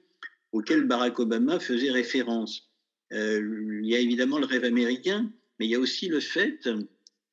auxquels 0.51 0.85
Barack 0.85 1.19
Obama 1.19 1.59
faisait 1.59 1.91
référence. 1.91 2.69
Euh, 3.13 3.79
il 3.83 3.89
y 3.89 3.95
a 3.95 3.99
évidemment 3.99 4.39
le 4.39 4.45
rêve 4.45 4.63
américain, 4.63 5.31
mais 5.59 5.65
il 5.65 5.71
y 5.71 5.75
a 5.75 5.79
aussi 5.79 6.07
le 6.07 6.19
fait, 6.19 6.67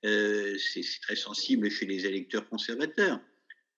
euh, 0.04 0.56
c'est 0.58 0.82
très 1.02 1.16
sensible 1.16 1.70
chez 1.70 1.86
les 1.86 2.06
électeurs 2.06 2.48
conservateurs, 2.48 3.20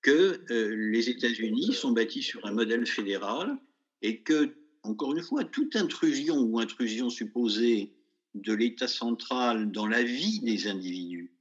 que 0.02 0.40
euh, 0.50 0.90
les 0.90 1.10
États-Unis 1.10 1.72
sont 1.72 1.92
bâtis 1.92 2.22
sur 2.22 2.44
un 2.46 2.52
modèle 2.52 2.86
fédéral 2.86 3.58
et 4.02 4.22
que, 4.22 4.54
encore 4.82 5.14
une 5.14 5.22
fois, 5.22 5.44
toute 5.44 5.74
intrusion 5.76 6.38
ou 6.38 6.58
intrusion 6.60 7.10
supposée 7.10 7.92
de 8.34 8.52
l'État 8.52 8.88
central 8.88 9.72
dans 9.72 9.86
la 9.86 10.02
vie 10.02 10.40
des 10.40 10.68
individus, 10.68 11.32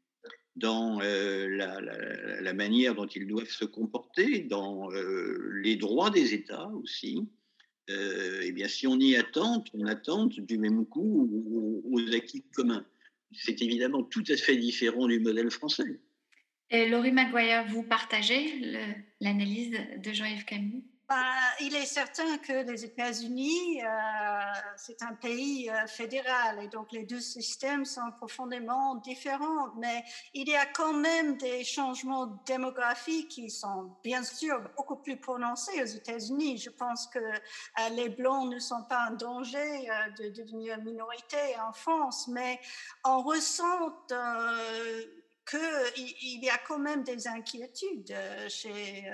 dans 0.57 0.99
euh, 1.01 1.47
la, 2.41 2.53
manière 2.53 2.95
dont 2.95 3.05
ils 3.05 3.27
doivent 3.27 3.49
se 3.49 3.65
comporter, 3.65 4.39
dans 4.39 4.91
euh, 4.91 5.51
les 5.61 5.75
droits 5.75 6.09
des 6.09 6.33
États 6.33 6.67
aussi, 6.67 7.27
eh 7.89 8.51
bien, 8.51 8.67
si 8.67 8.85
on 8.85 8.99
y 8.99 9.15
attend, 9.15 9.63
on 9.73 9.85
attend 9.85 10.25
du 10.25 10.57
même 10.57 10.85
coup 10.85 11.29
aux, 11.31 11.83
aux 11.89 12.13
acquis 12.13 12.43
communs. 12.53 12.85
C'est 13.31 13.61
évidemment 13.61 14.03
tout 14.03 14.23
à 14.27 14.35
fait 14.35 14.57
différent 14.57 15.07
du 15.07 15.21
modèle 15.21 15.49
français. 15.51 16.01
Et 16.69 16.89
Laurie 16.89 17.13
Maguire, 17.13 17.65
vous 17.69 17.83
partagez 17.83 18.59
l'analyse 19.21 19.71
de 20.03 20.11
Jean-Yves 20.11 20.43
Camus? 20.43 20.83
Bah, 21.09 21.23
il 21.61 21.73
est 21.73 21.85
certain 21.85 22.37
que 22.37 22.51
les 22.69 22.83
États-Unis, 22.83 23.81
euh, 23.81 23.87
c'est 24.75 25.01
un 25.01 25.13
pays 25.13 25.69
euh, 25.69 25.87
fédéral 25.87 26.61
et 26.61 26.67
donc 26.67 26.91
les 26.91 27.03
deux 27.03 27.21
systèmes 27.21 27.85
sont 27.85 28.11
profondément 28.17 28.95
différents, 28.95 29.73
mais 29.77 30.03
il 30.33 30.49
y 30.49 30.55
a 30.55 30.65
quand 30.65 30.91
même 30.91 31.37
des 31.37 31.63
changements 31.63 32.25
démographiques 32.45 33.29
qui 33.29 33.49
sont 33.49 33.95
bien 34.03 34.21
sûr 34.21 34.61
beaucoup 34.75 34.97
plus 34.97 35.15
prononcés 35.15 35.81
aux 35.81 35.85
États-Unis. 35.85 36.57
Je 36.57 36.71
pense 36.71 37.07
que 37.07 37.19
euh, 37.19 37.89
les 37.91 38.09
Blancs 38.09 38.51
ne 38.51 38.59
sont 38.59 38.83
pas 38.83 39.07
en 39.09 39.15
danger 39.15 39.87
de 40.19 40.27
devenir 40.29 40.77
minorité 40.83 41.37
en 41.65 41.71
France, 41.71 42.27
mais 42.27 42.59
on 43.05 43.21
ressent 43.23 43.93
qu'il 45.49 46.43
y 46.43 46.49
a 46.49 46.57
quand 46.67 46.79
même 46.79 47.03
des 47.03 47.29
inquiétudes 47.29 48.13
chez, 48.49 49.09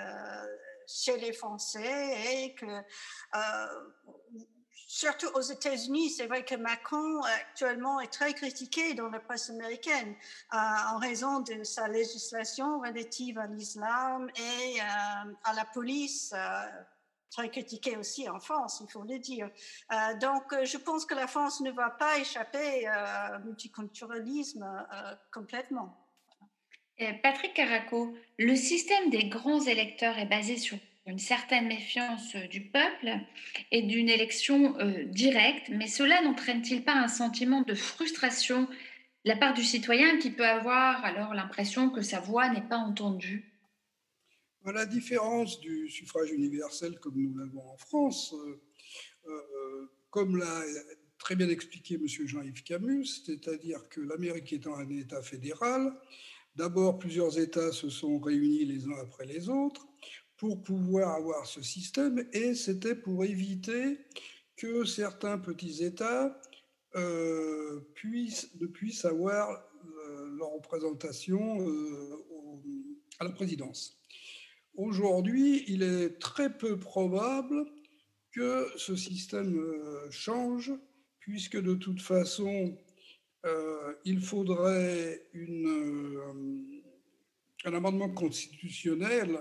chez 0.94 1.18
les 1.18 1.34
Français 1.34 2.44
et 2.44 2.54
que 2.56 2.66
euh, 2.66 3.68
surtout 4.88 5.28
aux 5.34 5.42
États-Unis, 5.42 6.12
c'est 6.12 6.28
vrai 6.28 6.46
que 6.46 6.56
Macron 6.56 7.22
actuellement 7.22 8.00
est 8.00 8.12
très 8.12 8.34
critiqué 8.34 8.94
dans 8.94 9.10
la 9.10 9.20
presse 9.20 9.50
américaine 9.50 10.16
en 10.52 10.98
raison 11.00 11.40
de 11.40 11.64
sa 11.64 11.88
législation 11.88 12.80
relative 12.80 13.40
à 13.40 13.48
l'islam 13.48 14.30
et 14.36 14.80
à 14.82 15.54
la 15.56 15.66
police. 15.66 16.34
très 17.32 17.50
critiqué 17.50 17.98
aussi 17.98 18.30
en 18.30 18.40
France, 18.40 18.84
il 18.86 18.92
faut 18.92 19.02
le 19.02 19.18
dire. 19.18 19.50
donc, 20.22 20.54
je 20.64 20.78
pense 20.78 21.06
que 21.06 21.16
la 21.16 21.26
France 21.26 21.62
ne 21.62 21.72
va 21.72 21.90
pas 21.90 22.20
échapper 22.20 22.88
au 23.36 23.40
multiculturalisme 23.46 24.64
complètement. 25.32 26.03
Euh, 27.02 27.12
Patrick 27.24 27.54
Caraco, 27.56 28.16
le 28.38 28.56
système 28.56 29.10
des 29.10 29.26
grands 29.26 29.62
électeurs 29.66 30.18
est 30.20 30.28
basé 30.28 30.58
sur 30.58 30.78
une 31.08 31.18
certaine 31.18 31.68
méfiance 31.68 32.36
euh, 32.36 32.48
du 32.48 32.62
peuple 32.62 33.18
et 33.72 33.82
d'une 33.82 34.10
élection 34.10 34.78
euh, 34.80 35.04
directe, 35.06 35.70
mais 35.70 35.88
cela 35.88 36.22
n'entraîne-t-il 36.22 36.84
pas 36.84 36.94
un 36.94 37.08
sentiment 37.08 37.62
de 37.64 37.74
frustration 37.74 38.64
de 38.64 39.30
la 39.30 39.36
part 39.36 39.56
du 39.56 39.64
citoyen 39.64 40.18
qui 40.20 40.30
peut 40.30 40.46
avoir 40.46 41.04
alors 41.04 41.34
l'impression 41.34 41.90
que 41.90 42.02
sa 42.02 42.20
voix 42.20 42.50
n'est 42.50 42.68
pas 42.68 42.78
entendue? 42.78 43.52
La 44.66 44.86
différence 44.86 45.60
du 45.60 45.90
suffrage 45.90 46.32
universel 46.32 47.00
comme 47.00 47.16
nous 47.16 47.38
l'avons 47.38 47.68
en 47.70 47.78
France, 47.78 48.34
comme 50.10 50.38
l'a 50.38 50.62
très 51.18 51.36
bien 51.36 51.50
expliqué 51.50 51.96
M. 51.96 52.08
Jean-Yves 52.08 52.64
Camus, 52.64 53.24
c'est-à-dire 53.26 53.90
que 53.90 54.00
l'Amérique 54.00 54.54
étant 54.54 54.76
un 54.76 54.90
État 54.90 55.22
fédéral, 55.22 55.94
D'abord, 56.56 57.00
plusieurs 57.00 57.40
États 57.40 57.72
se 57.72 57.90
sont 57.90 58.20
réunis 58.20 58.66
les 58.66 58.86
uns 58.86 59.00
après 59.02 59.26
les 59.26 59.50
autres 59.50 59.88
pour 60.38 60.62
pouvoir 60.62 61.16
avoir 61.16 61.48
ce 61.48 61.62
système 61.62 62.28
et 62.32 62.54
c'était 62.54 62.96
pour 62.96 63.24
éviter 63.24 63.98
que 64.56 64.86
certains 64.86 65.40
petits 65.40 65.84
États 65.84 66.40
euh, 66.96 67.82
ne 68.04 68.68
puissent 68.68 69.06
avoir 69.06 69.50
euh, 69.50 70.36
leur 70.38 70.52
représentation 70.52 71.68
euh, 71.68 72.24
à 73.20 73.24
la 73.24 73.32
présidence. 73.32 74.00
Aujourd'hui, 74.76 75.64
il 75.68 75.82
est 75.82 76.20
très 76.20 76.56
peu 76.56 76.80
probable 76.80 77.66
que 78.32 78.68
ce 78.76 78.96
système 78.96 79.60
change, 80.10 80.74
puisque 81.20 81.60
de 81.60 81.76
toute 81.76 82.02
façon, 82.02 82.78
euh, 83.46 83.94
il 84.06 84.22
faudrait 84.22 85.28
euh, 85.36 86.34
un 87.66 87.74
amendement 87.74 88.10
constitutionnel 88.10 89.40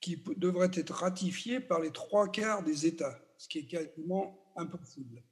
qui 0.00 0.22
devrait 0.36 0.70
être 0.74 0.94
ratifié 0.94 1.60
par 1.60 1.80
les 1.80 1.90
trois 1.90 2.28
quarts 2.28 2.62
des 2.62 2.86
États, 2.86 3.18
ce 3.36 3.48
qui 3.48 3.58
est 3.58 3.66
quasiment 3.66 4.52
impossible. 4.56 5.22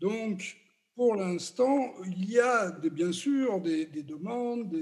Donc, 0.00 0.56
pour 0.94 1.14
l'instant, 1.14 1.92
il 2.06 2.30
y 2.30 2.38
a 2.38 2.70
bien 2.70 3.12
sûr 3.12 3.60
des, 3.60 3.84
demandes, 3.86 4.74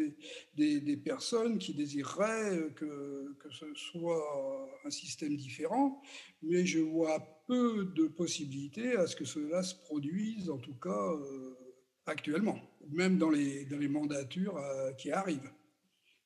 des, 0.55 0.97
personnes 0.97 1.59
qui 1.59 1.75
désireraient 1.75 2.73
que, 2.77 3.35
que, 3.41 3.51
ce 3.51 3.67
soit 3.75 4.71
un 4.85 4.91
système 4.91 5.37
différent, 5.37 6.01
mais 6.41 6.65
je 6.65 6.79
vois 6.79 7.19
peu 7.49 7.87
de 7.97 8.07
possibilités 8.07 8.97
à 8.97 9.09
ce 9.09 9.17
que 9.17 9.25
cela 9.25 9.65
se 9.65 9.75
produise, 9.75 10.51
en 10.51 10.59
tout 10.59 10.75
cas. 10.75 10.91
Euh, 10.91 11.64
actuellement, 12.07 12.59
même 12.91 13.19
dans 13.19 13.31
les, 13.31 13.67
mandatures 13.89 14.57
euh, 14.57 14.93
qui 14.93 15.11
arrivent, 15.13 15.51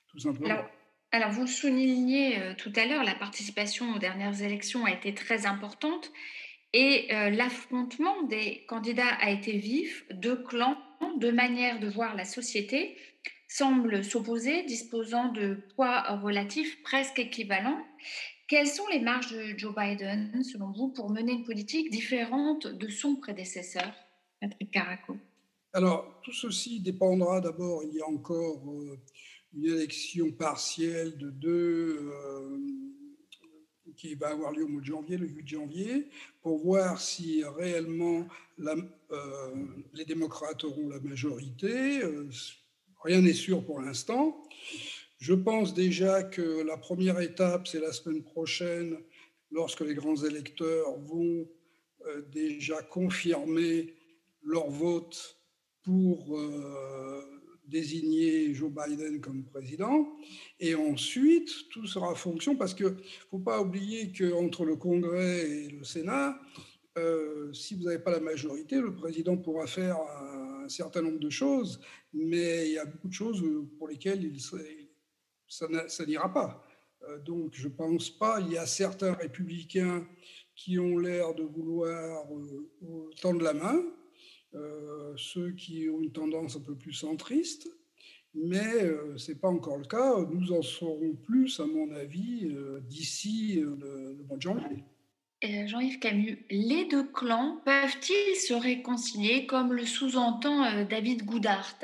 tout 0.09 0.19
simplement. 0.19 0.65
Alors, 1.11 1.31
vous 1.31 1.47
soulignez 1.47 2.39
euh, 2.39 2.55
tout 2.55 2.73
à 2.77 2.87
l'heure, 2.87 3.05
la 3.05 3.15
participation 3.15 3.95
aux 3.95 3.99
dernières 3.99 4.43
élections 4.43 4.85
a 4.85 4.93
été 4.93 5.15
très 5.15 5.47
importante 5.47 6.13
et 6.75 7.09
euh, 7.13 7.31
l'affrontement 7.31 8.23
des 8.25 8.65
candidats 8.67 9.15
a 9.21 9.31
été 9.31 9.57
vif. 9.57 10.05
Deux 10.13 10.43
clans, 10.43 10.77
deux 11.17 11.33
manières 11.33 11.81
de 11.81 11.89
voir 11.89 12.15
la 12.15 12.27
société 12.27 12.97
semblent 13.49 14.05
s'opposer, 14.05 14.65
disposant 14.65 15.33
de 15.33 15.59
poids 15.75 16.03
relatifs 16.19 16.83
presque 16.83 17.19
équivalents. 17.19 17.83
Quelles 18.47 18.67
sont 18.67 18.87
les 18.89 19.01
marges 19.01 19.33
de 19.33 19.59
Joe 19.59 19.75
Biden, 19.75 20.43
selon 20.43 20.71
vous, 20.73 20.89
pour 20.89 21.11
mener 21.11 21.33
une 21.33 21.45
politique 21.45 21.91
différente 21.91 22.67
de 22.67 22.89
son 22.89 23.17
prédécesseur, 23.17 23.91
Patrick 24.41 24.71
Caraco? 24.71 25.17
Alors, 25.73 26.21
tout 26.25 26.33
ceci 26.33 26.81
dépendra 26.81 27.41
d'abord, 27.41 27.85
il 27.85 27.95
y 27.95 28.01
a 28.01 28.09
encore 28.09 28.63
une 29.55 29.65
élection 29.65 30.33
partielle 30.33 31.19
de 31.19 31.31
deux 31.31 32.13
qui 33.99 34.15
va 34.15 34.29
avoir 34.29 34.53
lieu 34.53 34.65
au 34.65 34.69
mois 34.69 34.81
de 34.81 34.87
janvier, 34.87 35.17
le 35.17 35.27
8 35.27 35.49
janvier, 35.49 36.09
pour 36.41 36.59
voir 36.59 37.01
si 37.01 37.43
réellement 37.45 38.27
euh, 38.61 39.55
les 39.93 40.05
démocrates 40.05 40.65
auront 40.65 40.89
la 40.89 41.01
majorité. 41.01 42.03
Euh, 42.03 42.29
rien 43.03 43.21
n'est 43.21 43.33
sûr 43.33 43.65
pour 43.65 43.81
l'instant. 43.81 44.43
Je 45.19 45.35
pense 45.35 45.75
déjà 45.75 46.23
que 46.23 46.63
la 46.63 46.77
première 46.77 47.21
étape, 47.21 47.67
c'est 47.67 47.81
la 47.81 47.93
semaine 47.93 48.23
prochaine, 48.23 48.99
lorsque 49.51 49.81
les 49.81 49.95
grands 49.95 50.23
électeurs 50.25 50.97
vont 51.01 51.49
euh, 52.07 52.23
déjà 52.31 52.81
confirmer 52.83 53.95
leur 54.43 54.71
vote 54.71 55.38
pour 55.89 56.39
désigner 57.67 58.53
Joe 58.53 58.71
Biden 58.71 59.23
comme 59.23 59.45
président. 59.45 60.07
Et 60.61 60.75
ensuite, 60.75 61.51
tout 61.71 61.87
sera 61.87 62.15
fonction, 62.15 62.57
parce 62.57 62.75
qu'il 62.75 62.87
ne 62.87 63.03
faut 63.31 63.39
pas 63.39 63.63
oublier 63.63 64.13
qu'entre 64.13 64.67
le 64.67 64.77
Congrès 64.77 65.49
et 65.49 65.69
le 65.71 65.85
Sénat, 65.85 66.39
euh, 66.99 67.51
si 67.55 67.75
vous 67.75 67.85
n'avez 67.85 68.01
pas 68.01 68.11
la 68.11 68.21
majorité, 68.21 68.81
le 68.81 68.95
président 68.95 69.37
pourra 69.39 69.67
faire 69.67 69.97
un, 69.97 70.69
certain 70.69 71.01
nombre 71.01 71.19
de 71.19 71.31
choses, 71.31 71.81
mais 72.13 72.69
il 72.69 72.73
y 72.75 72.79
a 72.79 72.85
beaucoup 72.85 73.09
de 73.09 73.15
choses 73.15 73.43
pour 73.79 73.89
lesquelles 73.89 74.31
ça 75.49 76.05
n'ira 76.07 76.31
pas. 76.31 76.63
Euh, 77.09 77.19
donc 77.21 77.53
je 77.55 77.69
ne 77.69 77.73
pense 77.73 78.11
pas, 78.11 78.39
il 78.41 78.53
y 78.53 78.59
a 78.59 78.67
certains 78.67 79.15
républicains 79.15 80.07
qui 80.55 80.79
ont 80.79 80.99
l'air 80.99 81.35
de 81.35 81.45
vouloir 81.45 82.27
euh, 82.35 83.11
tendre 83.23 83.43
la 83.43 83.55
main, 83.55 83.77
euh, 83.77 83.98
ceux 85.17 85.53
qui 85.53 85.89
ont 85.89 86.01
une 86.01 86.13
tendance 86.13 86.57
un 86.57 86.61
peu 86.61 86.75
plus 86.75 86.93
centriste, 86.93 87.69
mais 88.35 88.85
euh, 88.85 89.17
ce 89.17 89.33
n'est 89.33 89.39
pas 89.39 89.49
encore 89.49 89.79
le 89.79 89.85
cas. 89.85 90.15
Nous 90.31 90.53
en 90.53 90.63
saurons 90.63 91.15
plus, 91.15 91.61
à 91.61 91.67
mon 91.67 91.91
avis, 91.93 92.47
euh, 92.47 92.81
d'ici 92.81 93.61
le, 93.61 94.19
mois 94.29 94.37
de 94.37 94.43
janvier. 94.43 94.85
Jean-Yves 95.43 96.01
Camus, 96.01 96.45
les 96.51 96.87
deux 96.87 97.07
clans 97.07 97.63
peuvent-ils 97.65 98.37
se 98.37 98.55
réconcilier 98.55 99.47
comme 99.47 99.73
le 99.73 99.87
sous-entend 99.87 100.85
David 100.85 101.25
Goudart? 101.25 101.79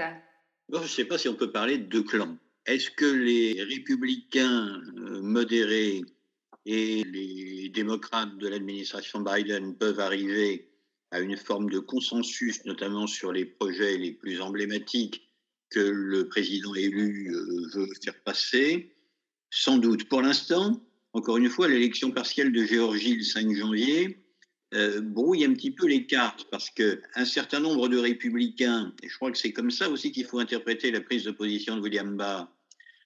Je 0.73 0.79
ne 0.79 0.87
sais 0.87 1.05
pas 1.05 1.19
si 1.19 1.29
on 1.29 1.35
peut 1.35 1.53
parler 1.53 1.79
de 1.79 1.85
deux 1.85 2.03
clans. 2.03 2.37
Est-ce 2.67 2.91
que 2.91 3.05
les 3.05 3.63
républicains 3.63 4.81
modérés 5.23 6.03
et 6.67 7.05
les 7.05 7.69
démocrates 7.69 8.37
de 8.39 8.49
l'administration 8.49 9.21
Biden 9.21 9.77
peuvent 9.77 10.01
arriver 10.01 10.69
à 11.15 11.21
une 11.21 11.37
forme 11.37 11.71
de 11.71 11.79
consensus, 11.79 12.65
notamment 12.65 13.07
sur 13.07 13.31
les 13.31 13.45
projets 13.45 13.97
les 13.97 14.11
plus 14.11 14.41
emblématiques 14.41 15.23
que 15.71 15.79
le 15.79 16.27
président 16.27 16.75
élu 16.75 17.33
euh, 17.33 17.69
veut 17.73 17.89
faire 18.03 18.21
passer 18.25 18.97
Sans 19.49 19.79
doute. 19.79 20.09
Pour 20.09 20.23
l'instant, 20.23 20.85
encore 21.13 21.37
une 21.37 21.49
fois, 21.49 21.69
l'élection 21.69 22.11
partielle 22.11 22.51
de 22.51 22.65
Géorgie 22.65 23.15
le 23.15 23.23
5 23.23 23.55
janvier 23.55 24.19
euh, 24.75 25.01
brouille 25.01 25.45
un 25.45 25.55
petit 25.55 25.71
peu 25.71 25.87
les 25.87 26.05
cartes 26.05 26.49
parce 26.51 26.69
qu'un 26.69 27.25
certain 27.25 27.61
nombre 27.61 27.89
de 27.89 27.99
républicains, 27.99 28.93
et 29.01 29.09
je 29.09 29.15
crois 29.15 29.31
que 29.31 29.39
c'est 29.39 29.53
comme 29.53 29.71
ça 29.71 29.89
aussi 29.91 30.11
qu'il 30.11 30.25
faut 30.25 30.41
interpréter 30.41 30.91
la 30.91 31.01
prise 31.01 31.23
de 31.23 31.31
position 31.31 31.77
de 31.77 31.81
William 31.81 32.17
Barr, 32.17 32.49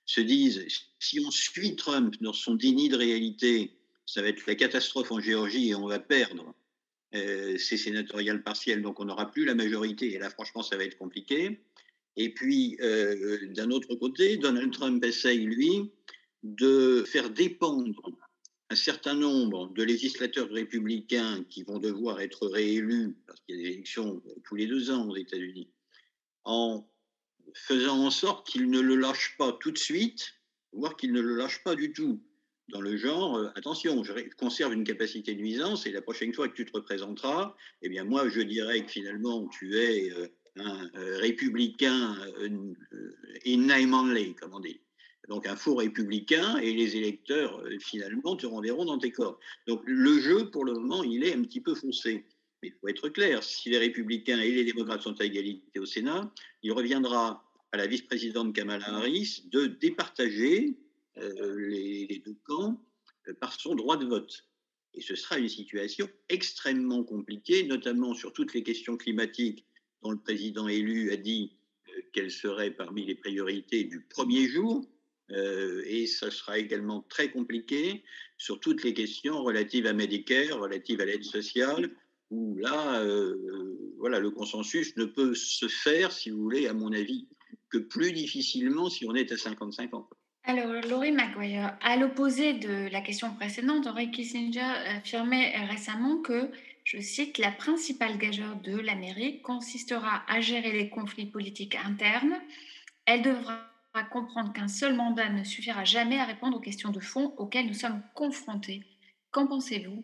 se 0.07 0.23
disent 0.23 0.65
si 0.99 1.21
on 1.21 1.31
suit 1.31 1.77
Trump 1.77 2.15
dans 2.23 2.33
son 2.33 2.55
déni 2.55 2.89
de 2.89 2.97
réalité, 2.97 3.77
ça 4.07 4.23
va 4.23 4.29
être 4.29 4.47
la 4.47 4.55
catastrophe 4.55 5.13
en 5.13 5.21
Géorgie 5.21 5.69
et 5.69 5.75
on 5.75 5.87
va 5.87 5.99
perdre 5.99 6.55
c'est 7.13 7.77
sénatorial 7.77 8.43
partiel, 8.43 8.83
donc 8.83 9.01
on 9.01 9.07
n'aura 9.07 9.31
plus 9.31 9.45
la 9.45 9.55
majorité. 9.55 10.15
Et 10.15 10.19
là, 10.19 10.31
franchement, 10.31 10.63
ça 10.63 10.77
va 10.77 10.85
être 10.85 10.99
compliqué. 10.99 11.61
Et 12.17 12.35
puis, 12.35 12.77
euh, 12.81 13.47
d'un 13.53 13.71
autre 13.71 13.95
côté, 13.95 14.37
Donald 14.37 14.73
Trump 14.73 15.05
essaye, 15.05 15.45
lui, 15.47 15.93
de 16.43 17.05
faire 17.07 17.31
dépendre 17.31 18.11
un 18.71 18.75
certain 18.75 19.15
nombre 19.15 19.73
de 19.73 19.83
législateurs 19.83 20.51
républicains 20.51 21.45
qui 21.49 21.63
vont 21.63 21.79
devoir 21.79 22.21
être 22.21 22.49
réélus, 22.49 23.17
parce 23.27 23.41
qu'il 23.41 23.57
y 23.57 23.61
a 23.61 23.63
des 23.63 23.69
élections 23.75 24.23
tous 24.45 24.57
les 24.57 24.67
deux 24.67 24.91
ans 24.91 25.09
aux 25.09 25.17
États-Unis, 25.17 25.71
en 26.45 26.87
faisant 27.55 28.05
en 28.05 28.11
sorte 28.11 28.47
qu'ils 28.49 28.69
ne 28.69 28.81
le 28.81 28.97
lâchent 28.97 29.37
pas 29.39 29.53
tout 29.53 29.71
de 29.71 29.79
suite, 29.79 30.35
voire 30.73 30.97
qu'ils 30.97 31.13
ne 31.13 31.21
le 31.21 31.37
lâchent 31.37 31.63
pas 31.63 31.77
du 31.77 31.93
tout 31.93 32.21
dans 32.69 32.81
le 32.81 32.97
genre, 32.97 33.37
euh, 33.37 33.49
attention, 33.55 34.05
je 34.05 34.12
conserve 34.37 34.75
une 34.75 34.85
capacité 34.85 35.35
de 35.35 35.41
nuisance 35.41 35.87
et 35.87 35.91
la 35.91 36.03
prochaine 36.03 36.35
fois 36.35 36.49
que 36.49 36.55
tu 36.55 36.66
te 36.66 36.73
représenteras, 36.73 37.55
eh 37.83 37.89
bien 37.89 38.05
moi 38.05 38.29
je 38.29 38.41
dirais 38.41 38.85
que 38.85 38.91
finalement 38.91 39.49
tu 39.49 39.77
es 39.77 40.12
euh, 40.12 40.29
un 40.57 40.91
euh, 40.97 41.19
républicain 41.19 42.16
in 43.47 43.93
only, 43.93 44.35
comme 44.35 44.55
on 44.55 44.61
dit. 44.61 44.81
Donc 45.29 45.47
un 45.47 45.57
faux 45.57 45.77
républicain 45.77 46.57
et 46.59 46.73
les 46.73 46.97
électeurs 46.97 47.62
finalement 47.81 48.35
te 48.35 48.47
renverront 48.47 48.87
dans 48.87 48.99
tes 48.99 49.12
corps. 49.12 49.39
Donc 49.66 49.83
le 49.87 50.19
jeu 50.21 50.51
pour 50.51 50.64
le 50.64 50.73
moment 50.73 51.03
il 51.03 51.23
est 51.25 51.35
un 51.35 51.43
petit 51.43 51.61
peu 51.61 51.75
foncé. 51.75 52.25
Mais 52.62 52.69
il 52.69 52.75
faut 52.81 52.89
être 52.89 53.09
clair, 53.11 53.43
si 53.43 53.71
les 53.71 53.79
républicains 53.79 54.41
et 54.41 54.51
les 54.51 54.64
démocrates 54.64 55.03
sont 55.03 55.21
à 55.21 55.25
égalité 55.25 55.79
au 55.79 55.87
Sénat, 55.87 56.33
il 56.62 56.73
reviendra 56.73 57.45
à 57.73 57.77
la 57.77 57.87
vice-présidente 57.87 58.55
Kamala 58.55 58.89
Harris 58.89 59.45
de 59.53 59.66
départager 59.66 60.77
euh, 61.23 61.69
les, 61.69 62.23
deux 62.25 62.37
camps 62.45 62.81
euh, 63.29 63.35
par 63.35 63.59
son 63.59 63.75
droit 63.75 63.97
de 63.97 64.07
vote. 64.07 64.45
Et 64.95 65.01
ce 65.01 65.14
sera 65.14 65.39
une 65.39 65.49
situation 65.49 66.09
extrêmement 66.29 67.05
compliquée, 67.05 67.64
notamment 67.64 68.14
sur 68.14 68.33
toutes 68.33 68.55
les 68.55 68.62
questions 68.62 68.97
climatiques 68.97 69.64
dont 70.03 70.11
le 70.11 70.19
président 70.19 70.69
élu 70.69 71.12
a 71.12 71.16
dit 71.16 71.53
euh, 71.89 72.01
qu'elles 72.12 72.31
seraient 72.31 72.71
parmi 72.71 73.05
les 73.05 73.14
priorités 73.14 73.85
du 73.85 74.01
premier 74.01 74.49
jour. 74.49 74.87
et 75.31 76.07
ça 76.07 76.31
sera 76.31 76.59
également 76.59 77.03
très 77.11 77.31
compliqué 77.31 78.03
sur 78.39 78.61
toutes 78.61 78.83
les 78.83 78.95
questions 78.95 79.43
relatives 79.43 79.87
à 79.87 79.93
Medicare, 79.93 80.59
relatives 80.59 81.03
à 81.03 81.05
l'aide 81.05 81.25
sociale, 81.25 81.91
où 82.31 82.57
là, 82.57 83.05
voilà, 83.99 84.21
le 84.21 84.31
consensus 84.31 84.97
ne 84.97 85.05
peut 85.05 85.35
se 85.35 85.69
faire, 85.69 86.12
si 86.12 86.31
vous 86.31 86.43
voulez, 86.43 86.66
à 86.66 86.73
mon 86.73 86.95
avis, 86.95 87.29
que 87.69 87.77
plus 87.77 88.12
difficilement 88.12 88.89
si 88.89 89.05
on 89.07 89.14
est 89.14 89.31
à 89.33 89.37
55 89.37 89.93
ans. 89.93 90.09
Alors, 90.49 90.80
Laurie 90.88 91.12
McGuire, 91.12 91.76
à 91.82 91.99
l'opposé 91.99 92.55
de 92.55 92.88
la 92.90 93.03
question 93.03 93.34
précédente, 93.34 93.86
Henry 93.86 94.11
Kissinger 94.11 94.62
affirmait 94.96 95.55
récemment 95.66 96.22
que, 96.22 96.51
je 96.84 96.99
cite, 97.01 97.36
la 97.36 97.51
principale 97.51 98.16
gageure 98.16 98.57
de 98.57 98.78
l'Amérique 98.78 99.42
consistera 99.42 100.22
à 100.26 100.40
gérer 100.40 100.72
les 100.72 100.88
conflits 100.88 101.26
politiques 101.26 101.74
internes. 101.74 102.40
Elle 103.05 103.20
devra 103.20 103.61
comprendre 104.11 104.55
qu'un 104.55 104.68
seul 104.68 104.94
mandat 104.94 105.28
ne 105.28 105.44
suffira 105.44 105.84
jamais 105.84 106.18
à 106.18 106.24
répondre 106.24 106.57
aux 106.57 106.61
questions 106.61 106.92
de 106.92 107.01
fond 107.01 107.34
auxquelles 107.36 107.66
nous 107.66 107.74
sommes 107.74 108.01
confrontés. 108.14 108.82
Qu'en 109.30 109.46
pensez-vous? 109.46 110.03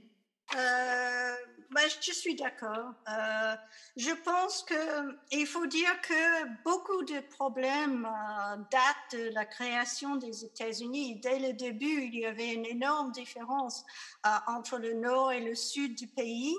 Euh, 0.58 1.34
bah, 1.74 1.80
je 2.00 2.12
suis 2.12 2.36
d'accord. 2.36 2.94
Euh, 3.08 3.56
je 3.96 4.12
pense 4.24 4.64
qu'il 4.64 5.46
faut 5.46 5.66
dire 5.66 6.00
que 6.02 6.62
beaucoup 6.62 7.02
de 7.02 7.18
problèmes 7.34 8.06
euh, 8.06 8.56
datent 8.70 9.20
de 9.20 9.34
la 9.34 9.44
création 9.44 10.14
des 10.14 10.44
États-Unis. 10.44 11.16
Dès 11.16 11.40
le 11.40 11.52
début, 11.52 12.04
il 12.04 12.14
y 12.14 12.26
avait 12.26 12.54
une 12.54 12.64
énorme 12.64 13.10
différence 13.10 13.84
euh, 14.24 14.30
entre 14.46 14.78
le 14.78 14.92
nord 14.94 15.32
et 15.32 15.40
le 15.40 15.56
sud 15.56 15.96
du 15.96 16.06
pays. 16.06 16.54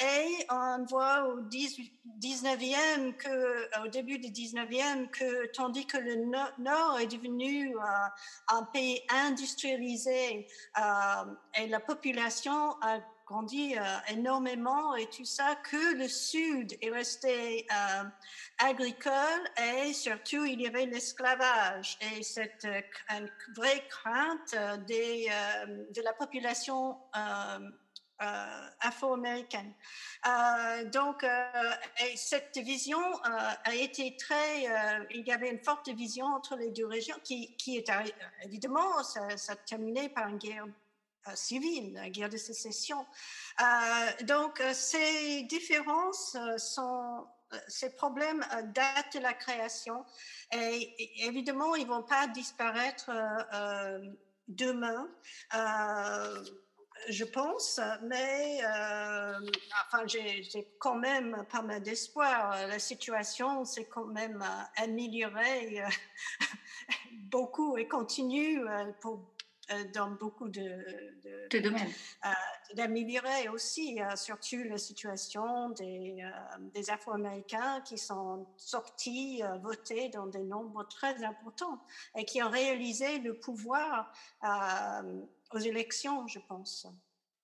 et 0.00 0.46
on 0.50 0.84
voit 0.88 1.28
au 1.28 1.42
19e 1.42 3.16
que, 3.16 3.84
au 3.84 3.88
début 3.88 4.18
du 4.18 4.28
19e, 4.28 5.10
que 5.10 5.46
tandis 5.52 5.86
que 5.86 5.98
le 5.98 6.16
nord 6.58 6.98
est 6.98 7.06
devenu 7.06 7.76
un 8.48 8.62
pays 8.72 9.02
industrialisé 9.10 10.46
et 11.56 11.66
la 11.66 11.80
population 11.80 12.70
a 12.80 13.00
grandi 13.34 13.76
euh, 13.76 13.82
énormément 14.12 14.94
et 14.94 15.06
tout 15.06 15.24
ça, 15.24 15.56
que 15.68 15.96
le 15.96 16.06
Sud 16.06 16.76
est 16.80 16.90
resté 16.90 17.66
euh, 17.68 18.04
agricole 18.58 19.42
et 19.60 19.92
surtout 19.92 20.44
il 20.44 20.60
y 20.60 20.68
avait 20.68 20.86
l'esclavage 20.86 21.98
et 22.00 22.22
cette 22.22 22.64
euh, 22.64 22.80
une 23.10 23.28
vraie 23.56 23.84
crainte 23.88 24.54
de 24.54 26.02
la 26.02 26.12
population 26.12 26.96
afro-américaine. 28.80 29.72
donc, 30.92 31.24
et 31.24 32.16
cette 32.16 32.54
division 32.54 33.00
a 33.24 33.74
été 33.74 34.16
très, 34.16 34.64
il 35.10 35.26
y 35.26 35.32
avait 35.32 35.50
une 35.50 35.62
forte 35.62 35.86
division 35.86 36.26
entre 36.26 36.56
les 36.56 36.70
deux 36.70 36.86
régions 36.86 37.16
qui, 37.24 37.56
qui 37.56 37.76
est 37.78 37.90
évidemment, 38.44 39.02
ça, 39.02 39.36
ça 39.36 39.52
a 39.54 39.56
terminé 39.56 40.08
par 40.08 40.28
une 40.28 40.38
guerre 40.38 40.66
civile, 41.34 41.94
la 41.94 42.10
guerre 42.10 42.28
de 42.28 42.36
sécession. 42.36 43.06
Euh, 43.60 44.24
donc, 44.24 44.60
euh, 44.60 44.72
ces 44.74 45.42
différences 45.44 46.36
sont, 46.58 47.26
ces 47.68 47.94
problèmes 47.94 48.44
datent 48.74 49.14
de 49.14 49.20
la 49.20 49.32
création 49.32 50.04
et, 50.52 51.26
évidemment, 51.26 51.74
ils 51.76 51.84
ne 51.84 51.90
vont 51.90 52.02
pas 52.02 52.26
disparaître 52.28 53.10
demain. 54.48 55.08
je 57.08 57.24
pense, 57.24 57.80
mais 58.02 58.60
enfin, 59.86 60.04
j'ai 60.06 60.76
quand 60.80 60.96
même 60.96 61.46
pas 61.50 61.62
mal 61.62 61.80
d'espoir. 61.82 62.66
La 62.66 62.78
situation 62.78 63.64
s'est 63.64 63.86
quand 63.86 64.06
même 64.06 64.44
améliorée 64.76 65.84
beaucoup 67.34 67.76
et 67.76 67.88
continue 67.88 68.60
pour 69.00 69.14
euh, 69.14 69.33
dans 69.94 70.10
beaucoup 70.10 70.48
de, 70.48 70.60
de, 71.50 71.58
domaines. 71.58 71.88
Euh, 72.24 72.28
d'améliorer 72.74 73.48
aussi, 73.48 74.00
euh, 74.00 74.16
surtout 74.16 74.62
la 74.64 74.78
situation 74.78 75.70
des, 75.70 76.24
des 76.74 76.90
Afro-Américains 76.90 77.80
qui 77.82 77.98
sont 77.98 78.46
sortis 78.56 79.42
voter 79.62 80.08
dans 80.10 80.26
des 80.26 80.42
nombres 80.42 80.86
très 80.88 81.24
importants 81.24 81.80
et 82.16 82.24
qui 82.24 82.42
ont 82.42 82.50
réalisé 82.50 83.18
le 83.18 83.38
pouvoir 83.38 84.12
aux 85.52 85.58
élections, 85.58 86.26
je 86.26 86.38
pense. 86.48 86.86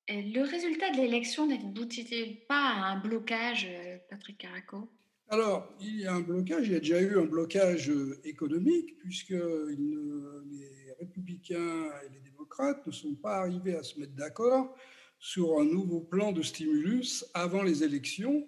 Le 0.08 0.42
résultat 0.42 0.90
de 0.90 0.96
l'élection 0.96 1.46
n'aboutit-il 1.46 2.44
pas 2.46 2.70
à 2.70 2.92
un 2.92 3.00
blocage, 3.00 3.68
Patrick 4.08 4.38
Caraco? 4.38 4.88
Alors, 5.28 5.72
il 5.80 6.00
y 6.00 6.06
a 6.06 6.14
un 6.14 6.20
blocage, 6.20 6.66
il 6.66 6.72
y 6.72 6.76
a 6.76 6.80
déjà 6.80 7.00
eu 7.00 7.16
un 7.16 7.24
blocage 7.24 7.92
économique, 8.24 8.98
puisque 8.98 9.30
les 9.30 10.79
républicains 11.00 11.90
et 12.04 12.12
les 12.12 12.20
démocrates 12.20 12.86
ne 12.86 12.92
sont 12.92 13.14
pas 13.14 13.38
arrivés 13.38 13.74
à 13.74 13.82
se 13.82 13.98
mettre 13.98 14.12
d'accord 14.12 14.76
sur 15.18 15.58
un 15.58 15.64
nouveau 15.64 16.00
plan 16.00 16.32
de 16.32 16.42
stimulus 16.42 17.24
avant 17.34 17.62
les 17.62 17.82
élections, 17.82 18.46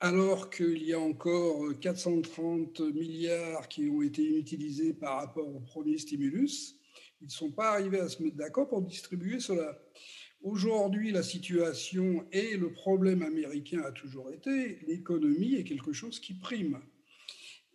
alors 0.00 0.50
qu'il 0.50 0.82
y 0.82 0.92
a 0.92 1.00
encore 1.00 1.78
430 1.80 2.80
milliards 2.80 3.68
qui 3.68 3.88
ont 3.88 4.02
été 4.02 4.22
inutilisés 4.22 4.92
par 4.92 5.16
rapport 5.16 5.48
au 5.48 5.60
premier 5.60 5.98
stimulus. 5.98 6.78
Ils 7.20 7.26
ne 7.26 7.30
sont 7.30 7.52
pas 7.52 7.72
arrivés 7.72 8.00
à 8.00 8.08
se 8.08 8.22
mettre 8.22 8.36
d'accord 8.36 8.68
pour 8.68 8.82
distribuer 8.82 9.40
cela. 9.40 9.78
Aujourd'hui, 10.42 11.10
la 11.10 11.22
situation 11.22 12.26
et 12.32 12.56
le 12.56 12.70
problème 12.72 13.22
américain 13.22 13.80
a 13.82 13.92
toujours 13.92 14.30
été 14.30 14.80
l'économie 14.86 15.54
est 15.54 15.64
quelque 15.64 15.94
chose 15.94 16.20
qui 16.20 16.34
prime. 16.34 16.80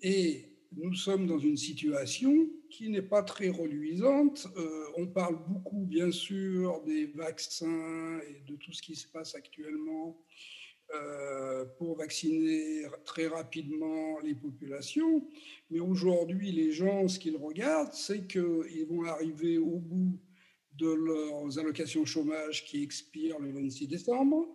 Et 0.02 0.46
nous 0.74 0.94
sommes 0.94 1.26
dans 1.26 1.40
une 1.40 1.58
situation 1.58 2.48
qui 2.70 2.90
n'est 2.90 3.02
pas 3.02 3.24
très 3.24 3.50
reluisante. 3.50 4.48
Euh, 4.58 4.86
on 4.98 5.08
parle 5.08 5.38
beaucoup, 5.48 5.86
bien 5.86 6.12
sûr, 6.12 6.82
des 6.86 7.08
vaccins 7.08 8.20
et 8.30 8.42
de 8.50 8.56
tout 8.56 8.72
ce 8.72 8.82
qui 8.82 8.96
se 8.96 9.08
passe 9.08 9.36
actuellement 9.36 10.18
euh, 10.94 11.66
pour 11.78 11.98
vacciner 11.98 12.84
très 13.06 13.28
rapidement 13.28 14.20
les 14.20 14.34
populations. 14.34 15.28
Mais 15.70 15.80
aujourd'hui, 15.80 16.52
les 16.52 16.72
gens, 16.72 17.08
ce 17.08 17.20
qu'ils 17.20 17.38
regardent, 17.38 17.94
c'est 17.94 18.28
qu'ils 18.28 18.86
vont 18.90 19.04
arriver 19.06 19.58
au 19.58 19.78
bout 19.78 20.20
de 20.78 20.92
leurs 20.92 21.60
allocations 21.60 22.06
chômage 22.06 22.66
qui 22.66 22.84
expirent 22.84 23.40
le 23.40 23.52
26 23.52 23.88
décembre. 23.88 24.48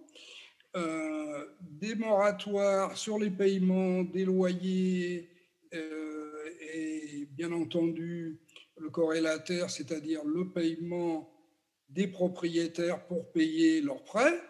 Euh, 0.77 1.47
des 1.61 1.95
moratoires 1.95 2.97
sur 2.97 3.19
les 3.19 3.31
paiements 3.31 4.03
des 4.03 4.25
loyers 4.25 5.29
bien 7.37 7.53
entendu 7.53 8.41
le 8.76 8.91
corrélateur, 8.91 9.70
c'est-à-dire 9.70 10.24
le 10.24 10.51
paiement 10.51 11.30
des 11.89 12.07
propriétaires 12.07 13.07
pour 13.07 13.30
payer 13.32 13.80
leurs 13.80 14.03
prêts. 14.03 14.41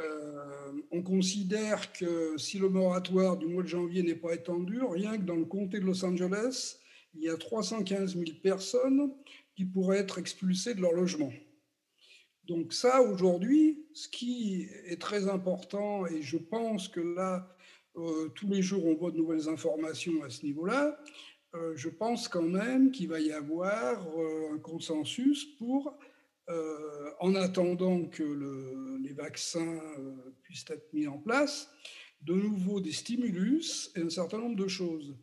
Euh, 0.00 0.72
on 0.92 1.02
considère 1.02 1.92
que 1.92 2.36
si 2.38 2.58
le 2.58 2.68
moratoire 2.68 3.36
du 3.36 3.46
mois 3.46 3.62
de 3.62 3.68
janvier 3.68 4.02
n'est 4.02 4.14
pas 4.14 4.34
étendu, 4.34 4.80
rien 4.82 5.16
que 5.16 5.22
dans 5.22 5.36
le 5.36 5.44
comté 5.44 5.80
de 5.80 5.84
Los 5.84 6.04
Angeles, 6.04 6.78
il 7.14 7.22
y 7.22 7.28
a 7.28 7.36
315 7.36 8.14
000 8.14 8.24
personnes 8.42 9.12
qui 9.56 9.64
pourraient 9.64 9.98
être 9.98 10.18
expulsées 10.18 10.74
de 10.74 10.80
leur 10.80 10.92
logement. 10.92 11.32
Donc 12.44 12.72
ça, 12.72 13.02
aujourd'hui, 13.02 13.86
ce 13.92 14.08
qui 14.08 14.68
est 14.86 15.00
très 15.00 15.28
important, 15.28 16.06
et 16.06 16.22
je 16.22 16.38
pense 16.38 16.88
que 16.88 17.00
là, 17.00 17.54
euh, 17.96 18.28
tous 18.28 18.48
les 18.48 18.62
jours, 18.62 18.86
on 18.86 18.94
voit 18.94 19.10
de 19.10 19.16
nouvelles 19.16 19.48
informations 19.48 20.22
à 20.22 20.30
ce 20.30 20.46
niveau-là. 20.46 20.98
Euh, 21.54 21.72
je 21.76 21.88
pense 21.88 22.28
quand 22.28 22.42
même 22.42 22.90
qu'il 22.90 23.08
va 23.08 23.20
y 23.20 23.32
avoir 23.32 24.06
euh, 24.06 24.54
un 24.54 24.58
consensus 24.58 25.44
pour, 25.56 25.96
en 27.20 27.34
attendant 27.34 28.06
que 28.06 28.22
les 29.02 29.12
vaccins 29.12 29.82
puissent 30.42 30.64
être 30.70 30.90
mis 30.94 31.06
en 31.06 31.18
place, 31.18 31.70
de 32.22 32.32
nouveau 32.32 32.80
des 32.80 32.92
stimulus 32.92 33.90
et 33.94 34.00
un 34.00 34.08
certain 34.08 34.38
nombre 34.38 34.56
de 34.56 34.66
choses. 34.66 35.14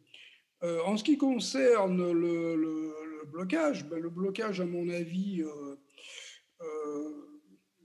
en 0.61 0.95
ce 0.97 1.03
qui 1.03 1.17
concerne 1.17 2.11
le, 2.11 3.25
blocage, 3.31 3.89
ben, 3.89 3.97
le 3.97 4.11
blocage, 4.11 4.61
à 4.61 4.65
mon 4.65 4.87
avis, 4.89 5.43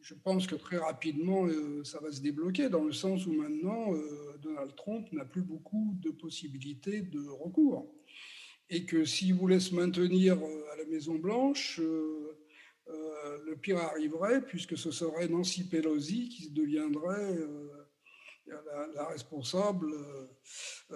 je 0.02 0.14
pense 0.22 0.46
que 0.46 0.56
très 0.56 0.76
rapidement, 0.76 1.48
ça 1.82 1.98
va 2.00 2.12
se 2.12 2.20
débloquer 2.20 2.68
dans 2.68 2.84
le 2.84 2.92
sens 2.92 3.26
où 3.26 3.32
maintenant, 3.32 3.94
Donald 4.42 4.74
Trump 4.76 5.10
n'a 5.12 5.24
plus 5.24 5.42
beaucoup 5.42 5.94
de 6.02 6.10
possibilités 6.10 7.00
de 7.00 7.26
recours. 7.26 7.90
Et 8.70 8.84
que 8.84 9.04
s'il 9.04 9.34
voulait 9.34 9.60
se 9.60 9.74
maintenir 9.74 10.38
euh, 10.38 10.72
à 10.72 10.76
la 10.76 10.84
Maison-Blanche, 10.84 11.80
euh, 11.80 12.38
euh, 12.88 13.38
le 13.44 13.56
pire 13.56 13.78
arriverait, 13.78 14.40
puisque 14.42 14.78
ce 14.78 14.92
serait 14.92 15.28
Nancy 15.28 15.68
Pelosi 15.68 16.28
qui 16.28 16.50
deviendrait 16.50 17.36
la, 18.94 19.06
responsable 19.06 19.92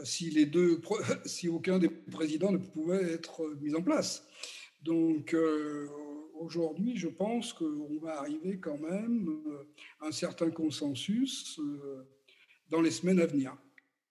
si, 0.03 0.31
les 0.31 0.47
deux, 0.47 0.81
si 1.25 1.49
aucun 1.49 1.79
des 1.79 1.89
présidents 1.89 2.53
ne 2.53 2.59
pouvait 2.59 3.13
être 3.13 3.55
mis 3.61 3.75
en 3.75 3.83
place. 3.83 4.27
Donc 4.83 5.37
aujourd'hui, 6.35 6.97
je 6.97 7.09
pense 7.09 7.53
qu'on 7.53 7.99
va 8.03 8.19
arriver 8.19 8.59
quand 8.59 8.79
même 8.79 9.41
à 10.01 10.09
un 10.09 10.13
certain 10.13 10.51
consensus 10.51 11.61
dans 12.71 12.81
les 12.81 12.91
semaines 12.91 13.21
à 13.21 13.27
venir. 13.27 13.57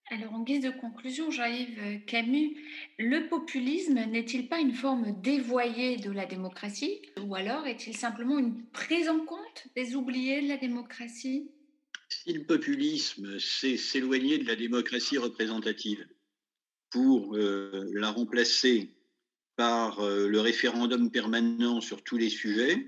Alors, 0.10 0.34
en 0.34 0.44
guise 0.44 0.64
de 0.64 0.70
conclusion, 0.70 1.32
Jean-Yves 1.32 2.04
Camus, 2.06 2.58
le 3.00 3.30
populisme 3.30 3.96
n'est-il 3.96 4.50
pas 4.50 4.60
une 4.60 4.74
forme 4.74 5.20
dévoyée 5.22 5.98
de 5.98 6.12
la 6.12 6.26
démocratie 6.26 7.02
ou 7.22 7.36
alors 7.36 7.66
est-il 7.66 7.96
simplement 7.96 8.38
une 8.38 8.66
prise 8.68 9.08
en 9.08 9.20
compte 9.26 9.68
des 9.76 9.96
oubliés 9.96 10.42
de 10.42 10.50
la 10.50 10.58
démocratie? 10.58 11.50
Si 12.10 12.34
le 12.34 12.44
populisme, 12.44 13.40
c'est 13.40 13.78
s'éloigner 13.78 14.38
de 14.38 14.46
la 14.46 14.56
démocratie 14.56 15.18
représentative 15.18 16.06
pour 16.90 17.36
euh, 17.36 17.90
la 17.94 18.12
remplacer 18.12 18.90
par 19.56 20.00
euh, 20.00 20.28
le 20.28 20.40
référendum 20.40 21.12
permanent 21.12 21.82
sur 21.82 22.04
tous 22.04 22.18
les 22.18 22.30
sujets, 22.30 22.88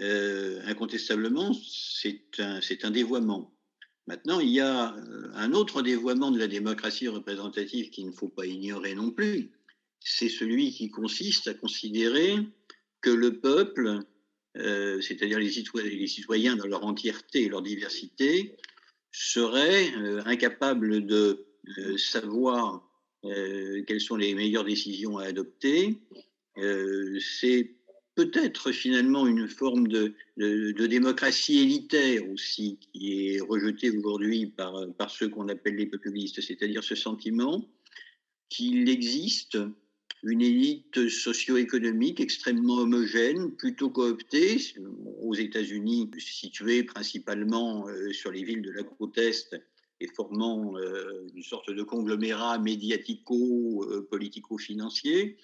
euh, 0.00 0.60
incontestablement, 0.64 1.52
c'est 1.54 2.84
un 2.84 2.90
dévoiement. 2.90 3.55
Maintenant, 4.06 4.38
il 4.38 4.50
y 4.50 4.60
a 4.60 4.94
euh, 4.94 5.30
un 5.34 5.52
autre 5.52 5.82
dévoiement 5.82 6.30
de 6.30 6.38
la 6.38 6.46
démocratie 6.46 7.08
représentative 7.08 7.90
qu'il 7.90 8.06
ne 8.06 8.12
faut 8.12 8.28
pas 8.28 8.46
ignorer 8.46 8.94
non 8.94 9.10
plus. 9.10 9.50
C'est 10.00 10.28
celui 10.28 10.70
qui 10.72 10.90
consiste 10.90 11.48
à 11.48 11.54
considérer 11.54 12.36
que 13.00 13.10
le 13.10 13.40
peuple, 13.40 14.00
euh, 14.58 15.00
c'est-à-dire 15.00 15.40
les 15.40 16.06
citoyens, 16.06 16.54
dans 16.56 16.66
leur 16.66 16.84
entièreté 16.84 17.42
et 17.42 17.48
leur 17.48 17.62
diversité, 17.62 18.56
serait 19.10 19.92
euh, 19.96 20.22
incapable 20.24 21.04
de 21.04 21.44
savoir 21.96 22.82
quelles 23.88 24.00
sont 24.00 24.14
les 24.14 24.36
meilleures 24.36 24.62
décisions 24.62 25.18
à 25.18 25.24
adopter. 25.24 25.98
c'est 27.18 27.75
peut-être 28.16 28.72
finalement 28.72 29.26
une 29.26 29.46
forme 29.46 29.86
de, 29.86 30.14
démocratie 30.86 31.60
élitaire 31.60 32.28
aussi 32.30 32.78
qui 32.80 33.28
est 33.28 33.40
rejetée 33.40 33.90
aujourd'hui 33.90 34.46
par, 34.46 34.74
par 34.98 35.10
ceux 35.10 35.28
qu'on 35.28 35.48
appelle 35.48 35.76
les 35.76 35.86
populistes, 35.86 36.40
c'est-à-dire 36.40 36.82
ce 36.82 36.96
sentiment 36.96 37.62
qu'il 38.48 38.88
existe 38.88 39.58
une 40.22 40.40
élite 40.42 41.08
socio-économique 41.08 42.20
extrêmement 42.20 42.78
homogène, 42.78 43.52
plutôt 43.52 43.90
cooptée, 43.90 44.56
aux 45.20 45.34
États-Unis, 45.34 46.10
située 46.18 46.82
principalement 46.82 47.86
euh, 47.88 48.12
sur 48.12 48.32
les 48.32 48.42
villes 48.42 48.62
de 48.62 48.72
la 48.72 48.82
côte 48.82 49.16
Est 49.18 49.54
et 50.00 50.08
formant 50.08 50.76
euh, 50.78 51.28
une 51.34 51.42
sorte 51.42 51.70
de 51.70 51.82
conglomérat 51.82 52.58
médiatico-politico-financier, 52.58 55.36
euh, 55.38 55.42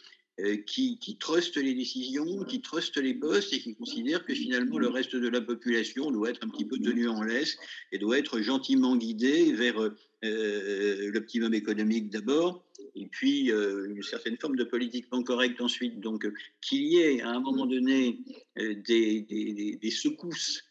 qui, 0.66 0.98
qui 0.98 1.16
trustent 1.16 1.56
les 1.56 1.74
décisions, 1.74 2.44
qui 2.44 2.60
trustent 2.62 2.96
les 2.96 3.14
postes 3.14 3.52
et 3.52 3.60
qui 3.60 3.74
considèrent 3.74 4.24
que 4.24 4.34
finalement 4.34 4.78
le 4.78 4.88
reste 4.88 5.14
de 5.14 5.28
la 5.28 5.40
population 5.40 6.10
doit 6.10 6.30
être 6.30 6.44
un 6.44 6.48
petit 6.48 6.64
peu 6.64 6.78
tenu 6.78 7.08
en 7.08 7.22
laisse 7.22 7.58
et 7.92 7.98
doit 7.98 8.18
être 8.18 8.40
gentiment 8.40 8.96
guidé 8.96 9.52
vers 9.52 9.78
euh, 10.24 11.10
l'optimum 11.12 11.52
économique 11.52 12.10
d'abord 12.10 12.64
et 12.94 13.06
puis 13.06 13.50
euh, 13.50 13.86
une 13.94 14.02
certaine 14.02 14.36
forme 14.38 14.56
de 14.56 14.64
politiquement 14.64 15.22
correcte 15.22 15.60
ensuite. 15.60 16.00
Donc 16.00 16.26
qu'il 16.60 16.84
y 16.84 16.98
ait 16.98 17.20
à 17.20 17.30
un 17.30 17.40
moment 17.40 17.66
donné 17.66 18.18
des, 18.56 19.78
secousses 19.90 20.64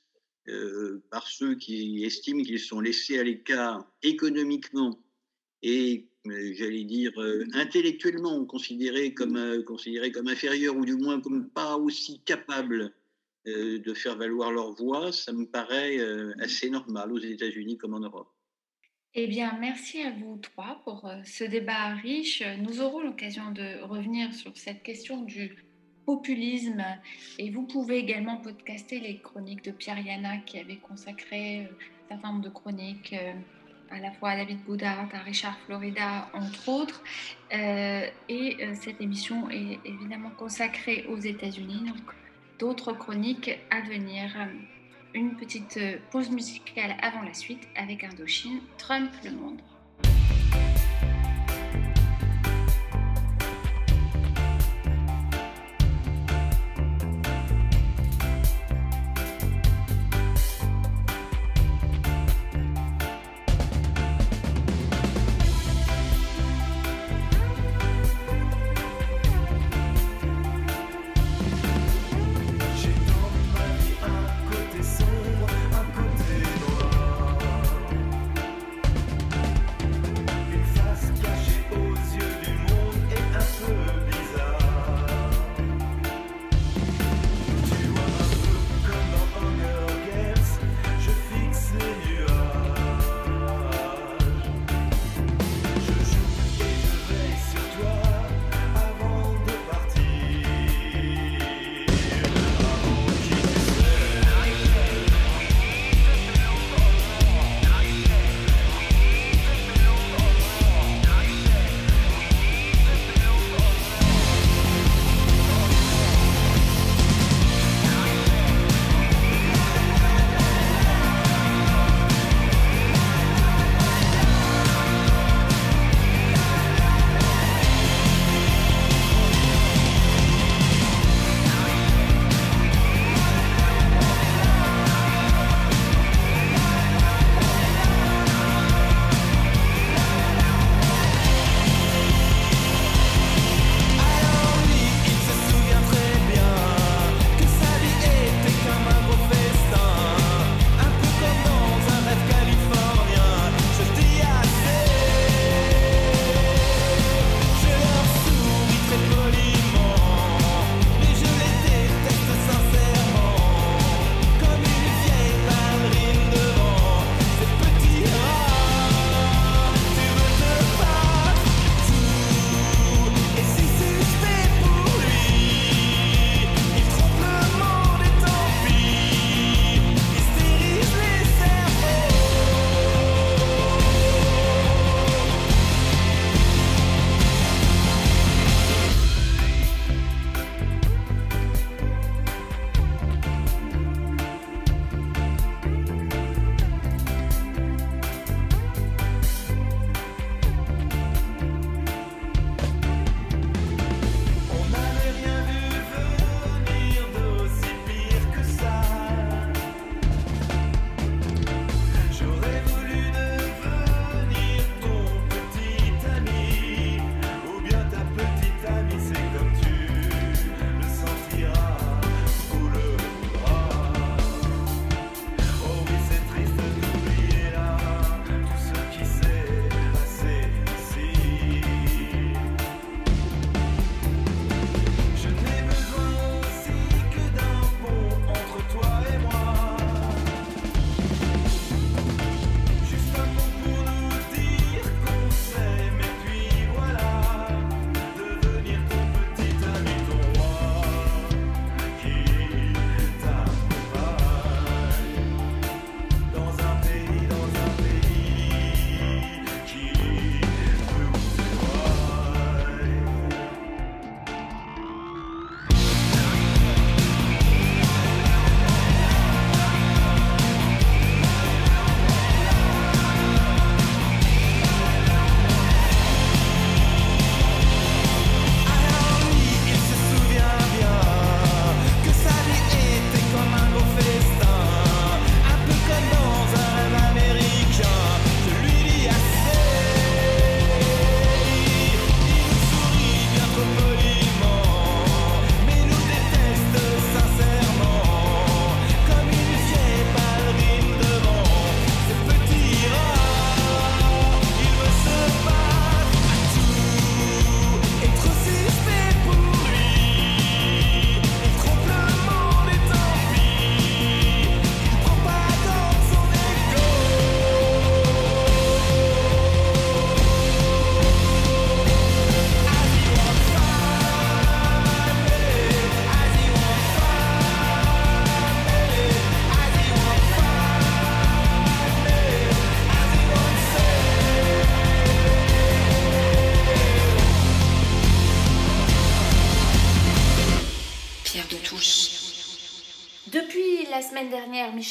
par 1.09 1.27
ceux 1.27 1.55
qui 1.55 2.03
estiment 2.03 2.43
qu'ils 2.43 2.59
sont 2.59 2.81
laissés 2.81 3.19
à 3.19 3.23
l'écart 3.23 3.89
économiquement 4.03 5.00
et 5.63 6.07
j'allais 6.25 6.83
dire, 6.83 7.11
euh, 7.19 7.45
intellectuellement 7.53 8.45
considérés 8.45 9.13
comme, 9.13 9.37
euh, 9.37 9.63
considérés 9.63 10.11
comme 10.11 10.27
inférieurs 10.27 10.75
ou 10.75 10.85
du 10.85 10.95
moins 10.95 11.19
comme 11.19 11.49
pas 11.49 11.77
aussi 11.77 12.21
capables 12.21 12.93
de 13.43 13.93
faire 13.95 14.17
valoir 14.17 14.51
leur 14.51 14.71
voix, 14.73 15.11
ça 15.11 15.33
me 15.33 15.47
paraît 15.47 15.97
assez 16.39 16.69
normal 16.69 17.11
aux 17.11 17.17
États-Unis 17.17 17.75
comme 17.75 17.95
en 17.95 17.99
Europe. 17.99 18.29
Eh 19.15 19.25
bien, 19.25 19.57
merci 19.59 20.03
à 20.03 20.11
vous 20.11 20.37
trois 20.37 20.79
pour 20.83 21.11
ce 21.25 21.45
débat 21.45 21.95
riche. 21.95 22.43
Nous 22.59 22.81
aurons 22.81 22.99
l'occasion 22.99 23.49
de 23.51 23.81
revenir 23.81 24.31
sur 24.35 24.55
cette 24.55 24.83
question 24.83 25.23
du 25.23 25.55
populisme. 26.05 26.85
Et 27.39 27.49
vous 27.49 27.63
pouvez 27.63 27.97
également 27.97 28.37
podcaster 28.37 28.99
les 28.99 29.17
chroniques 29.17 29.65
de 29.65 29.71
Pierre 29.71 30.05
Yana 30.05 30.37
qui 30.37 30.59
avait 30.59 30.77
consacré 30.77 31.61
un 31.61 32.07
certain 32.09 32.33
nombre 32.33 32.43
de 32.43 32.49
chroniques 32.49 33.15
à 33.91 33.99
la 33.99 34.11
fois 34.11 34.31
à 34.31 34.37
David 34.37 34.63
Boudard, 34.63 35.07
à 35.13 35.17
Richard 35.19 35.57
Florida, 35.65 36.29
entre 36.33 36.69
autres. 36.69 37.03
Euh, 37.53 38.07
et 38.29 38.57
euh, 38.61 38.73
cette 38.75 39.01
émission 39.01 39.49
est 39.49 39.79
évidemment 39.85 40.31
consacrée 40.31 41.05
aux 41.09 41.17
États-Unis, 41.17 41.83
donc 41.87 42.15
d'autres 42.59 42.93
chroniques 42.93 43.51
à 43.69 43.81
venir. 43.81 44.35
Une 45.13 45.35
petite 45.35 45.77
pause 46.09 46.29
musicale 46.29 46.95
avant 47.01 47.21
la 47.21 47.33
suite 47.33 47.67
avec 47.75 48.03
Indochine, 48.05 48.61
Trump 48.77 49.11
le 49.25 49.31
monde. 49.31 49.61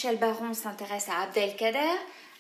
Michel 0.03 0.19
Baron 0.19 0.55
s'intéresse 0.55 1.11
à 1.11 1.25
Abdelkader, 1.25 1.79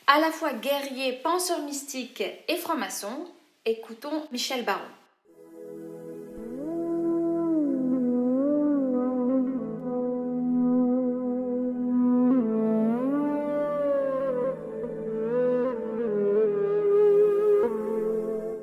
à 0.07 0.19
la 0.19 0.31
fois 0.31 0.55
guerrier, 0.55 1.21
penseur 1.23 1.61
mystique 1.63 2.23
et 2.49 2.57
franc-maçon. 2.57 3.27
Écoutons 3.67 4.25
Michel 4.33 4.65
Baron. 4.65 4.81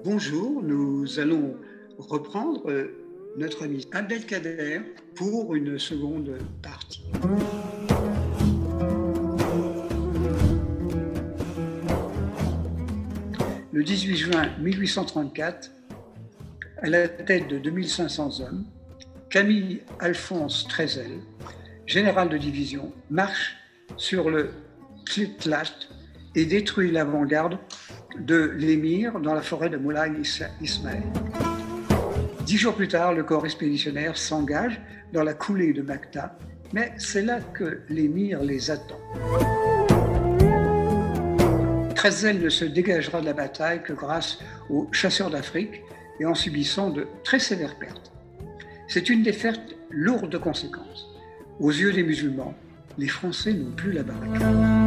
Bonjour, 0.03 0.63
nous 0.63 1.19
allons 1.19 1.55
reprendre 1.99 2.71
euh, 2.71 2.87
notre 3.37 3.61
ami 3.61 3.87
Abdelkader 3.91 4.81
pour 5.13 5.53
une 5.53 5.77
seconde 5.77 6.35
partie. 6.63 7.03
Le 13.77 13.83
18 13.83 14.17
juin 14.17 14.49
1834, 14.59 15.69
à 16.81 16.89
la 16.89 17.07
tête 17.07 17.47
de 17.47 17.59
2500 17.59 18.41
hommes, 18.41 18.65
Camille 19.29 19.81
Alphonse 19.99 20.67
Trezel, 20.67 21.19
général 21.85 22.27
de 22.29 22.39
division, 22.39 22.91
marche 23.11 23.55
sur 23.95 24.31
le 24.31 24.49
Tlitlat 25.05 25.69
et 26.33 26.45
détruit 26.45 26.89
l'avant-garde 26.89 27.59
de 28.17 28.51
l'émir 28.57 29.19
dans 29.19 29.35
la 29.35 29.43
forêt 29.43 29.69
de 29.69 29.77
Moulay 29.77 30.11
Ismaël. 30.59 31.03
Dix 32.47 32.57
jours 32.57 32.73
plus 32.73 32.87
tard, 32.87 33.13
le 33.13 33.21
corps 33.21 33.45
expéditionnaire 33.45 34.17
s'engage 34.17 34.81
dans 35.13 35.21
la 35.21 35.35
coulée 35.35 35.73
de 35.73 35.83
Macta, 35.83 36.35
mais 36.73 36.93
c'est 36.97 37.21
là 37.21 37.41
que 37.41 37.83
l'émir 37.89 38.41
les 38.41 38.71
attend. 38.71 38.99
Trezel 41.97 42.39
ne 42.39 42.49
se 42.49 42.63
dégagera 42.63 43.21
de 43.21 43.25
la 43.25 43.33
bataille 43.33 43.81
que 43.81 43.91
grâce 43.91 44.37
aux 44.69 44.87
chasseurs 44.91 45.31
d'Afrique 45.31 45.81
et 46.19 46.27
en 46.27 46.35
subissant 46.35 46.91
de 46.91 47.07
très 47.23 47.39
sévères 47.39 47.75
pertes. 47.79 48.11
C'est 48.87 49.09
une 49.09 49.23
défaite 49.23 49.75
lourde 49.89 50.29
de 50.29 50.37
conséquences. 50.37 51.07
Aux 51.59 51.71
yeux 51.71 51.91
des 51.91 52.03
musulmans, 52.03 52.53
les 52.99 53.07
Français 53.07 53.51
n'ont 53.53 53.71
plus 53.71 53.93
la 53.93 54.03
barricade. 54.03 54.77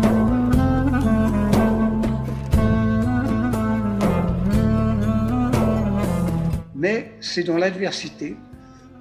mais 6.76 7.12
c'est 7.20 7.42
dans 7.42 7.58
l'adversité 7.58 8.36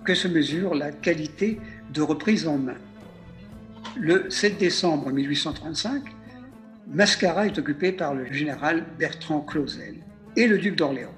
que 0.03 0.13
se 0.13 0.27
mesure 0.27 0.75
la 0.75 0.91
qualité 0.91 1.61
de 1.93 2.01
reprise 2.01 2.45
en 2.45 2.57
main. 2.57 2.75
Le 3.95 4.29
7 4.29 4.57
décembre 4.57 5.11
1835, 5.11 6.03
Mascara 6.91 7.45
est 7.45 7.59
occupé 7.59 7.91
par 7.91 8.15
le 8.15 8.25
général 8.33 8.83
Bertrand 8.97 9.41
Clausel 9.41 9.97
et 10.35 10.47
le 10.47 10.57
duc 10.57 10.75
d'Orléans. 10.75 11.13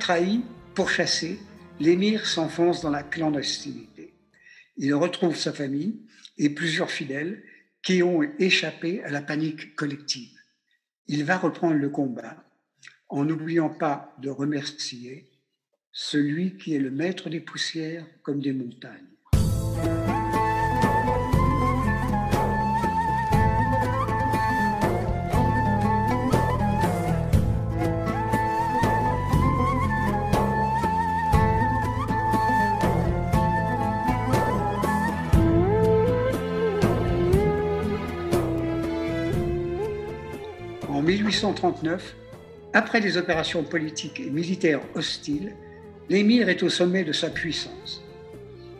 Trahi, 0.00 0.44
pourchassé, 0.74 1.38
l'émir 1.78 2.26
s'enfonce 2.26 2.82
dans 2.82 2.90
la 2.90 3.02
clandestinité. 3.02 4.12
Il 4.76 4.92
retrouve 4.92 5.34
sa 5.34 5.54
famille 5.54 6.02
et 6.36 6.50
plusieurs 6.50 6.90
fidèles 6.90 7.42
qui 7.82 8.02
ont 8.02 8.22
échappé 8.38 9.02
à 9.02 9.10
la 9.10 9.22
panique 9.22 9.74
collective. 9.74 10.36
Il 11.06 11.24
va 11.24 11.38
reprendre 11.38 11.76
le 11.76 11.88
combat 11.88 12.44
en 13.08 13.24
n'oubliant 13.24 13.70
pas 13.70 14.14
de 14.18 14.28
remercier 14.28 15.30
celui 15.90 16.58
qui 16.58 16.74
est 16.74 16.80
le 16.80 16.90
maître 16.90 17.30
des 17.30 17.40
poussières 17.40 18.06
comme 18.22 18.42
des 18.42 18.52
montagnes. 18.52 19.09
1839, 41.10 42.14
après 42.72 43.00
des 43.00 43.16
opérations 43.16 43.64
politiques 43.64 44.20
et 44.20 44.30
militaires 44.30 44.80
hostiles, 44.94 45.56
l'émir 46.08 46.48
est 46.48 46.62
au 46.62 46.68
sommet 46.68 47.02
de 47.02 47.12
sa 47.12 47.30
puissance. 47.30 48.00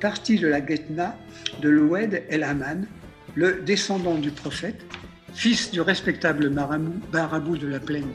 Parti 0.01 0.39
de 0.39 0.47
la 0.47 0.61
Ghetna 0.61 1.19
de 1.61 1.69
l'Oued 1.69 2.23
el-Haman, 2.29 2.87
le 3.35 3.63
descendant 3.63 4.15
du 4.15 4.31
prophète, 4.31 4.81
fils 5.35 5.73
du 5.73 5.81
respectable 5.81 6.51
marabout 6.51 7.59
de 7.59 7.67
la 7.67 7.81
plaine 7.81 8.13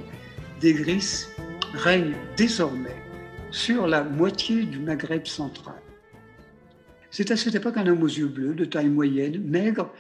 d'Egris, 0.61 1.25
règne 1.73 2.15
désormais 2.37 2.95
sur 3.51 3.85
la 3.85 4.03
moitié 4.03 4.63
du 4.63 4.79
Maghreb 4.79 5.25
central. 5.25 5.81
C'est 7.11 7.31
à 7.31 7.37
cette 7.37 7.55
époque 7.55 7.77
un 7.77 7.87
homme 7.87 8.03
aux 8.03 8.07
yeux 8.07 8.27
bleus, 8.27 8.53
de 8.53 8.65
taille 8.65 8.89
moyenne, 8.89 9.43
maigre, 9.45 9.91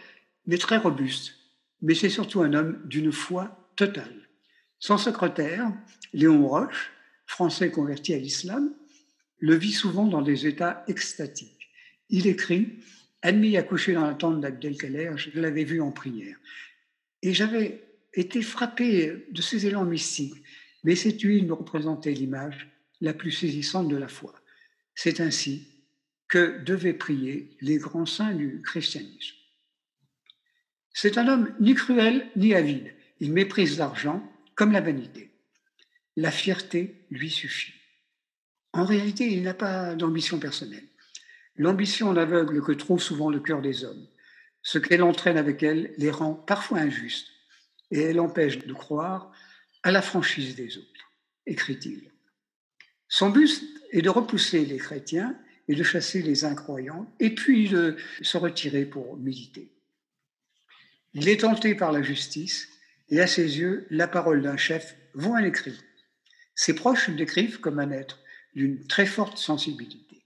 mais 0.47 0.57
très 0.57 0.77
robuste. 0.77 1.33
Mais 1.81 1.95
c'est 1.95 2.09
surtout 2.09 2.41
un 2.41 2.53
homme 2.53 2.79
d'une 2.85 3.11
foi 3.11 3.64
totale. 3.75 4.29
Son 4.79 4.97
secrétaire, 4.97 5.71
Léon 6.13 6.47
Roche, 6.47 6.91
français 7.25 7.71
converti 7.71 8.13
à 8.13 8.17
l'islam, 8.17 8.73
le 9.39 9.55
vit 9.55 9.73
souvent 9.73 10.05
dans 10.05 10.21
des 10.21 10.47
états 10.47 10.83
extatiques. 10.87 11.69
Il 12.09 12.27
écrit 12.27 12.79
Admis 13.21 13.57
à 13.57 13.63
coucher 13.63 13.93
dans 13.93 14.05
la 14.05 14.13
tente 14.13 14.39
d'Abdelkader, 14.39 15.13
je 15.15 15.39
l'avais 15.39 15.63
vu 15.63 15.81
en 15.81 15.91
prière. 15.91 16.37
Et 17.23 17.33
j'avais 17.33 17.83
été 18.13 18.43
frappé 18.43 19.25
de 19.31 19.41
ses 19.41 19.65
élans 19.65 19.85
mystiques, 19.85 20.43
mais 20.83 20.95
cette 20.95 21.21
huile 21.21 21.47
me 21.47 21.53
représentait 21.53 22.11
l'image 22.11 22.69
la 23.01 23.13
plus 23.13 23.31
saisissante 23.31 23.87
de 23.87 23.95
la 23.95 24.07
foi. 24.07 24.35
C'est 24.93 25.19
ainsi 25.19 25.67
que 26.27 26.63
devaient 26.63 26.93
prier 26.93 27.57
les 27.61 27.77
grands 27.77 28.05
saints 28.05 28.35
du 28.35 28.61
christianisme. 28.61 29.35
C'est 30.93 31.17
un 31.17 31.27
homme 31.27 31.53
ni 31.59 31.73
cruel 31.73 32.29
ni 32.35 32.53
avide. 32.53 32.94
Il 33.19 33.31
méprise 33.31 33.77
l'argent, 33.77 34.23
comme 34.55 34.71
la 34.71 34.81
vanité. 34.81 35.31
La 36.15 36.31
fierté 36.31 37.05
lui 37.09 37.29
suffit. 37.29 37.73
En 38.73 38.85
réalité, 38.85 39.31
il 39.31 39.43
n'a 39.43 39.53
pas 39.53 39.95
d'ambition 39.95 40.39
personnelle. 40.39 40.87
L'ambition 41.55 42.11
l'aveugle 42.11 42.61
que 42.61 42.73
trouve 42.73 43.01
souvent 43.01 43.29
le 43.29 43.39
cœur 43.39 43.61
des 43.61 43.83
hommes. 43.83 44.07
Ce 44.61 44.77
qu'elle 44.77 45.03
entraîne 45.03 45.37
avec 45.37 45.63
elle 45.63 45.93
les 45.97 46.11
rend 46.11 46.33
parfois 46.33 46.79
injustes 46.79 47.29
et 47.91 48.01
elle 48.01 48.19
empêche 48.19 48.59
de 48.59 48.73
croire 48.73 49.31
à 49.83 49.91
la 49.91 50.01
franchise 50.01 50.55
des 50.55 50.77
autres, 50.77 51.11
écrit-il. 51.45 52.11
Son 53.07 53.29
but 53.29 53.63
est 53.91 54.01
de 54.01 54.09
repousser 54.09 54.65
les 54.65 54.77
chrétiens 54.77 55.37
et 55.67 55.75
de 55.75 55.83
chasser 55.83 56.21
les 56.21 56.45
incroyants, 56.45 57.11
et 57.19 57.33
puis 57.33 57.69
de 57.69 57.97
se 58.21 58.37
retirer 58.37 58.85
pour 58.85 59.17
militer. 59.17 59.71
Il 61.13 61.27
est 61.27 61.41
tenté 61.41 61.75
par 61.75 61.91
la 61.91 62.03
justice 62.03 62.69
et 63.09 63.21
à 63.21 63.27
ses 63.27 63.59
yeux, 63.59 63.85
la 63.89 64.07
parole 64.07 64.41
d'un 64.41 64.57
chef 64.57 64.95
vaut 65.13 65.33
un 65.33 65.43
écrit. 65.43 65.79
Ses 66.55 66.73
proches 66.73 67.07
le 67.09 67.15
décrivent 67.15 67.59
comme 67.59 67.79
un 67.79 67.91
être 67.91 68.19
d'une 68.55 68.85
très 68.87 69.05
forte 69.05 69.37
sensibilité. 69.37 70.23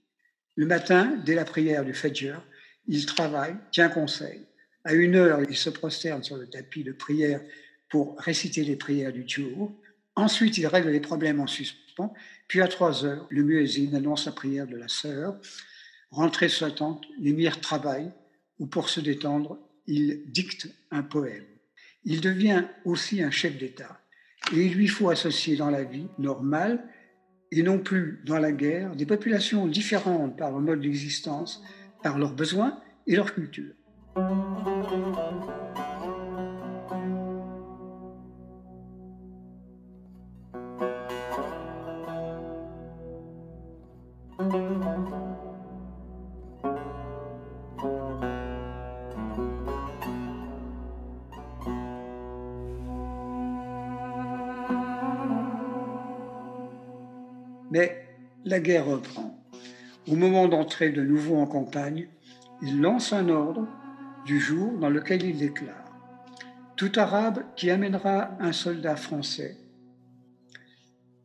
Le 0.55 0.65
matin, 0.65 1.19
dès 1.25 1.35
la 1.35 1.45
prière 1.45 1.83
du 1.83 1.93
Fajr, 1.93 2.41
il 2.87 3.05
travaille, 3.05 3.55
tient 3.71 3.89
conseil. 3.89 4.45
À 4.83 4.93
une 4.93 5.15
heure, 5.15 5.41
il 5.41 5.57
se 5.57 5.69
prosterne 5.69 6.23
sur 6.23 6.37
le 6.37 6.47
tapis 6.47 6.83
de 6.83 6.91
prière 6.91 7.41
pour 7.89 8.17
réciter 8.19 8.63
les 8.63 8.75
prières 8.75 9.11
du 9.11 9.27
jour. 9.27 9.75
Ensuite, 10.15 10.57
il 10.57 10.67
règle 10.67 10.89
les 10.89 10.99
problèmes 10.99 11.39
en 11.39 11.47
suspens. 11.47 12.13
Puis 12.47 12.61
à 12.61 12.67
trois 12.67 13.05
heures, 13.05 13.27
le 13.29 13.43
muezzin 13.43 13.93
annonce 13.93 14.25
la 14.25 14.31
prière 14.31 14.67
de 14.67 14.77
la 14.77 14.87
sœur. 14.87 15.39
Rentré 16.11 16.49
sur 16.49 16.67
sa 16.67 16.73
tente, 16.73 17.05
l'émir 17.19 17.59
travaille 17.61 18.11
ou 18.57 18.67
pour 18.67 18.89
se 18.89 18.99
détendre, 18.99 19.59
il 19.85 20.23
dicte 20.31 20.67
un 20.91 21.03
poème 21.03 21.45
il 22.03 22.21
devient 22.21 22.65
aussi 22.85 23.21
un 23.21 23.31
chef 23.31 23.57
d'État. 23.57 23.99
Et 24.53 24.65
il 24.65 24.73
lui 24.73 24.87
faut 24.87 25.09
associer 25.09 25.55
dans 25.57 25.69
la 25.69 25.83
vie 25.83 26.07
normale 26.17 26.83
et 27.51 27.63
non 27.63 27.79
plus 27.79 28.21
dans 28.25 28.37
la 28.37 28.51
guerre 28.51 28.95
des 28.95 29.05
populations 29.05 29.67
différentes 29.67 30.37
par 30.37 30.51
leur 30.51 30.61
mode 30.61 30.81
d'existence, 30.81 31.63
par 32.03 32.17
leurs 32.17 32.33
besoins 32.33 32.79
et 33.07 33.15
leur 33.15 33.33
culture. 33.33 33.73
La 58.49 58.59
guerre 58.59 58.87
reprend. 58.87 59.39
Au 60.07 60.15
moment 60.15 60.47
d'entrer 60.47 60.89
de 60.89 61.03
nouveau 61.03 61.37
en 61.37 61.45
campagne, 61.45 62.07
il 62.63 62.81
lance 62.81 63.13
un 63.13 63.29
ordre 63.29 63.67
du 64.25 64.39
jour 64.39 64.77
dans 64.79 64.89
lequel 64.89 65.23
il 65.23 65.37
déclare 65.37 65.85
Tout 66.75 66.91
arabe 66.95 67.43
qui 67.55 67.69
amènera 67.69 68.31
un 68.39 68.51
soldat 68.51 68.95
français 68.95 69.55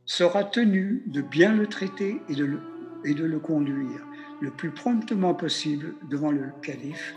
sera 0.04 0.44
tenu 0.44 1.02
de 1.06 1.22
bien 1.22 1.54
le 1.54 1.66
traiter 1.66 2.20
et 2.28 2.34
de 2.34 2.44
le, 2.44 2.60
et 3.06 3.14
de 3.14 3.24
le 3.24 3.38
conduire 3.38 4.06
le 4.42 4.50
plus 4.50 4.70
promptement 4.70 5.32
possible 5.32 5.94
devant 6.10 6.30
le 6.30 6.52
calife, 6.60 7.14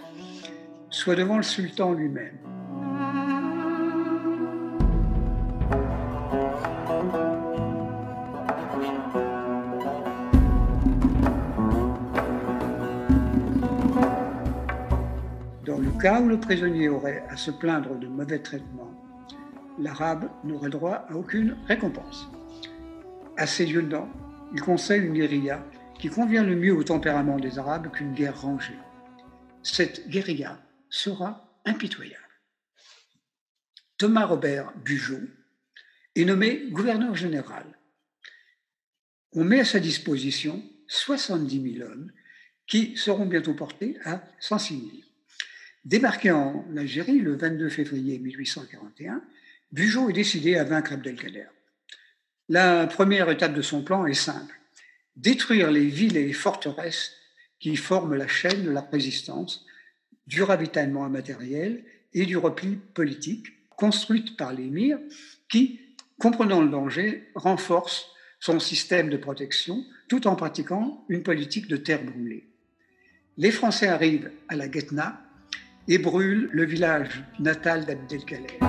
soit 0.89 1.15
devant 1.15 1.35
le 1.35 1.43
sultan 1.43 1.91
lui-même. 1.91 2.37
Cas 16.07 16.21
où 16.21 16.29
le 16.29 16.39
prisonnier 16.39 16.87
aurait 16.87 17.25
à 17.27 17.35
se 17.35 17.51
plaindre 17.51 17.99
de 17.99 18.07
mauvais 18.07 18.39
traitements, 18.39 18.93
l'arabe 19.77 20.29
n'aurait 20.45 20.69
droit 20.69 21.05
à 21.09 21.15
aucune 21.17 21.57
récompense. 21.67 22.29
À 23.35 23.45
ses 23.45 23.65
lieutenants, 23.65 24.09
il 24.53 24.61
conseille 24.61 25.01
une 25.01 25.15
guérilla 25.15 25.61
qui 25.99 26.07
convient 26.07 26.45
le 26.45 26.55
mieux 26.55 26.73
au 26.73 26.81
tempérament 26.81 27.39
des 27.39 27.59
Arabes 27.59 27.91
qu'une 27.91 28.13
guerre 28.13 28.39
rangée. 28.39 28.79
Cette 29.63 30.07
guérilla 30.07 30.61
sera 30.89 31.45
impitoyable. 31.65 32.23
Thomas 33.97 34.27
Robert 34.27 34.71
Bugeaud 34.85 35.27
est 36.15 36.23
nommé 36.23 36.69
gouverneur 36.69 37.15
général. 37.15 37.65
On 39.33 39.43
met 39.43 39.59
à 39.59 39.65
sa 39.65 39.81
disposition 39.81 40.63
70 40.87 41.73
000 41.79 41.85
hommes 41.85 42.13
qui 42.65 42.95
seront 42.95 43.25
bientôt 43.25 43.55
portés 43.55 43.97
à 44.05 44.23
106 44.39 44.73
000. 44.73 45.06
Débarqué 45.85 46.31
en 46.31 46.65
Algérie 46.75 47.19
le 47.19 47.35
22 47.35 47.69
février 47.69 48.19
1841, 48.19 49.21
Bugeaud 49.71 50.09
est 50.09 50.13
décidé 50.13 50.55
à 50.55 50.63
vaincre 50.63 50.93
Abdelkader. 50.93 51.47
La 52.49 52.87
première 52.87 53.29
étape 53.29 53.53
de 53.53 53.61
son 53.61 53.83
plan 53.83 54.05
est 54.05 54.13
simple 54.13 54.57
détruire 55.17 55.71
les 55.71 55.87
villes 55.87 56.15
et 56.15 56.25
les 56.25 56.33
forteresses 56.33 57.11
qui 57.59 57.75
forment 57.75 58.15
la 58.15 58.27
chaîne 58.27 58.63
de 58.63 58.71
la 58.71 58.81
résistance, 58.81 59.65
du 60.27 60.43
ravitaillement 60.43 61.09
matériel 61.09 61.83
et 62.13 62.25
du 62.25 62.37
repli 62.37 62.75
politique, 62.75 63.47
construite 63.69 64.37
par 64.37 64.53
l'émir, 64.53 64.99
qui, 65.49 65.79
comprenant 66.19 66.61
le 66.61 66.69
danger, 66.69 67.29
renforce 67.35 68.05
son 68.39 68.59
système 68.59 69.09
de 69.09 69.17
protection 69.17 69.83
tout 70.07 70.27
en 70.27 70.35
pratiquant 70.35 71.03
une 71.09 71.23
politique 71.23 71.67
de 71.67 71.77
terre 71.77 72.03
brûlée. 72.03 72.47
Les 73.37 73.51
Français 73.51 73.87
arrivent 73.87 74.31
à 74.47 74.55
la 74.55 74.67
Guetna 74.67 75.26
et 75.87 75.97
brûlent 75.97 76.49
le 76.51 76.65
village 76.65 77.23
natal 77.39 77.85
d'Abdelkader. 77.85 78.59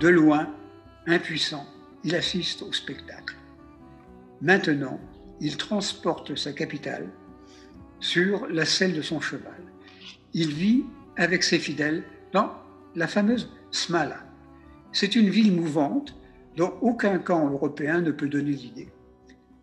De 0.00 0.08
loin, 0.08 0.48
impuissant, 1.06 1.66
il 2.02 2.14
assiste 2.14 2.62
au 2.62 2.72
spectacle. 2.72 3.36
Maintenant, 4.42 5.00
il 5.40 5.56
transporte 5.56 6.34
sa 6.34 6.52
capitale 6.52 7.08
sur 8.00 8.46
la 8.48 8.66
selle 8.66 8.92
de 8.92 9.00
son 9.00 9.20
cheval. 9.20 9.62
Il 10.34 10.52
vit 10.52 10.84
avec 11.16 11.42
ses 11.42 11.58
fidèles 11.58 12.04
dans 12.32 12.52
la 12.94 13.06
fameuse 13.06 13.50
Smala. 13.70 14.20
C'est 14.92 15.16
une 15.16 15.28
ville 15.28 15.52
mouvante 15.52 16.16
dont 16.56 16.74
aucun 16.80 17.18
camp 17.18 17.50
européen 17.50 18.00
ne 18.00 18.12
peut 18.12 18.28
donner 18.28 18.52
l'idée. 18.52 18.88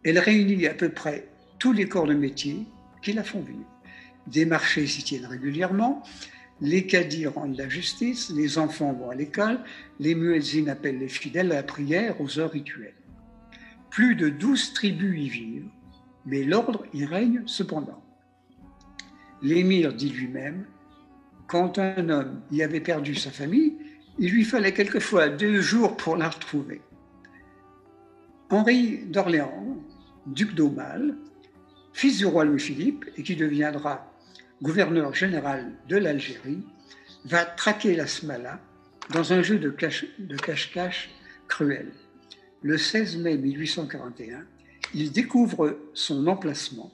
Elle 0.04 0.20
réunit 0.20 0.68
à 0.68 0.74
peu 0.74 0.90
près 0.90 1.28
tous 1.60 1.72
les 1.72 1.88
corps 1.88 2.08
de 2.08 2.14
métier 2.14 2.66
qui 3.02 3.14
la 3.14 3.24
font 3.24 3.42
vivre. 3.42 3.66
Des 4.28 4.46
marchés 4.46 4.88
s'y 4.88 5.04
tiennent 5.04 5.26
régulièrement, 5.26 6.04
les 6.60 6.86
caddies 6.86 7.28
rendent 7.28 7.58
la 7.58 7.70
justice, 7.70 8.30
les 8.30 8.58
enfants 8.58 8.94
vont 8.94 9.10
à 9.10 9.16
l'école, 9.16 9.60
les 10.00 10.14
muezzins 10.14 10.68
appellent 10.68 11.00
les 11.00 11.08
fidèles 11.08 11.52
à 11.52 11.56
la 11.56 11.64
prière 11.64 12.20
aux 12.22 12.40
heures 12.40 12.52
rituelles. 12.52 12.94
Plus 13.90 14.16
de 14.16 14.30
douze 14.30 14.74
tribus 14.74 15.20
y 15.20 15.30
vivent, 15.30 15.70
mais 16.26 16.44
l'ordre 16.44 16.86
y 16.94 17.04
règne 17.06 17.42
cependant. 17.46 18.04
L'émir 19.42 19.94
dit 19.94 20.10
lui-même, 20.10 20.66
quand 21.52 21.80
un 21.80 22.08
homme 22.08 22.42
y 22.50 22.64
avait 22.64 22.80
perdu 22.80 23.14
sa 23.14 23.30
famille, 23.30 23.76
il 24.18 24.32
lui 24.32 24.46
fallait 24.46 24.74
quelquefois 24.74 25.28
deux 25.28 25.60
jours 25.60 25.98
pour 25.98 26.16
la 26.16 26.30
retrouver. 26.30 26.82
Henri 28.50 29.00
d'Orléans, 29.08 29.78
duc 30.28 30.56
d'Aumale, 30.56 31.18
fils 31.92 32.20
du 32.20 32.26
roi 32.26 32.46
Louis-Philippe 32.46 33.04
et 33.18 33.24
qui 33.24 33.36
deviendra 33.36 34.10
gouverneur 34.62 35.14
général 35.14 35.74
de 35.90 35.98
l'Algérie, 35.98 36.64
va 37.26 37.44
traquer 37.44 37.98
la 37.98 38.08
Smala 38.08 38.62
dans 39.10 39.34
un 39.34 39.42
jeu 39.42 39.60
de 39.60 39.70
cache-cache 40.38 41.10
cruel. 41.50 41.92
Le 42.62 42.78
16 42.78 43.18
mai 43.18 43.36
1841, 43.36 44.46
il 44.94 45.12
découvre 45.12 45.78
son 45.94 46.28
emplacement 46.28 46.94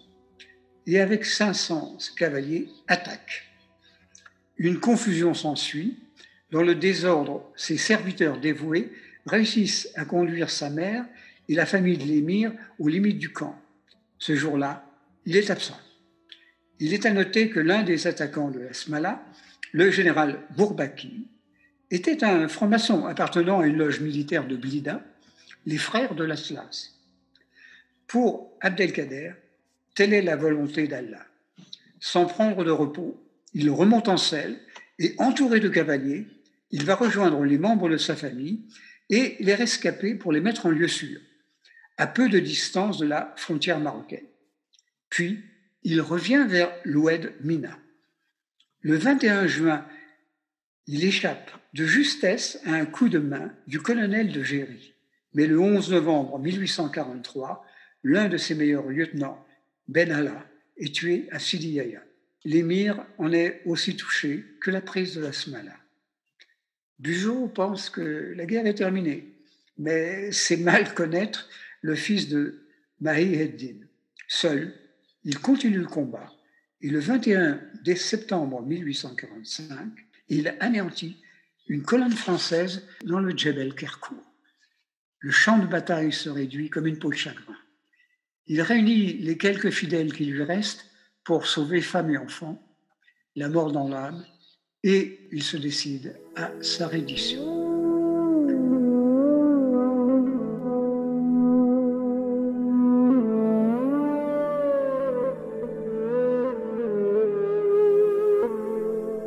et 0.88 0.99
avec 0.99 1.25
500 1.25 1.97
cavaliers 2.17 2.69
attaque. 2.88 3.43
Une 4.57 4.79
confusion 4.79 5.34
s'ensuit. 5.34 5.99
Dans 6.51 6.63
le 6.63 6.75
désordre, 6.75 7.51
ses 7.55 7.77
serviteurs 7.77 8.39
dévoués 8.39 8.91
réussissent 9.25 9.89
à 9.95 10.05
conduire 10.05 10.49
sa 10.49 10.69
mère 10.69 11.05
et 11.49 11.55
la 11.55 11.65
famille 11.65 11.97
de 11.97 12.05
l'émir 12.05 12.53
aux 12.79 12.88
limites 12.88 13.19
du 13.19 13.31
camp. 13.31 13.59
Ce 14.17 14.35
jour-là, 14.35 14.85
il 15.25 15.35
est 15.35 15.49
absent. 15.49 15.79
Il 16.79 16.93
est 16.93 17.05
à 17.05 17.13
noter 17.13 17.49
que 17.49 17.59
l'un 17.59 17.84
des 17.84 18.07
attaquants 18.07 18.49
de 18.49 18.59
la 18.59 18.73
Smala, 18.73 19.23
le 19.71 19.91
général 19.91 20.39
Bourbaki, 20.55 21.27
était 21.91 22.23
un 22.23 22.47
franc-maçon 22.47 23.05
appartenant 23.05 23.59
à 23.59 23.67
une 23.67 23.77
loge 23.77 23.99
militaire 23.99 24.47
de 24.47 24.55
Blida, 24.55 25.01
les 25.65 25.77
frères 25.77 26.15
de 26.15 26.23
l'Atlas. 26.23 26.93
Pour 28.07 28.53
Abdelkader, 28.61 29.34
telle 29.95 30.13
est 30.13 30.21
la 30.21 30.35
volonté 30.35 30.88
d'Allah. 30.88 31.25
Sans 31.99 32.25
prendre 32.25 32.63
de 32.63 32.71
repos, 32.71 33.21
il 33.53 33.69
remonte 33.69 34.07
en 34.07 34.17
selle 34.17 34.59
et, 34.99 35.15
entouré 35.17 35.59
de 35.59 35.69
cavaliers, 35.69 36.27
il 36.71 36.85
va 36.85 36.95
rejoindre 36.95 37.43
les 37.43 37.57
membres 37.57 37.89
de 37.89 37.97
sa 37.97 38.15
famille 38.15 38.61
et 39.09 39.37
les 39.39 39.55
rescaper 39.55 40.15
pour 40.15 40.31
les 40.31 40.41
mettre 40.41 40.65
en 40.65 40.69
lieu 40.69 40.87
sûr, 40.87 41.19
à 41.97 42.07
peu 42.07 42.29
de 42.29 42.39
distance 42.39 42.97
de 42.97 43.05
la 43.05 43.33
frontière 43.37 43.79
marocaine. 43.79 44.25
Puis, 45.09 45.43
il 45.83 46.01
revient 46.01 46.45
vers 46.47 46.71
l'Oued 46.83 47.33
Mina. 47.41 47.77
Le 48.81 48.97
21 48.97 49.47
juin, 49.47 49.85
il 50.87 51.05
échappe 51.05 51.51
de 51.73 51.85
justesse 51.85 52.59
à 52.65 52.73
un 52.73 52.85
coup 52.85 53.09
de 53.09 53.19
main 53.19 53.53
du 53.67 53.79
colonel 53.79 54.31
de 54.31 54.43
Géry. 54.43 54.93
Mais 55.33 55.45
le 55.45 55.59
11 55.59 55.91
novembre 55.91 56.39
1843, 56.39 57.65
l'un 58.03 58.27
de 58.27 58.37
ses 58.37 58.55
meilleurs 58.55 58.87
lieutenants, 58.87 59.45
Ben 59.87 60.11
Allah, 60.11 60.45
est 60.77 60.93
tué 60.93 61.27
à 61.31 61.39
Sidi 61.39 61.71
Yaya. 61.71 62.01
L'émir 62.47 63.05
en 63.17 63.33
est 63.33 63.61
aussi 63.65 63.97
touché 63.97 64.45
que 64.61 64.71
la 64.71 64.79
prise 64.79 65.15
de 65.15 65.21
la 65.21 65.33
Smala. 65.33 65.75
Bugeaud 66.97 67.49
pense 67.49 67.89
que 67.89 68.33
la 68.37 68.45
guerre 68.45 68.65
est 68.65 68.75
terminée, 68.75 69.35
mais 69.77 70.31
c'est 70.31 70.55
mal 70.55 70.93
connaître 70.93 71.49
le 71.81 71.93
fils 71.93 72.29
de 72.29 72.65
Mahi 73.01 73.33
Eddin. 73.33 73.85
Seul, 74.29 74.73
il 75.25 75.39
continue 75.39 75.79
le 75.79 75.87
combat 75.87 76.31
et 76.79 76.89
le 76.89 76.99
21 76.99 77.59
septembre 77.97 78.61
1845, 78.61 79.91
il 80.29 80.55
anéantit 80.61 81.21
une 81.67 81.83
colonne 81.83 82.15
française 82.15 82.87
dans 83.03 83.19
le 83.19 83.35
Djebel 83.35 83.75
Kerkour. 83.75 84.23
Le 85.19 85.31
champ 85.31 85.59
de 85.59 85.67
bataille 85.67 86.13
se 86.13 86.29
réduit 86.29 86.69
comme 86.69 86.87
une 86.87 86.97
peau 86.97 87.09
de 87.09 87.17
chagrin. 87.17 87.57
Il 88.45 88.61
réunit 88.61 89.17
les 89.17 89.37
quelques 89.37 89.71
fidèles 89.71 90.13
qui 90.13 90.23
lui 90.23 90.43
restent 90.43 90.86
pour 91.27 91.45
sauver 91.45 91.81
femmes 91.81 92.11
et 92.11 92.17
enfants, 92.17 92.57
la 93.35 93.49
mort 93.49 93.73
dans 93.73 93.89
l'âme, 93.89 94.23
et 94.81 95.27
il 95.33 95.43
se 95.43 95.57
décide 95.57 96.15
à 96.37 96.51
sa 96.61 96.87
reddition. 96.87 97.65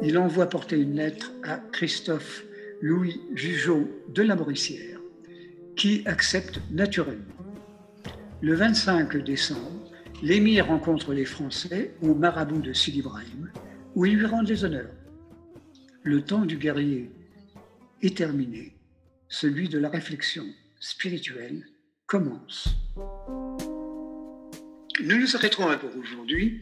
il 0.02 0.16
envoie 0.16 0.46
porter 0.46 0.76
une 0.76 0.96
lettre 0.96 1.30
à 1.44 1.58
Christophe 1.70 2.42
Louis 2.80 3.20
Jugeot 3.34 3.86
de 4.08 4.22
la 4.22 4.34
Mauricière, 4.34 4.98
qui 5.76 6.02
accepte 6.06 6.60
naturellement. 6.70 7.36
Le 8.40 8.54
25 8.54 9.18
décembre, 9.18 9.89
l'émir 10.22 10.66
rencontre 10.66 11.12
les 11.12 11.24
Français 11.24 11.94
au 12.02 12.14
marabout 12.14 12.60
de 12.60 12.72
Sidi 12.72 12.98
Ibrahim, 12.98 13.50
où 13.94 14.06
ils 14.06 14.16
lui 14.16 14.26
rendent 14.26 14.48
les 14.48 14.64
honneurs. 14.64 14.92
Le 16.02 16.22
temps 16.22 16.44
du 16.44 16.56
guerrier 16.56 17.10
est 18.02 18.16
terminé, 18.16 18.76
celui 19.28 19.68
de 19.68 19.78
la 19.78 19.88
réflexion 19.88 20.44
spirituelle 20.78 21.66
commence. 22.06 22.68
Nous 25.02 25.18
nous 25.18 25.36
arrêterons 25.36 25.68
là 25.68 25.78
pour 25.78 25.90
aujourd'hui 25.96 26.60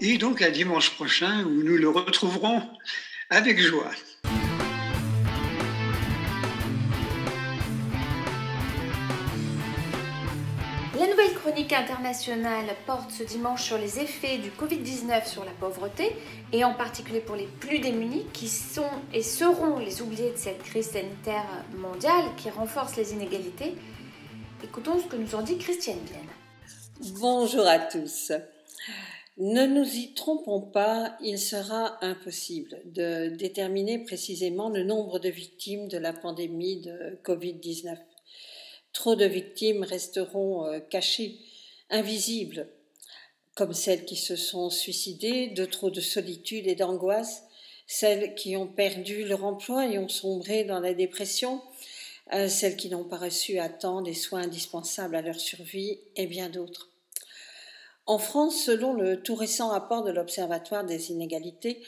et 0.00 0.18
donc 0.18 0.42
à 0.42 0.50
dimanche 0.50 0.94
prochain 0.94 1.44
où 1.44 1.62
nous 1.62 1.76
le 1.76 1.88
retrouverons 1.88 2.62
avec 3.30 3.58
joie. 3.58 3.90
Chronique 11.48 11.72
internationale 11.72 12.66
porte 12.84 13.10
ce 13.10 13.22
dimanche 13.22 13.62
sur 13.62 13.78
les 13.78 14.00
effets 14.00 14.36
du 14.36 14.50
Covid-19 14.50 15.26
sur 15.26 15.46
la 15.46 15.50
pauvreté, 15.52 16.14
et 16.52 16.62
en 16.62 16.74
particulier 16.74 17.20
pour 17.20 17.36
les 17.36 17.46
plus 17.46 17.78
démunis, 17.78 18.26
qui 18.34 18.48
sont 18.48 18.90
et 19.14 19.22
seront 19.22 19.78
les 19.78 20.02
oubliés 20.02 20.32
de 20.32 20.36
cette 20.36 20.62
crise 20.62 20.90
sanitaire 20.90 21.46
mondiale 21.74 22.24
qui 22.36 22.50
renforce 22.50 22.96
les 22.96 23.14
inégalités. 23.14 23.74
Écoutons 24.62 24.98
ce 25.00 25.06
que 25.06 25.16
nous 25.16 25.34
en 25.34 25.40
dit 25.40 25.56
Christiane 25.56 26.00
Vienne. 26.04 27.14
Bonjour 27.18 27.66
à 27.66 27.78
tous. 27.78 28.30
Ne 29.38 29.66
nous 29.66 29.88
y 29.88 30.12
trompons 30.12 30.60
pas, 30.60 31.16
il 31.22 31.38
sera 31.38 31.96
impossible 32.04 32.76
de 32.84 33.28
déterminer 33.28 34.00
précisément 34.00 34.68
le 34.68 34.84
nombre 34.84 35.18
de 35.18 35.30
victimes 35.30 35.88
de 35.88 35.96
la 35.96 36.12
pandémie 36.12 36.82
de 36.82 37.18
Covid-19. 37.24 37.96
Trop 38.92 39.14
de 39.14 39.24
victimes 39.24 39.84
resteront 39.84 40.66
euh, 40.66 40.80
cachées, 40.80 41.38
invisibles, 41.90 42.68
comme 43.54 43.72
celles 43.72 44.04
qui 44.04 44.16
se 44.16 44.36
sont 44.36 44.70
suicidées, 44.70 45.48
de 45.48 45.64
trop 45.64 45.90
de 45.90 46.00
solitude 46.00 46.66
et 46.66 46.74
d'angoisse, 46.74 47.42
celles 47.86 48.34
qui 48.34 48.56
ont 48.56 48.66
perdu 48.66 49.24
leur 49.24 49.44
emploi 49.44 49.86
et 49.86 49.98
ont 49.98 50.08
sombré 50.08 50.64
dans 50.64 50.80
la 50.80 50.94
dépression, 50.94 51.62
euh, 52.34 52.48
celles 52.48 52.76
qui 52.76 52.90
n'ont 52.90 53.04
pas 53.04 53.16
reçu 53.16 53.58
à 53.58 53.68
temps 53.68 54.02
des 54.02 54.14
soins 54.14 54.42
indispensables 54.42 55.16
à 55.16 55.22
leur 55.22 55.40
survie 55.40 55.98
et 56.14 56.26
bien 56.26 56.50
d'autres. 56.50 56.90
En 58.06 58.18
France, 58.18 58.62
selon 58.64 58.92
le 58.92 59.22
tout 59.22 59.34
récent 59.34 59.68
rapport 59.68 60.04
de 60.04 60.10
l'Observatoire 60.10 60.84
des 60.84 61.10
inégalités, 61.10 61.82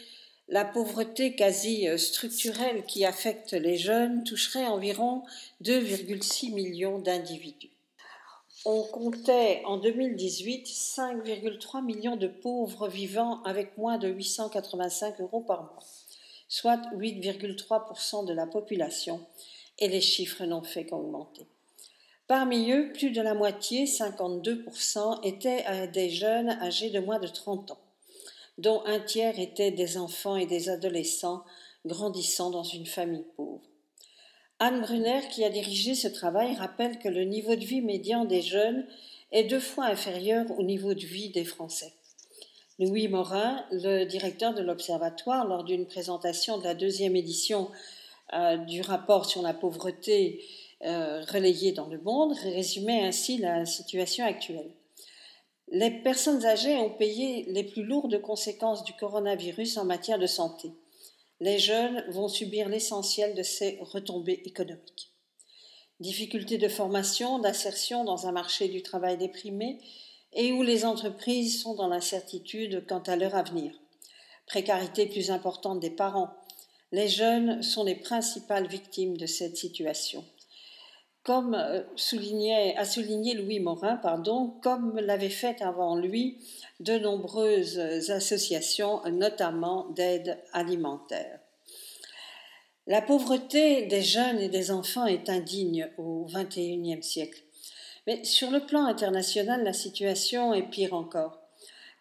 la 0.51 0.65
pauvreté 0.65 1.37
quasi 1.37 1.89
euh, 1.89 1.97
structurelle 1.97 2.85
qui 2.85 3.05
affecte 3.05 3.53
les 3.53 3.77
jeunes 3.77 4.25
toucherait 4.25 4.67
environ 4.67 5.23
2,6 5.63 6.53
millions 6.53 6.99
d'individus. 6.99 7.71
On 8.65 8.83
comptait 8.83 9.63
en 9.65 9.79
2018 9.79 10.67
5,3 10.67 11.85
millions 11.85 12.17
de 12.17 12.27
pauvres 12.27 12.89
vivant 12.89 13.43
avec 13.45 13.79
moins 13.79 13.97
de 13.97 14.09
885 14.09 15.21
euros 15.21 15.41
par 15.41 15.63
mois, 15.63 15.85
soit 16.49 16.83
8,3% 16.97 18.27
de 18.27 18.35
la 18.35 18.47
population, 18.47 19.25
et 19.79 19.89
les 19.89 20.01
chiffres 20.01 20.45
n'ont 20.45 20.65
fait 20.65 20.85
qu'augmenter. 20.85 21.47
Parmi 22.27 22.71
eux, 22.73 22.93
plus 22.93 23.11
de 23.11 23.23
la 23.23 23.35
moitié, 23.35 23.87
52%, 23.87 25.21
étaient 25.25 25.65
euh, 25.69 25.87
des 25.87 26.11
jeunes 26.11 26.51
âgés 26.51 26.91
de 26.91 27.01
moins 27.01 27.19
de 27.19 27.29
30 27.29 27.71
ans 27.71 27.79
dont 28.61 28.83
un 28.85 29.01
tiers 29.01 29.39
étaient 29.39 29.71
des 29.71 29.97
enfants 29.97 30.37
et 30.37 30.47
des 30.47 30.69
adolescents 30.69 31.43
grandissant 31.87 32.51
dans 32.51 32.63
une 32.63 32.87
famille 32.87 33.25
pauvre. 33.37 33.63
Anne 34.59 34.83
Brunner, 34.83 35.21
qui 35.31 35.45
a 35.45 35.49
dirigé 35.49 35.95
ce 35.95 36.09
travail, 36.09 36.55
rappelle 36.55 36.99
que 36.99 37.09
le 37.09 37.25
niveau 37.25 37.57
de 37.57 37.65
vie 37.65 37.81
médian 37.81 38.27
des 38.27 38.43
jeunes 38.43 38.87
est 39.33 39.45
deux 39.45 39.61
fois 39.61 39.87
inférieur 39.87 40.47
au 40.59 40.63
niveau 40.63 40.93
de 40.93 41.07
vie 41.07 41.31
des 41.31 41.45
Français. 41.45 41.95
Louis 42.79 43.09
Morin, 43.09 43.65
le 43.73 44.05
directeur 44.05 44.55
de 44.55 44.63
l'Observatoire, 44.63 45.47
lors 45.47 45.65
d'une 45.65 45.87
présentation 45.87 46.59
de 46.59 46.65
la 46.65 46.75
deuxième 46.75 47.17
édition 47.17 47.71
euh, 48.35 48.59
du 48.59 48.83
rapport 48.83 49.25
sur 49.25 49.41
la 49.41 49.55
pauvreté 49.55 50.45
euh, 50.83 51.23
relayé 51.31 51.73
dans 51.73 51.89
le 51.89 51.99
monde, 51.99 52.35
résumait 52.43 53.03
ainsi 53.03 53.39
la 53.39 53.65
situation 53.65 54.25
actuelle. 54.25 54.71
Les 55.73 55.93
personnes 55.93 56.45
âgées 56.45 56.77
ont 56.79 56.91
payé 56.91 57.45
les 57.49 57.63
plus 57.63 57.85
lourdes 57.85 58.21
conséquences 58.21 58.83
du 58.83 58.93
coronavirus 58.95 59.77
en 59.77 59.85
matière 59.85 60.19
de 60.19 60.27
santé. 60.27 60.73
Les 61.39 61.61
jeunes 61.61 62.05
vont 62.09 62.27
subir 62.27 62.69
l'essentiel 62.69 63.37
de 63.37 63.45
ces 63.45 63.79
retombées 63.81 64.43
économiques. 64.45 65.13
Difficultés 66.01 66.59
de 66.59 66.69
formation, 66.69 67.39
d'insertion 67.39 68.03
dans 68.03 68.27
un 68.27 68.33
marché 68.33 68.67
du 68.67 68.83
travail 68.83 69.17
déprimé 69.17 69.79
et 70.33 70.51
où 70.51 70.65
les 70.65 70.85
entreprises 70.85 71.63
sont 71.63 71.75
dans 71.75 71.89
l'incertitude 71.89 72.85
quant 72.89 73.03
à 73.07 73.15
leur 73.15 73.37
avenir. 73.37 73.73
Précarité 74.47 75.07
plus 75.07 75.31
importante 75.31 75.79
des 75.79 75.91
parents. 75.91 76.35
Les 76.91 77.07
jeunes 77.07 77.63
sont 77.63 77.85
les 77.85 77.95
principales 77.95 78.67
victimes 78.67 79.17
de 79.17 79.27
cette 79.27 79.57
situation 79.57 80.25
comme 81.23 81.55
euh, 81.55 81.83
soulignait, 81.97 82.77
a 82.77 82.85
souligné 82.85 83.35
Louis 83.35 83.61
Morin, 83.61 84.01
comme 84.63 84.99
l'avaient 84.99 85.29
fait 85.29 85.61
avant 85.63 85.97
lui 85.97 86.39
de 86.81 86.99
nombreuses 86.99 87.79
associations, 88.11 89.03
notamment 89.11 89.89
d'aide 89.91 90.39
alimentaire. 90.53 91.41
La 92.87 93.03
pauvreté 93.03 93.87
des 93.87 94.03
jeunes 94.03 94.39
et 94.39 94.49
des 94.49 94.71
enfants 94.71 95.07
est 95.07 95.29
indigne 95.29 95.91
au 95.99 96.27
XXIe 96.27 97.03
siècle. 97.03 97.43
Mais 98.07 98.25
sur 98.25 98.51
le 98.51 98.67
plan 98.67 98.87
international, 98.87 99.63
la 99.63 99.75
situation 99.75 100.55
est 100.55 100.69
pire 100.71 100.95
encore, 100.95 101.39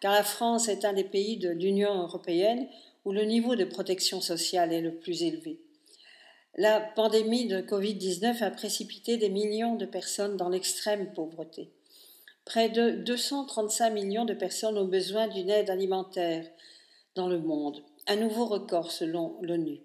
car 0.00 0.12
la 0.12 0.24
France 0.24 0.68
est 0.68 0.84
un 0.84 0.94
des 0.94 1.04
pays 1.04 1.36
de 1.36 1.50
l'Union 1.50 1.94
européenne 1.94 2.66
où 3.04 3.12
le 3.12 3.22
niveau 3.22 3.54
de 3.54 3.64
protection 3.64 4.20
sociale 4.20 4.72
est 4.72 4.80
le 4.80 4.94
plus 4.94 5.22
élevé. 5.22 5.60
La 6.60 6.78
pandémie 6.78 7.46
de 7.46 7.62
Covid-19 7.62 8.44
a 8.44 8.50
précipité 8.50 9.16
des 9.16 9.30
millions 9.30 9.76
de 9.76 9.86
personnes 9.86 10.36
dans 10.36 10.50
l'extrême 10.50 11.10
pauvreté. 11.14 11.70
Près 12.44 12.68
de 12.68 12.90
235 12.90 13.88
millions 13.88 14.26
de 14.26 14.34
personnes 14.34 14.76
ont 14.76 14.84
besoin 14.84 15.26
d'une 15.26 15.48
aide 15.48 15.70
alimentaire 15.70 16.44
dans 17.14 17.28
le 17.28 17.38
monde, 17.38 17.82
un 18.08 18.16
nouveau 18.16 18.44
record 18.44 18.90
selon 18.92 19.38
l'ONU, 19.40 19.80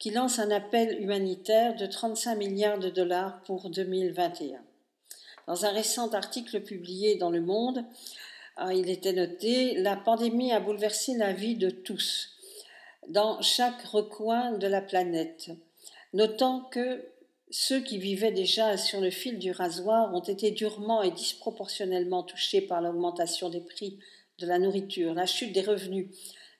qui 0.00 0.10
lance 0.10 0.40
un 0.40 0.50
appel 0.50 1.00
humanitaire 1.00 1.76
de 1.76 1.86
35 1.86 2.34
milliards 2.34 2.80
de 2.80 2.90
dollars 2.90 3.40
pour 3.42 3.70
2021. 3.70 4.60
Dans 5.46 5.64
un 5.64 5.70
récent 5.70 6.12
article 6.12 6.60
publié 6.62 7.18
dans 7.18 7.30
Le 7.30 7.40
Monde, 7.40 7.84
ah, 8.56 8.74
il 8.74 8.90
était 8.90 9.12
noté 9.12 9.74
La 9.76 9.94
pandémie 9.94 10.50
a 10.50 10.58
bouleversé 10.58 11.16
la 11.16 11.32
vie 11.32 11.54
de 11.54 11.70
tous, 11.70 12.30
dans 13.06 13.40
chaque 13.42 13.82
recoin 13.82 14.58
de 14.58 14.66
la 14.66 14.80
planète 14.80 15.52
notant 16.12 16.62
que 16.62 17.04
ceux 17.50 17.80
qui 17.80 17.98
vivaient 17.98 18.32
déjà 18.32 18.76
sur 18.76 19.00
le 19.00 19.10
fil 19.10 19.38
du 19.38 19.50
rasoir 19.50 20.14
ont 20.14 20.22
été 20.22 20.50
durement 20.50 21.02
et 21.02 21.10
disproportionnellement 21.10 22.22
touchés 22.22 22.60
par 22.60 22.80
l'augmentation 22.80 23.48
des 23.48 23.60
prix 23.60 23.98
de 24.38 24.46
la 24.46 24.58
nourriture, 24.58 25.14
la 25.14 25.26
chute 25.26 25.52
des 25.52 25.62
revenus, 25.62 26.08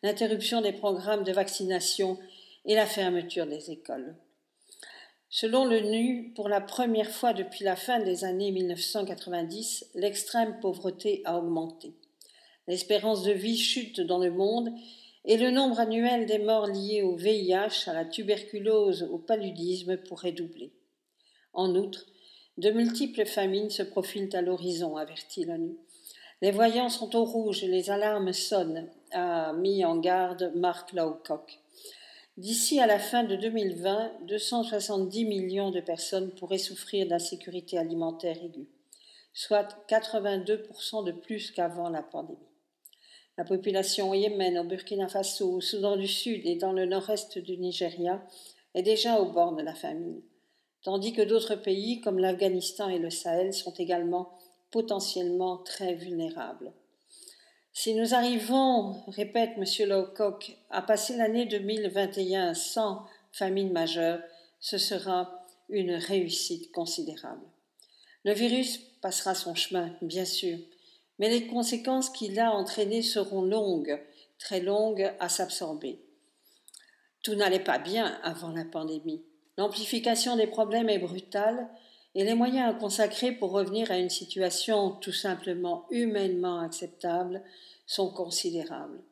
l'interruption 0.02 0.60
des 0.60 0.72
programmes 0.72 1.24
de 1.24 1.32
vaccination 1.32 2.18
et 2.64 2.74
la 2.74 2.86
fermeture 2.86 3.47
des 3.47 3.70
écoles. 3.70 4.16
Selon 5.28 5.64
l'ONU, 5.64 6.32
pour 6.35 6.48
la 6.48 6.60
première 6.60 7.10
fois 7.10 7.32
depuis 7.32 7.64
la 7.64 7.77
fin 7.77 8.01
des 8.01 8.24
années 8.24 8.51
1990, 8.51 9.93
l'extrême 9.94 10.59
pauvreté 10.60 11.22
a 11.24 11.39
augmenté. 11.39 11.94
L'espérance 12.66 13.22
de 13.22 13.32
vie 13.32 13.56
chute 13.56 14.01
dans 14.01 14.18
le 14.18 14.32
monde 14.32 14.72
et 15.24 15.36
le 15.36 15.51
nombre 15.51 15.80
annuel 15.80 16.26
des 16.26 16.38
morts 16.38 16.66
liés 16.66 17.02
au 17.02 17.14
VIH, 17.14 17.88
à 17.88 17.92
la 17.92 18.05
tuberculose, 18.05 19.09
au 19.10 19.18
paludisme 19.18 19.98
pourrait 19.98 20.32
doubler. 20.32 20.72
En 21.52 21.74
outre, 21.74 22.06
de 22.56 22.70
multiples 22.70 23.26
famines 23.26 23.70
se 23.70 23.82
profilent 23.82 24.34
à 24.34 24.42
l'horizon, 24.42 24.97
avertit 24.97 25.44
l'ONU. 25.44 25.76
Les 26.42 26.52
voyants 26.52 26.88
sont 26.88 27.14
au 27.16 27.24
rouge 27.24 27.62
les 27.62 27.90
alarmes 27.90 28.32
sonnent, 28.32 28.88
a 29.12 29.52
mis 29.52 29.84
en 29.84 29.97
garde 29.97 30.52
Mark 30.55 30.92
Lowcock. 30.92 31.59
D'ici 32.38 32.80
à 32.80 32.86
la 32.86 32.98
fin 32.98 33.24
de 33.24 33.36
2020, 33.36 34.12
270 34.26 35.26
millions 35.26 35.70
de 35.70 35.80
personnes 35.80 36.30
pourraient 36.30 36.56
souffrir 36.56 37.06
d'insécurité 37.06 37.76
alimentaire 37.76 38.42
aiguë, 38.42 38.68
soit 39.34 39.84
82% 39.88 41.05
de 41.05 41.12
plus 41.12 41.51
qu'avant 41.51 41.90
la 41.90 42.02
pandémie. 42.02 42.49
La 43.40 43.46
population 43.46 44.10
au 44.10 44.14
Yémen, 44.14 44.58
au 44.58 44.64
Burkina 44.64 45.08
Faso, 45.08 45.50
au 45.50 45.60
Soudan 45.62 45.96
du 45.96 46.06
Sud 46.06 46.42
et 46.44 46.56
dans 46.56 46.74
le 46.74 46.84
nord-est 46.84 47.38
du 47.38 47.56
Nigeria 47.56 48.22
est 48.74 48.82
déjà 48.82 49.18
au 49.18 49.32
bord 49.32 49.56
de 49.56 49.62
la 49.62 49.74
famine, 49.74 50.20
tandis 50.82 51.14
que 51.14 51.22
d'autres 51.22 51.54
pays 51.54 52.02
comme 52.02 52.18
l'Afghanistan 52.18 52.90
et 52.90 52.98
le 52.98 53.08
Sahel 53.08 53.54
sont 53.54 53.72
également 53.78 54.38
potentiellement 54.70 55.56
très 55.56 55.94
vulnérables. 55.94 56.70
Si 57.72 57.94
nous 57.94 58.12
arrivons, 58.12 59.04
répète 59.06 59.52
M. 59.56 59.88
Lowcock, 59.88 60.54
à 60.68 60.82
passer 60.82 61.16
l'année 61.16 61.46
2021 61.46 62.52
sans 62.52 63.06
famine 63.32 63.72
majeure, 63.72 64.20
ce 64.58 64.76
sera 64.76 65.46
une 65.70 65.92
réussite 65.92 66.72
considérable. 66.72 67.46
Le 68.26 68.34
virus 68.34 68.80
passera 69.00 69.34
son 69.34 69.54
chemin, 69.54 69.96
bien 70.02 70.26
sûr, 70.26 70.58
mais 71.20 71.28
les 71.28 71.47
conséquences 71.47 72.09
qu'il 72.09 72.40
a 72.40 72.51
entraînées 72.51 73.02
seront 73.02 73.42
longues, 73.42 74.01
très 74.38 74.60
longue 74.60 75.12
à 75.20 75.28
s'absorber. 75.28 76.01
Tout 77.22 77.34
n'allait 77.34 77.62
pas 77.62 77.78
bien 77.78 78.18
avant 78.22 78.48
la 78.48 78.64
pandémie. 78.64 79.22
L'amplification 79.59 80.36
des 80.36 80.47
problèmes 80.47 80.88
est 80.88 80.98
brutale 80.98 81.68
et 82.14 82.24
les 82.24 82.32
moyens 82.32 82.70
à 82.70 82.78
consacrer 82.78 83.32
pour 83.32 83.52
revenir 83.52 83.90
à 83.90 83.98
une 83.98 84.09
situation 84.09 84.92
tout 84.92 85.12
simplement 85.12 85.86
humainement 85.90 86.60
acceptable 86.60 87.42
sont 87.86 88.10
considérables. 88.10 89.02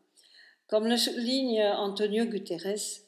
Comme 0.67 0.87
le 0.87 0.97
souligne 0.97 1.63
Antonio 1.63 2.25
Guterres, 2.25 3.03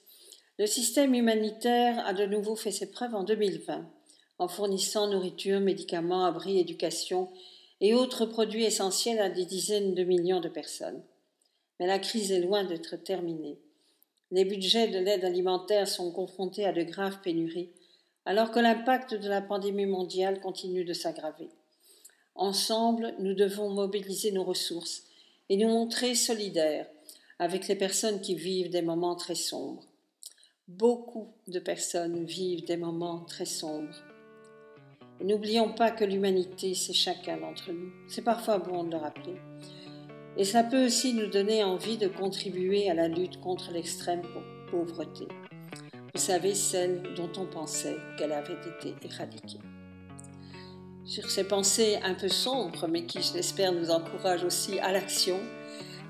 le 0.59 0.66
système 0.66 1.14
humanitaire 1.14 2.06
a 2.06 2.12
de 2.12 2.27
nouveau 2.27 2.55
fait 2.55 2.70
ses 2.70 2.90
preuves 2.90 3.14
en 3.14 3.24
2020 3.24 3.82
en 4.39 4.48
fournissant 4.48 5.06
nourriture, 5.09 5.60
médicaments, 5.60 6.27
abris, 6.27 6.59
éducation 6.59 7.31
et 7.81 7.94
autres 7.94 8.27
produits 8.27 8.65
essentiels 8.65 9.20
à 9.20 9.31
des 9.31 9.44
dizaines 9.44 9.94
de 9.94 10.05
millions 10.05 10.40
de 10.40 10.48
personnes. 10.48 11.02
Mais 11.78 11.86
la 11.86 11.98
crise 11.98 12.31
est 12.31 12.40
loin 12.40 12.65
d'être 12.65 12.97
terminée. 12.97 13.59
Les 14.31 14.44
budgets 14.44 14.89
de 14.89 14.98
l'aide 14.98 15.24
alimentaire 15.24 15.89
sont 15.89 16.12
confrontés 16.12 16.65
à 16.65 16.73
de 16.73 16.82
graves 16.82 17.20
pénuries, 17.23 17.70
alors 18.27 18.51
que 18.51 18.61
l'impact 18.61 19.15
de 19.15 19.28
la 19.28 19.40
pandémie 19.40 19.86
mondiale 19.86 20.40
continue 20.40 20.85
de 20.85 20.93
s'aggraver. 20.93 21.48
Ensemble, 22.35 23.15
nous 23.19 23.35
devons 23.35 23.70
mobiliser 23.70 24.31
nos 24.31 24.44
ressources 24.44 25.05
et 25.48 25.57
nous 25.57 25.69
montrer 25.69 26.15
solidaires 26.15 26.86
avec 27.39 27.66
les 27.66 27.74
personnes 27.74 28.20
qui 28.20 28.35
vivent 28.35 28.70
des 28.70 28.82
moments 28.82 29.16
très 29.16 29.35
sombres. 29.35 29.85
Beaucoup 30.69 31.28
de 31.48 31.59
personnes 31.59 32.24
vivent 32.24 32.65
des 32.65 32.77
moments 32.77 33.24
très 33.24 33.47
sombres. 33.47 34.10
N'oublions 35.22 35.72
pas 35.72 35.90
que 35.90 36.05
l'humanité, 36.05 36.74
c'est 36.74 36.94
chacun 36.94 37.36
d'entre 37.36 37.72
nous. 37.72 37.90
C'est 38.09 38.24
parfois 38.24 38.59
bon 38.59 38.84
de 38.84 38.92
le 38.92 38.97
rappeler. 38.97 39.36
Et 40.36 40.44
ça 40.44 40.62
peut 40.62 40.86
aussi 40.86 41.12
nous 41.12 41.26
donner 41.26 41.62
envie 41.62 41.98
de 41.98 42.09
contribuer 42.09 42.88
à 42.88 42.94
la 42.94 43.09
lutte 43.09 43.40
contre 43.40 43.70
l'extrême 43.72 44.22
pauvreté. 44.70 45.28
Vous 46.14 46.20
savez, 46.20 46.55
celle 46.55 47.02
dont 47.16 47.30
on 47.36 47.44
pensait 47.44 47.97
qu'elle 48.16 48.32
avait 48.32 48.55
été 48.55 48.94
éradiquée. 49.05 49.60
Sur 51.05 51.30
ces 51.30 51.44
pensées 51.44 51.98
un 52.02 52.14
peu 52.14 52.28
sombres, 52.28 52.86
mais 52.88 53.05
qui, 53.05 53.20
je 53.20 53.34
l'espère, 53.34 53.72
nous 53.72 53.90
encouragent 53.90 54.44
aussi 54.44 54.78
à 54.78 54.92
l'action 54.92 55.38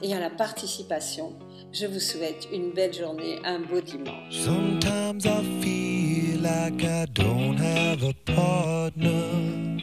et 0.02 0.14
à 0.14 0.20
la 0.20 0.30
participation, 0.30 1.34
je 1.72 1.86
vous 1.86 2.00
souhaite 2.00 2.48
une 2.52 2.72
belle 2.72 2.94
journée, 2.94 3.38
un 3.44 3.60
beau 3.60 3.80
dimanche. 3.80 4.46
Like 6.40 6.82
I 6.84 7.04
don't 7.12 7.58
have 7.58 8.02
a 8.02 8.14
partner. 8.24 9.78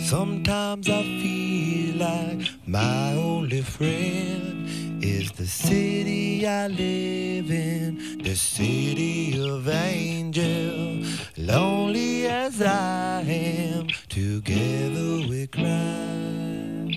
Sometimes 0.00 0.90
I 0.90 1.02
feel 1.22 1.98
like 1.98 2.48
my 2.66 3.12
only 3.12 3.62
friend 3.62 4.66
is 5.00 5.30
the 5.30 5.46
city 5.46 6.48
I 6.48 6.66
live 6.66 7.48
in, 7.48 8.18
the 8.24 8.34
city 8.34 9.38
of 9.40 9.68
angels. 9.68 11.06
Lonely 11.36 12.26
as 12.26 12.60
I 12.60 13.20
am, 13.20 13.86
together 14.08 15.28
we 15.28 15.46
cry. 15.46 16.90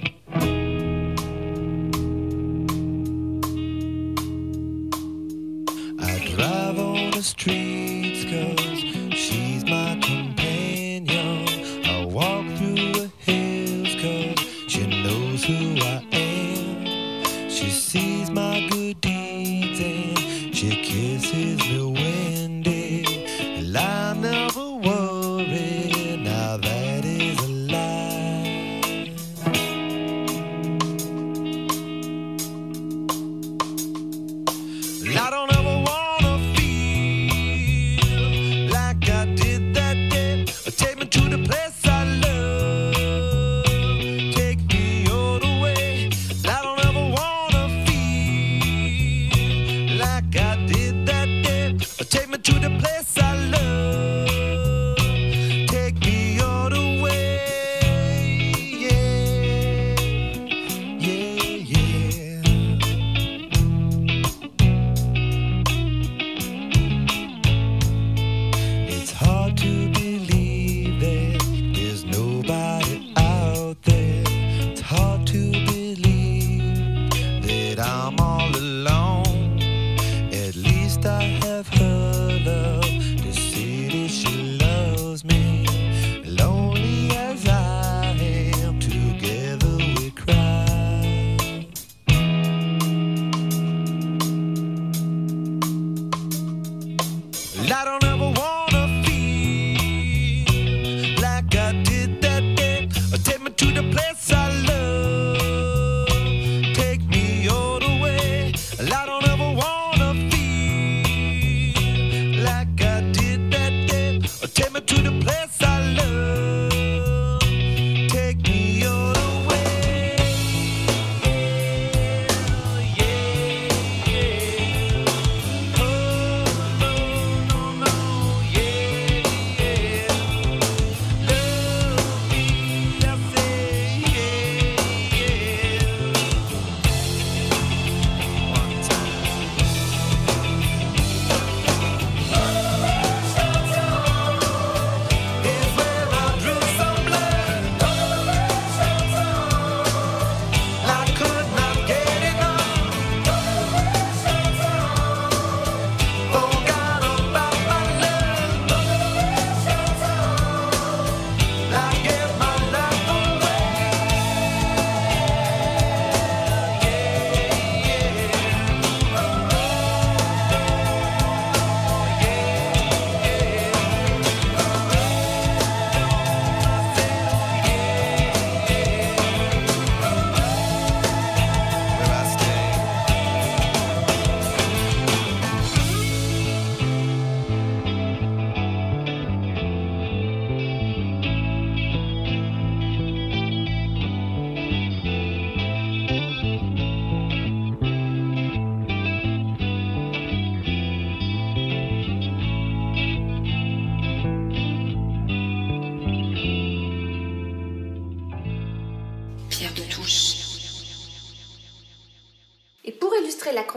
I 6.00 6.34
drive 6.36 6.80
on 6.80 7.12
the 7.12 7.22
streets 7.22 7.87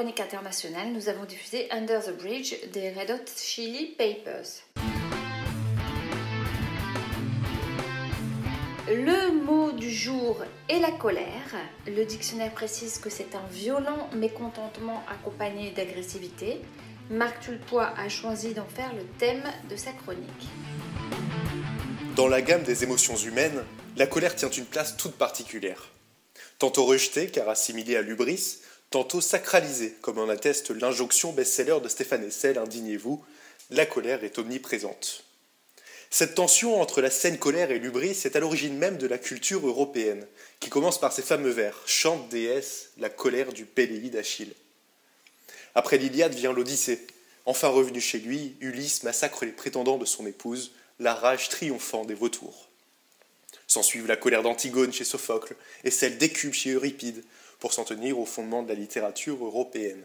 chronique 0.00 0.20
internationale, 0.20 0.92
nous 0.94 1.10
avons 1.10 1.26
diffusé 1.26 1.70
Under 1.70 2.02
the 2.02 2.16
Bridge 2.16 2.54
des 2.72 2.88
Red 2.88 3.10
Hot 3.10 3.30
Chili 3.36 3.88
Papers. 3.98 4.62
Le 8.88 9.44
mot 9.44 9.72
du 9.72 9.90
jour 9.90 10.42
est 10.70 10.78
la 10.78 10.90
colère. 10.92 11.54
Le 11.86 12.06
dictionnaire 12.06 12.50
précise 12.52 12.96
que 12.96 13.10
c'est 13.10 13.34
un 13.34 13.46
violent 13.52 14.08
mécontentement 14.14 15.02
accompagné 15.06 15.72
d'agressivité. 15.72 16.62
Marc 17.10 17.40
Tulpois 17.40 17.92
a 17.98 18.08
choisi 18.08 18.54
d'en 18.54 18.64
faire 18.64 18.94
le 18.94 19.04
thème 19.18 19.42
de 19.68 19.76
sa 19.76 19.92
chronique. 19.92 20.48
Dans 22.16 22.26
la 22.26 22.40
gamme 22.40 22.62
des 22.62 22.84
émotions 22.84 23.16
humaines, 23.16 23.62
la 23.98 24.06
colère 24.06 24.34
tient 24.34 24.48
une 24.48 24.64
place 24.64 24.96
toute 24.96 25.16
particulière. 25.16 25.90
Tantôt 26.58 26.86
rejetée 26.86 27.26
car 27.26 27.50
assimilée 27.50 27.96
à 27.96 28.02
l'ubris, 28.02 28.60
tantôt 28.90 29.20
sacralisée, 29.20 29.96
comme 30.02 30.18
en 30.18 30.28
atteste 30.28 30.70
l'injonction 30.70 31.32
best-seller 31.32 31.78
de 31.82 31.88
Stéphane 31.88 32.24
Hessel, 32.24 32.58
Indignez-vous, 32.58 33.24
la 33.70 33.86
colère 33.86 34.24
est 34.24 34.38
omniprésente. 34.38 35.24
Cette 36.12 36.34
tension 36.34 36.80
entre 36.80 37.00
la 37.00 37.10
saine 37.10 37.38
colère 37.38 37.70
et 37.70 37.78
l'ubris 37.78 38.18
est 38.24 38.34
à 38.34 38.40
l'origine 38.40 38.76
même 38.76 38.98
de 38.98 39.06
la 39.06 39.16
culture 39.16 39.64
européenne, 39.64 40.26
qui 40.58 40.68
commence 40.68 40.98
par 40.98 41.12
ces 41.12 41.22
fameux 41.22 41.50
vers 41.50 41.80
Chante 41.86 42.28
déesse, 42.28 42.90
la 42.98 43.08
colère 43.08 43.52
du 43.52 43.64
Péléi 43.64 44.10
d'Achille. 44.10 44.52
Après 45.76 45.98
l'Iliade 45.98 46.34
vient 46.34 46.52
l'Odyssée. 46.52 47.06
Enfin 47.46 47.68
revenu 47.68 48.00
chez 48.00 48.18
lui, 48.18 48.56
Ulysse 48.60 49.04
massacre 49.04 49.44
les 49.44 49.52
prétendants 49.52 49.98
de 49.98 50.04
son 50.04 50.26
épouse, 50.26 50.72
la 50.98 51.14
rage 51.14 51.48
triomphant 51.48 52.04
des 52.04 52.14
vautours. 52.14 52.68
S'ensuivent 53.68 54.08
la 54.08 54.16
colère 54.16 54.42
d'Antigone 54.42 54.92
chez 54.92 55.04
Sophocle 55.04 55.54
et 55.84 55.92
celle 55.92 56.18
d'Écube 56.18 56.52
chez 56.52 56.72
Euripide, 56.72 57.22
pour 57.60 57.72
s'en 57.72 57.84
tenir 57.84 58.18
au 58.18 58.24
fondement 58.24 58.62
de 58.62 58.68
la 58.68 58.74
littérature 58.74 59.44
européenne. 59.44 60.04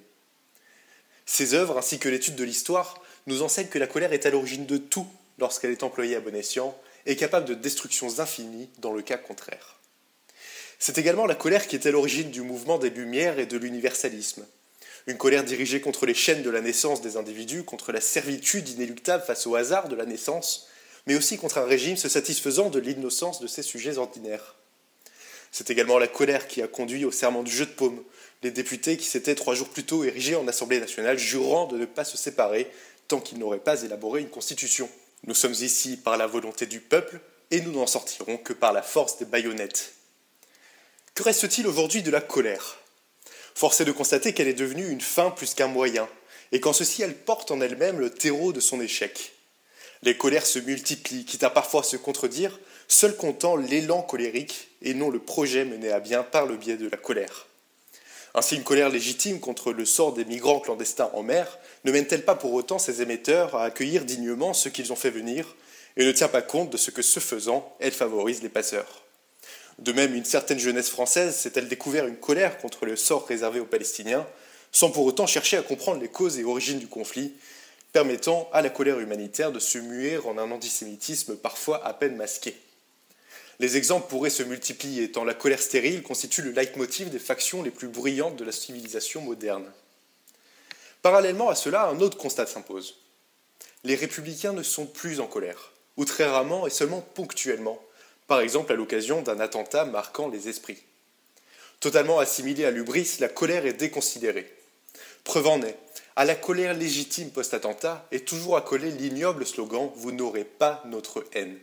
Ces 1.26 1.54
œuvres, 1.54 1.78
ainsi 1.78 1.98
que 1.98 2.10
l'étude 2.10 2.36
de 2.36 2.44
l'histoire, 2.44 3.02
nous 3.26 3.42
enseignent 3.42 3.68
que 3.68 3.80
la 3.80 3.88
colère 3.88 4.14
est 4.14 4.26
à 4.26 4.30
l'origine 4.30 4.66
de 4.66 4.78
tout 4.78 5.08
lorsqu'elle 5.40 5.72
est 5.72 5.84
employée 5.84 6.16
à 6.16 6.20
bon 6.20 6.36
escient 6.36 6.78
et 7.06 7.16
capable 7.16 7.48
de 7.48 7.56
destructions 7.56 8.20
infinies 8.20 8.70
dans 8.80 8.92
le 8.92 9.02
cas 9.02 9.18
contraire. 9.18 9.80
C'est 10.80 10.98
également 10.98 11.26
la 11.26 11.36
colère 11.36 11.68
qui 11.68 11.76
est 11.76 11.88
à 11.88 11.92
l'origine 11.92 12.30
du 12.30 12.42
mouvement 12.42 12.78
des 12.78 12.90
Lumières 12.90 13.40
et 13.40 13.46
de 13.46 13.58
l'universalisme. 13.58 14.46
Une 15.08 15.18
colère 15.18 15.44
dirigée 15.44 15.82
contre 15.82 16.06
les 16.06 16.14
chaînes 16.14 16.44
de 16.44 16.50
la 16.50 16.62
naissance 16.62 17.02
des 17.02 17.16
individus, 17.16 17.64
contre 17.64 17.92
la 17.92 18.02
servitude 18.02 18.68
inéluctable 18.70 19.24
face 19.24 19.48
au 19.48 19.56
hasard 19.56 19.88
de 19.88 19.96
la 19.96 20.06
naissance, 20.06 20.68
mais 21.08 21.16
aussi 21.16 21.38
contre 21.38 21.60
un 21.60 21.66
régime 21.66 21.98
se 21.98 22.10
satisfaisant 22.10 22.70
de 22.70 22.80
l'innocence 22.80 23.40
de 23.40 23.48
ses 23.48 23.62
sujets 23.62 23.98
ordinaires. 23.98 24.56
C'est 25.58 25.70
également 25.70 26.00
la 26.00 26.10
colère 26.10 26.50
qui 26.50 26.62
a 26.62 26.68
conduit 26.68 27.06
au 27.06 27.14
serment 27.14 27.42
du 27.42 27.50
jeu 27.50 27.66
de 27.66 27.72
paume, 27.72 28.04
les 28.44 28.52
députés 28.52 28.98
qui 28.98 29.06
s'étaient 29.06 29.36
trois 29.36 29.56
jours 29.56 29.70
plus 29.70 29.86
tôt 29.86 30.04
érigés 30.04 30.36
en 30.36 30.46
Assemblée 30.50 30.82
nationale, 30.82 31.18
jurant 31.18 31.66
de 31.66 31.78
ne 31.78 31.86
pas 31.86 32.04
se 32.04 32.18
séparer 32.18 32.70
tant 33.08 33.22
qu'ils 33.22 33.40
n'auraient 33.40 33.60
pas 33.60 33.82
élaboré 33.84 34.20
une 34.20 34.30
constitution. 34.30 34.90
Nous 35.24 35.34
sommes 35.34 35.54
ici 35.54 35.96
par 35.96 36.18
la 36.18 36.28
volonté 36.28 36.66
du 36.66 36.82
peuple, 36.82 37.22
et 37.52 37.62
nous 37.62 37.72
n'en 37.72 37.88
sortirons 37.88 38.36
que 38.36 38.52
par 38.52 38.74
la 38.74 38.82
force 38.82 39.18
des 39.18 39.24
baïonnettes. 39.24 39.94
Que 41.14 41.24
reste-t-il 41.24 41.68
aujourd'hui 41.68 42.04
de 42.04 42.12
la 42.12 42.20
colère? 42.20 42.78
Force 43.54 43.80
est 43.80 43.86
de 43.86 43.94
constater 43.94 44.34
qu'elle 44.34 44.50
est 44.50 44.54
devenue 44.56 44.90
une 44.90 45.00
fin 45.00 45.32
plus 45.32 45.54
qu'un 45.54 45.68
moyen, 45.68 46.10
et 46.52 46.60
qu'en 46.60 46.74
ceci 46.74 47.02
elle 47.02 47.16
porte 47.16 47.52
en 47.52 47.62
elle-même 47.62 48.02
le 48.02 48.10
terreau 48.10 48.52
de 48.52 48.60
son 48.60 48.82
échec. 48.82 49.35
Les 50.06 50.16
colères 50.16 50.46
se 50.46 50.60
multiplient, 50.60 51.26
quitte 51.26 51.44
à 51.44 51.50
parfois 51.50 51.82
se 51.82 51.98
contredire, 51.98 52.60
seul 52.88 53.18
comptant 53.18 53.56
l'élan 53.56 54.04
colérique 54.04 54.70
et 54.84 54.94
non 54.94 55.10
le 55.10 55.18
projet 55.18 55.66
mené 55.66 55.92
à 55.92 56.00
bien 56.00 56.22
par 56.22 56.46
le 56.46 56.58
biais 56.58 56.78
de 56.78 56.88
la 56.88 56.98
colère. 56.98 57.48
Ainsi, 58.36 58.56
une 58.56 58.64
colère 58.64 58.90
légitime 58.90 59.40
contre 59.40 59.74
le 59.74 59.84
sort 59.84 60.14
des 60.14 60.24
migrants 60.24 60.60
clandestins 60.60 61.10
en 61.14 61.24
mer 61.24 61.58
ne 61.86 61.92
mène-t-elle 61.92 62.24
pas 62.24 62.36
pour 62.36 62.54
autant 62.54 62.78
ses 62.78 63.02
émetteurs 63.02 63.56
à 63.56 63.64
accueillir 63.64 64.06
dignement 64.06 64.54
ceux 64.54 64.70
qu'ils 64.70 64.94
ont 64.94 64.96
fait 64.96 65.10
venir 65.10 65.56
et 65.98 66.06
ne 66.06 66.12
tient 66.12 66.28
pas 66.28 66.44
compte 66.44 66.70
de 66.70 66.78
ce 66.78 66.92
que, 66.92 67.02
ce 67.02 67.20
faisant, 67.20 67.76
elle 67.80 67.92
favorise 67.92 68.44
les 68.44 68.50
passeurs 68.50 69.02
De 69.80 69.92
même, 69.92 70.14
une 70.14 70.26
certaine 70.26 70.60
jeunesse 70.60 70.90
française 70.90 71.36
s'est-elle 71.36 71.68
découvert 71.68 72.06
une 72.06 72.18
colère 72.18 72.60
contre 72.60 72.86
le 72.86 72.96
sort 72.96 73.26
réservé 73.26 73.60
aux 73.60 73.66
Palestiniens, 73.66 74.28
sans 74.72 74.92
pour 74.92 75.06
autant 75.06 75.26
chercher 75.26 75.58
à 75.58 75.64
comprendre 75.64 76.02
les 76.02 76.10
causes 76.10 76.38
et 76.38 76.44
origines 76.44 76.80
du 76.80 76.88
conflit, 76.88 77.34
permettant 77.96 78.50
à 78.52 78.62
la 78.62 78.70
colère 78.70 79.00
humanitaire 79.00 79.54
de 79.54 79.60
se 79.60 79.78
muer 79.78 80.18
en 80.18 80.38
un 80.38 80.52
antisémitisme 80.52 81.38
parfois 81.38 81.82
à 81.88 81.94
peine 81.94 82.18
masqué. 82.18 82.54
Les 83.60 83.78
exemples 83.78 84.10
pourraient 84.10 84.30
se 84.30 84.44
multiplier, 84.44 85.14
tant 85.14 85.24
la 85.24 85.34
colère 85.34 85.62
stérile 85.62 86.04
constitue 86.04 86.42
le 86.42 86.52
leitmotiv 86.52 87.10
des 87.10 87.20
factions 87.20 87.64
les 87.64 87.72
plus 87.72 87.88
bruyantes 87.88 88.36
de 88.36 88.44
la 88.44 88.52
civilisation 88.52 89.22
moderne. 89.22 89.72
Parallèlement 91.04 91.48
à 91.48 91.56
cela, 91.56 91.86
un 91.86 92.02
autre 92.02 92.18
constat 92.18 92.48
s'impose. 92.48 92.98
Les 93.86 93.96
républicains 93.96 94.52
ne 94.52 94.62
sont 94.62 94.88
plus 94.88 95.22
en 95.22 95.28
colère, 95.28 95.72
ou 95.96 96.04
très 96.04 96.26
rarement 96.26 96.68
et 96.68 96.72
seulement 96.72 97.00
ponctuellement, 97.00 97.82
par 98.28 98.42
exemple 98.42 98.74
à 98.74 98.76
l'occasion 98.76 99.22
d'un 99.22 99.40
attentat 99.40 99.86
marquant 99.86 100.28
les 100.28 100.50
esprits. 100.50 100.84
Totalement 101.80 102.20
assimilée 102.20 102.66
à 102.66 102.72
l'ubris, 102.72 103.20
la 103.22 103.30
colère 103.30 103.66
est 103.66 103.72
déconsidérée. 103.72 104.54
Preuve 105.24 105.48
en 105.48 105.62
est, 105.62 105.78
à 106.16 106.24
la 106.24 106.36
colère 106.36 106.74
légitime 106.74 107.30
post-attentat 107.30 108.08
est 108.12 108.26
toujours 108.26 108.56
accolé 108.56 108.90
l'ignoble 108.92 109.46
slogan 109.46 109.92
Vous 109.96 110.14
n'aurez 110.14 110.46
pas 110.46 110.82
notre 110.86 111.26
haine. 111.34 111.58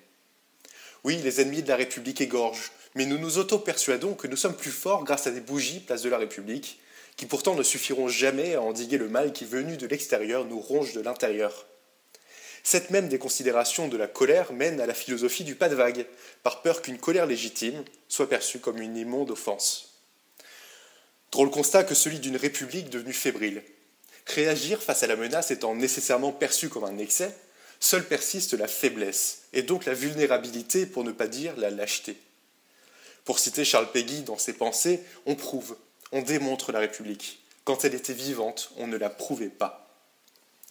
Oui, 1.04 1.16
les 1.16 1.40
ennemis 1.40 1.62
de 1.62 1.68
la 1.68 1.76
République 1.76 2.20
égorgent, 2.20 2.70
mais 2.94 3.06
nous 3.06 3.16
nous 3.16 3.38
auto-persuadons 3.38 4.14
que 4.14 4.26
nous 4.26 4.36
sommes 4.36 4.56
plus 4.56 4.70
forts 4.70 5.04
grâce 5.04 5.26
à 5.26 5.30
des 5.30 5.40
bougies 5.40 5.80
place 5.80 6.02
de 6.02 6.10
la 6.10 6.18
République, 6.18 6.80
qui 7.16 7.24
pourtant 7.24 7.54
ne 7.54 7.62
suffiront 7.62 8.08
jamais 8.08 8.54
à 8.54 8.60
endiguer 8.60 8.98
le 8.98 9.08
mal 9.08 9.32
qui, 9.32 9.46
venu 9.46 9.78
de 9.78 9.86
l'extérieur, 9.86 10.44
nous 10.44 10.60
ronge 10.60 10.92
de 10.92 11.00
l'intérieur. 11.00 11.66
Cette 12.62 12.90
même 12.90 13.08
déconsidération 13.08 13.88
de 13.88 13.96
la 13.96 14.06
colère 14.06 14.52
mène 14.52 14.80
à 14.80 14.86
la 14.86 14.94
philosophie 14.94 15.44
du 15.44 15.54
pas 15.54 15.70
de 15.70 15.74
vague, 15.74 16.06
par 16.42 16.60
peur 16.60 16.82
qu'une 16.82 16.98
colère 16.98 17.26
légitime 17.26 17.82
soit 18.06 18.28
perçue 18.28 18.60
comme 18.60 18.82
une 18.82 18.98
immonde 18.98 19.30
offense. 19.30 19.94
Drôle 21.32 21.50
constat 21.50 21.84
que 21.84 21.94
celui 21.94 22.20
d'une 22.20 22.36
république 22.36 22.90
devenue 22.90 23.14
fébrile. 23.14 23.62
Réagir 24.26 24.82
face 24.82 25.02
à 25.02 25.06
la 25.06 25.16
menace 25.16 25.50
étant 25.50 25.74
nécessairement 25.74 26.32
perçu 26.32 26.68
comme 26.68 26.84
un 26.84 26.98
excès, 26.98 27.34
seule 27.80 28.06
persiste 28.06 28.54
la 28.54 28.68
faiblesse, 28.68 29.42
et 29.52 29.62
donc 29.62 29.84
la 29.84 29.94
vulnérabilité, 29.94 30.86
pour 30.86 31.04
ne 31.04 31.12
pas 31.12 31.26
dire 31.26 31.54
la 31.56 31.70
lâcheté. 31.70 32.16
Pour 33.24 33.38
citer 33.38 33.64
Charles 33.64 33.90
Péguy 33.90 34.22
dans 34.22 34.38
ses 34.38 34.52
pensées, 34.52 35.00
on 35.26 35.34
prouve, 35.34 35.76
on 36.12 36.22
démontre 36.22 36.72
la 36.72 36.80
République. 36.80 37.42
Quand 37.64 37.84
elle 37.84 37.94
était 37.94 38.12
vivante, 38.12 38.72
on 38.76 38.86
ne 38.86 38.96
la 38.96 39.10
prouvait 39.10 39.48
pas. 39.48 39.88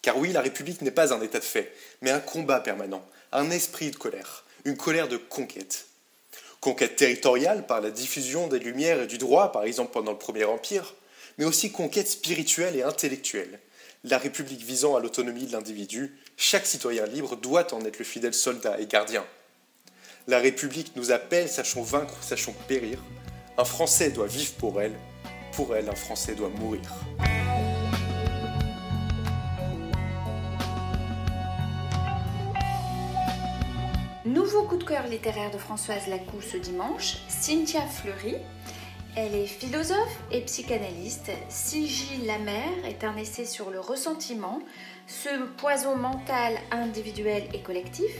Car 0.02 0.18
oui, 0.18 0.32
la 0.32 0.41
République 0.41 0.82
n'est 0.82 0.91
pas 0.91 1.14
un 1.14 1.22
état 1.22 1.40
de 1.40 1.44
fait, 1.44 1.73
mais 2.02 2.11
un 2.11 2.19
combat 2.19 2.60
permanent, 2.60 3.06
un 3.32 3.52
esprit 3.52 3.91
de 3.91 3.95
colère, 3.95 4.44
une 4.65 4.78
colère 4.78 5.07
de 5.07 5.18
conquête. 5.18 5.88
Conquête 6.60 6.95
territoriale 6.95 7.65
par 7.65 7.82
la 7.82 7.91
diffusion 7.91 8.48
des 8.48 8.60
lumières 8.60 9.02
et 9.02 9.07
du 9.07 9.18
droit, 9.18 9.52
par 9.52 9.64
exemple 9.64 9.94
pendant 9.94 10.11
le 10.11 10.18
Premier 10.18 10.44
Empire, 10.44 10.94
mais 11.38 11.45
aussi 11.45 11.72
conquête 11.72 12.08
spirituelle 12.08 12.76
et 12.76 12.84
intellectuelle, 12.84 13.60
la 14.03 14.18
République 14.18 14.64
visant 14.64 14.95
à 14.95 14.99
l'autonomie 14.99 15.45
de 15.45 15.52
l'individu, 15.52 16.18
chaque 16.36 16.66
citoyen 16.66 17.06
libre 17.06 17.36
doit 17.36 17.72
en 17.74 17.86
être 17.86 17.99
le 17.99 18.06
fidèle 18.06 18.34
soldat 18.34 18.80
et 18.80 18.88
gardien. 18.88 19.24
La 20.28 20.40
République 20.40 20.95
nous 20.95 21.12
appelle, 21.12 21.48
sachons 21.48 21.84
vaincre, 21.84 22.16
sachons 22.22 22.56
périr. 22.68 22.98
Un 23.58 23.66
Français 23.66 24.10
doit 24.10 24.28
vivre 24.28 24.53
pour 24.53 24.82
elle, 24.82 24.95
pour 25.53 25.76
elle, 25.76 25.88
un 25.88 25.95
Français 25.95 26.34
doit 26.34 26.49
mourir. 26.49 26.82
Nouveau 34.26 34.64
coup 34.64 34.78
de 34.78 34.84
cœur 34.84 35.08
littéraire 35.08 35.52
de 35.52 35.58
Françoise 35.58 36.08
Lacou 36.08 36.41
ce 36.41 36.58
dimanche, 36.58 37.18
Cynthia 37.28 37.82
Fleury. 37.82 38.38
Elle 39.18 39.36
est 39.36 39.48
philosophe 39.48 40.18
et 40.32 40.40
psychanalyste. 40.42 41.32
Sigil 41.50 42.26
la 42.26 42.38
mer 42.38 42.70
est 42.86 43.04
un 43.04 43.18
essai 43.18 43.44
sur 43.44 43.70
le 43.70 43.82
ressentiment, 43.82 44.62
ce 45.06 45.48
poison 45.58 45.98
mental 45.98 46.54
individuel 46.72 47.44
et 47.54 47.60
collectif. 47.60 48.12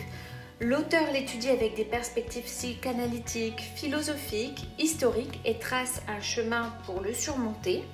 L'auteur 0.60 1.10
l'étudie 1.14 1.48
avec 1.48 1.76
des 1.76 1.86
perspectives 1.86 2.44
psychanalytiques, 2.44 3.62
philosophiques, 3.76 4.68
historiques 4.80 5.40
et 5.46 5.60
trace 5.60 6.02
un 6.10 6.20
chemin 6.20 6.74
pour 6.86 7.00
le 7.00 7.14
surmonter. 7.14 7.86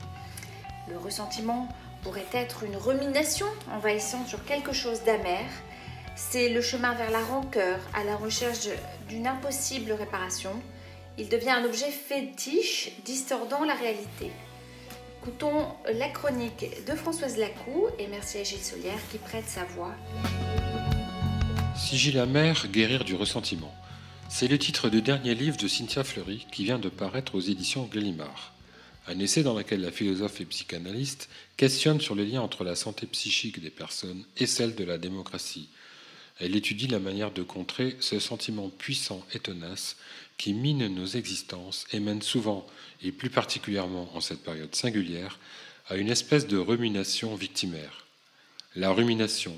Le 0.90 0.98
ressentiment 0.98 1.70
pourrait 2.02 2.26
être 2.34 2.64
une 2.64 2.78
rumination 2.78 3.46
envahissant 3.72 4.26
sur 4.26 4.44
quelque 4.44 4.74
chose 4.74 5.04
d'amer. 5.04 5.46
C'est 6.16 6.50
le 6.50 6.62
chemin 6.62 6.96
vers 6.96 7.12
la 7.12 7.24
rancœur, 7.24 7.80
à 7.94 8.04
la 8.04 8.16
recherche 8.16 8.70
d'une 9.08 9.28
impossible 9.28 9.92
réparation. 9.92 10.60
Il 11.20 11.30
devient 11.30 11.50
un 11.50 11.66
objet 11.66 11.90
fétiche, 11.90 12.92
distordant 13.04 13.66
la 13.66 13.74
réalité. 13.74 14.30
Écoutons 15.20 15.66
la 15.92 16.10
chronique 16.10 16.68
de 16.86 16.94
Françoise 16.94 17.38
Lacou 17.38 17.88
et 17.98 18.06
merci 18.06 18.38
à 18.38 18.44
Gilles 18.44 18.64
Solière 18.64 19.00
qui 19.12 19.18
prête 19.18 19.48
sa 19.48 19.64
voix. 19.64 19.96
Sigil 21.76 22.20
amer, 22.20 22.68
guérir 22.68 23.04
du 23.04 23.16
ressentiment. 23.16 23.74
C'est 24.30 24.48
le 24.48 24.60
titre 24.60 24.90
du 24.90 25.02
dernier 25.02 25.34
livre 25.34 25.58
de 25.58 25.68
Cynthia 25.68 26.04
Fleury 26.04 26.46
qui 26.52 26.66
vient 26.66 26.78
de 26.78 26.90
paraître 26.90 27.34
aux 27.34 27.42
éditions 27.42 27.90
Gallimard. 27.92 28.54
Un 29.08 29.18
essai 29.18 29.42
dans 29.42 29.58
lequel 29.58 29.82
la 29.82 29.92
philosophe 29.92 30.40
et 30.42 30.46
psychanalyste 30.46 31.30
questionne 31.56 32.00
sur 32.00 32.14
les 32.14 32.28
liens 32.28 32.42
entre 32.42 32.64
la 32.64 32.76
santé 32.76 33.08
psychique 33.08 33.60
des 33.60 33.72
personnes 33.72 34.24
et 34.38 34.46
celle 34.46 34.76
de 34.76 34.84
la 34.84 35.00
démocratie. 35.00 35.70
Elle 36.40 36.56
étudie 36.56 36.88
la 36.88 37.00
manière 37.00 37.32
de 37.32 37.42
contrer 37.42 37.98
ce 38.00 38.20
sentiment 38.20 38.70
puissant 38.70 39.26
et 39.34 39.40
tenace 39.40 39.96
qui 40.38 40.54
mine 40.54 40.88
nos 40.88 41.06
existences 41.06 41.86
et 41.92 42.00
mène 42.00 42.22
souvent, 42.22 42.66
et 43.02 43.12
plus 43.12 43.30
particulièrement 43.30 44.10
en 44.16 44.22
cette 44.22 44.44
période 44.44 44.76
singulière, 44.76 45.40
à 45.88 45.96
une 45.96 46.10
espèce 46.10 46.48
de 46.48 46.58
rumination 46.58 47.36
victimaire. 47.36 48.06
La 48.76 48.92
rumination, 48.92 49.58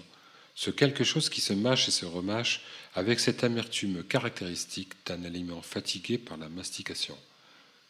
ce 0.56 0.72
quelque 0.72 1.04
chose 1.04 1.30
qui 1.30 1.42
se 1.42 1.54
mâche 1.54 1.88
et 1.88 1.92
se 1.92 2.06
remâche 2.06 2.62
avec 2.94 3.20
cette 3.20 3.44
amertume 3.44 4.04
caractéristique 4.04 4.94
d'un 5.06 5.24
aliment 5.24 5.62
fatigué 5.62 6.18
par 6.18 6.38
la 6.38 6.50
mastication. 6.50 7.18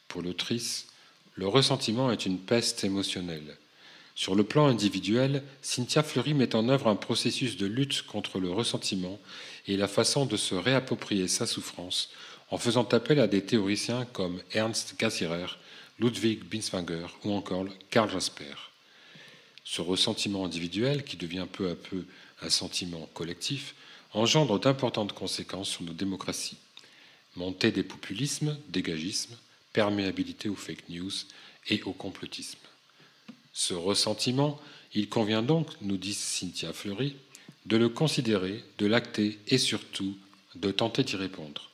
Pour 0.08 0.22
l'autrice, 0.22 0.88
le 1.36 1.48
ressentiment 1.48 2.12
est 2.12 2.26
une 2.26 2.40
peste 2.40 2.84
émotionnelle. 2.84 3.58
Sur 4.16 4.36
le 4.36 4.44
plan 4.44 4.68
individuel, 4.68 5.44
Cynthia 5.62 6.04
Fleury 6.04 6.34
met 6.34 6.56
en 6.56 6.68
œuvre 6.68 6.88
un 6.88 6.96
processus 6.96 7.56
de 7.56 7.66
lutte 7.66 8.02
contre 8.02 8.40
le 8.40 8.52
ressentiment 8.52 9.20
et 9.68 9.78
la 9.78 9.88
façon 9.88 10.26
de 10.26 10.36
se 10.36 10.56
réapproprier 10.56 11.28
sa 11.28 11.48
souffrance 11.48 12.10
en 12.52 12.58
faisant 12.58 12.88
appel 12.90 13.20
à 13.20 13.28
des 13.28 13.44
théoriciens 13.44 14.06
comme 14.06 14.42
Ernst 14.52 14.96
Cassirer, 14.98 15.46
Ludwig 16.00 16.44
Binswanger 16.44 17.08
ou 17.24 17.34
encore 17.34 17.66
Karl 17.90 18.10
Jasper. 18.10 18.56
Ce 19.64 19.82
ressentiment 19.82 20.46
individuel, 20.46 21.04
qui 21.04 21.18
devient 21.18 21.46
peu 21.52 21.70
à 21.70 21.76
peu 21.76 22.06
un 22.42 22.50
sentiment 22.50 23.08
collectif, 23.14 23.76
engendre 24.14 24.60
d'importantes 24.60 25.14
conséquences 25.14 25.70
sur 25.70 25.84
nos 25.84 25.94
démocraties. 25.94 26.58
Montée 27.36 27.72
des 27.72 27.84
populismes, 27.84 28.58
dégagisme, 28.70 29.36
perméabilité 29.74 30.50
aux 30.50 30.56
fake 30.56 30.90
news 30.90 31.12
et 31.68 31.84
au 31.84 31.94
complotisme. 31.94 32.58
Ce 33.54 33.74
ressentiment, 33.74 34.60
il 34.94 35.10
convient 35.10 35.44
donc, 35.44 35.68
nous 35.82 35.98
dit 35.98 36.14
Cynthia 36.14 36.74
Fleury, 36.74 37.16
de 37.66 37.78
le 37.78 37.90
considérer, 37.90 38.64
de 38.80 38.88
l'acter 38.88 39.38
et 39.48 39.60
surtout 39.60 40.18
de 40.56 40.72
tenter 40.72 41.04
d'y 41.04 41.16
répondre. 41.16 41.69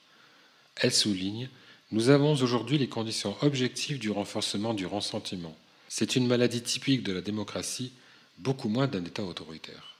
Elle 0.81 0.93
souligne 0.93 1.49
Nous 1.91 2.09
avons 2.09 2.33
aujourd'hui 2.33 2.77
les 2.77 2.89
conditions 2.89 3.35
objectives 3.41 3.99
du 3.99 4.11
renforcement 4.11 4.73
du 4.73 4.85
ressentiment. 4.85 5.55
C'est 5.87 6.15
une 6.15 6.27
maladie 6.27 6.61
typique 6.61 7.03
de 7.03 7.13
la 7.13 7.21
démocratie, 7.21 7.93
beaucoup 8.39 8.67
moins 8.67 8.87
d'un 8.87 9.05
État 9.05 9.23
autoritaire. 9.23 9.95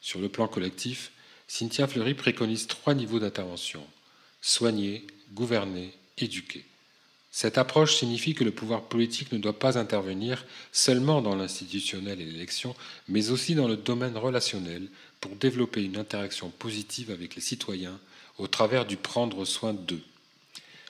Sur 0.00 0.20
le 0.20 0.28
plan 0.28 0.46
collectif, 0.46 1.12
Cynthia 1.46 1.86
Fleury 1.86 2.14
préconise 2.14 2.66
trois 2.66 2.94
niveaux 2.94 3.18
d'intervention 3.18 3.82
soigner, 4.40 5.06
gouverner, 5.32 5.92
éduquer. 6.16 6.64
Cette 7.30 7.58
approche 7.58 7.96
signifie 7.96 8.34
que 8.34 8.44
le 8.44 8.52
pouvoir 8.52 8.82
politique 8.82 9.32
ne 9.32 9.38
doit 9.38 9.58
pas 9.58 9.78
intervenir 9.78 10.44
seulement 10.72 11.22
dans 11.22 11.34
l'institutionnel 11.34 12.20
et 12.20 12.24
l'élection, 12.24 12.74
mais 13.08 13.30
aussi 13.30 13.54
dans 13.54 13.68
le 13.68 13.76
domaine 13.76 14.16
relationnel 14.16 14.88
pour 15.20 15.36
développer 15.36 15.82
une 15.82 15.96
interaction 15.96 16.50
positive 16.50 17.10
avec 17.10 17.34
les 17.34 17.42
citoyens 17.42 17.98
au 18.38 18.46
travers 18.46 18.86
du 18.86 18.96
prendre 18.96 19.44
soin 19.44 19.74
d'eux. 19.74 20.02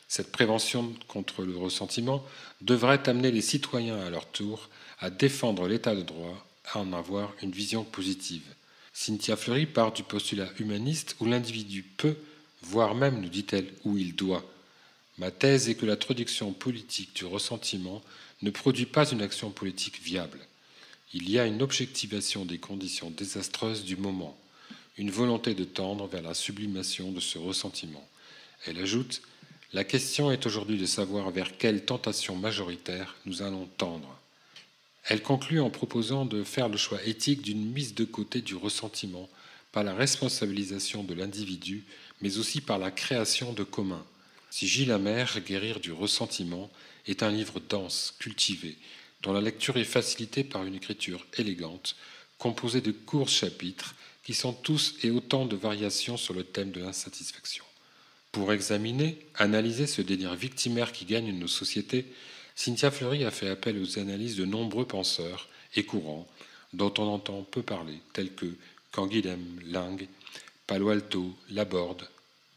Cette 0.09 0.33
prévention 0.33 0.95
contre 1.07 1.43
le 1.43 1.57
ressentiment 1.57 2.25
devrait 2.63 3.09
amener 3.09 3.31
les 3.31 3.43
citoyens 3.43 4.01
à 4.01 4.11
leur 4.11 4.27
tour 4.27 4.71
à 5.01 5.11
défendre 5.11 5.69
l'état 5.69 5.95
de 5.95 6.03
droit, 6.03 6.47
à 6.73 6.81
en 6.81 6.93
avoir 6.93 7.33
une 7.43 7.53
vision 7.53 7.85
positive. 7.85 8.43
Cynthia 8.93 9.37
Fleury 9.37 9.67
part 9.67 9.93
du 9.93 10.03
postulat 10.03 10.49
humaniste 10.59 11.15
où 11.21 11.27
l'individu 11.27 11.83
peut, 11.83 12.17
voire 12.63 12.95
même, 12.95 13.21
nous 13.21 13.29
dit-elle, 13.29 13.73
où 13.85 13.97
il 13.97 14.17
doit. 14.17 14.45
Ma 15.19 15.31
thèse 15.31 15.69
est 15.69 15.75
que 15.75 15.87
la 15.87 15.97
traduction 15.97 16.53
politique 16.53 17.15
du 17.15 17.25
ressentiment 17.25 18.03
ne 18.43 18.51
produit 18.51 18.87
pas 18.87 19.09
une 19.11 19.23
action 19.23 19.51
politique 19.51 20.01
viable. 20.03 20.41
Il 21.13 21.31
y 21.31 21.39
a 21.39 21.47
une 21.47 21.63
objectivation 21.63 22.45
des 22.45 22.59
conditions 22.59 23.11
désastreuses 23.11 23.85
du 23.85 23.97
moment, 23.97 24.39
une 24.97 25.11
volonté 25.11 25.55
de 25.55 25.65
tendre 25.65 26.07
vers 26.07 26.23
la 26.23 26.35
sublimation 26.35 27.13
de 27.13 27.21
ce 27.21 27.39
ressentiment. 27.39 28.07
Elle 28.67 28.79
ajoute 28.79 29.23
La 29.75 29.85
question 29.85 30.33
est 30.33 30.47
aujourd'hui 30.47 30.79
de 30.79 30.87
savoir 30.87 31.31
vers 31.31 31.59
quelle 31.59 31.85
tentation 31.85 32.35
majoritaire 32.37 33.17
nous 33.27 33.43
allons 33.43 33.69
tendre. 33.77 34.19
Elle 35.05 35.23
conclut 35.23 35.61
en 35.61 35.69
proposant 35.69 36.25
de 36.25 36.43
faire 36.43 36.71
le 36.71 36.79
choix 36.79 37.03
éthique 37.05 37.43
d'une 37.43 37.71
mise 37.71 37.95
de 37.95 38.05
côté 38.05 38.41
du 38.41 38.55
ressentiment 38.55 39.29
par 39.71 39.85
la 39.85 39.95
responsabilisation 39.95 41.05
de 41.05 41.13
l'individu, 41.13 41.85
mais 42.23 42.39
aussi 42.39 42.63
par 42.63 42.79
la 42.79 42.91
création 42.91 43.53
de 43.53 43.63
communs. 43.63 44.07
Si 44.49 44.67
Gilles 44.67 44.99
Guérir 45.47 45.81
du 45.81 45.93
ressentiment, 45.93 46.71
est 47.07 47.23
un 47.23 47.31
livre 47.31 47.61
dense, 47.69 48.15
cultivé, 48.19 48.79
dont 49.23 49.35
la 49.35 49.43
lecture 49.43 49.77
est 49.77 49.85
facilitée 49.85 50.45
par 50.45 50.65
une 50.65 50.77
écriture 50.77 51.27
élégante, 51.37 51.95
composée 52.39 52.81
de 52.81 52.93
courts 52.93 53.29
chapitres 53.29 53.95
qui 54.25 54.33
sont 54.33 54.55
tous 54.55 54.95
et 55.03 55.11
autant 55.11 55.45
de 55.45 55.57
variations 55.57 56.17
sur 56.17 56.33
le 56.33 56.45
thème 56.45 56.71
de 56.71 56.81
l'insatisfaction. 56.81 57.65
Pour 58.33 58.53
examiner, 58.53 59.19
analyser 59.35 59.87
ce 59.87 60.03
délire 60.03 60.35
victimaire 60.35 60.93
qui 60.93 61.05
gagne 61.05 61.33
nos 61.33 61.49
sociétés, 61.49 62.07
Cynthia 62.55 62.91
Fleury 62.91 63.25
a 63.25 63.31
fait 63.31 63.49
appel 63.49 63.81
aux 63.81 63.99
analyses 63.99 64.37
de 64.37 64.45
nombreux 64.45 64.87
penseurs 64.87 65.49
et 65.77 65.85
courants 65.85 66.27
dont 66.73 66.93
on 66.99 67.05
entend 67.05 67.43
peu 67.43 67.63
parler, 67.63 67.99
tels 68.13 68.35
que 68.35 68.55
Canguilhem, 68.93 69.61
Ling, 69.65 70.07
Palo 70.67 70.91
Alto, 70.91 71.35
Laborde, 71.51 72.09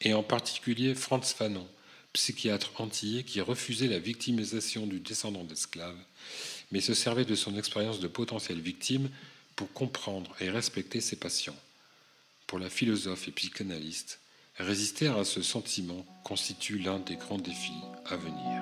et 0.01 0.13
en 0.13 0.23
particulier 0.23 0.95
Franz 0.95 1.33
Fanon, 1.33 1.67
psychiatre 2.13 2.71
antillais 2.81 3.23
qui 3.23 3.39
refusait 3.39 3.87
la 3.87 3.99
victimisation 3.99 4.85
du 4.85 4.99
descendant 4.99 5.43
d'esclaves, 5.43 5.97
mais 6.71 6.81
se 6.81 6.93
servait 6.93 7.25
de 7.25 7.35
son 7.35 7.57
expérience 7.57 7.99
de 7.99 8.07
potentielle 8.07 8.59
victime 8.59 9.09
pour 9.55 9.71
comprendre 9.71 10.35
et 10.41 10.49
respecter 10.49 10.99
ses 10.99 11.15
patients. 11.15 11.57
Pour 12.47 12.59
la 12.59 12.69
philosophe 12.69 13.27
et 13.27 13.31
psychanalyste, 13.31 14.19
résister 14.57 15.07
à 15.07 15.23
ce 15.23 15.41
sentiment 15.41 16.05
constitue 16.23 16.77
l'un 16.77 16.99
des 16.99 17.15
grands 17.15 17.37
défis 17.37 17.81
à 18.05 18.15
venir. 18.15 18.61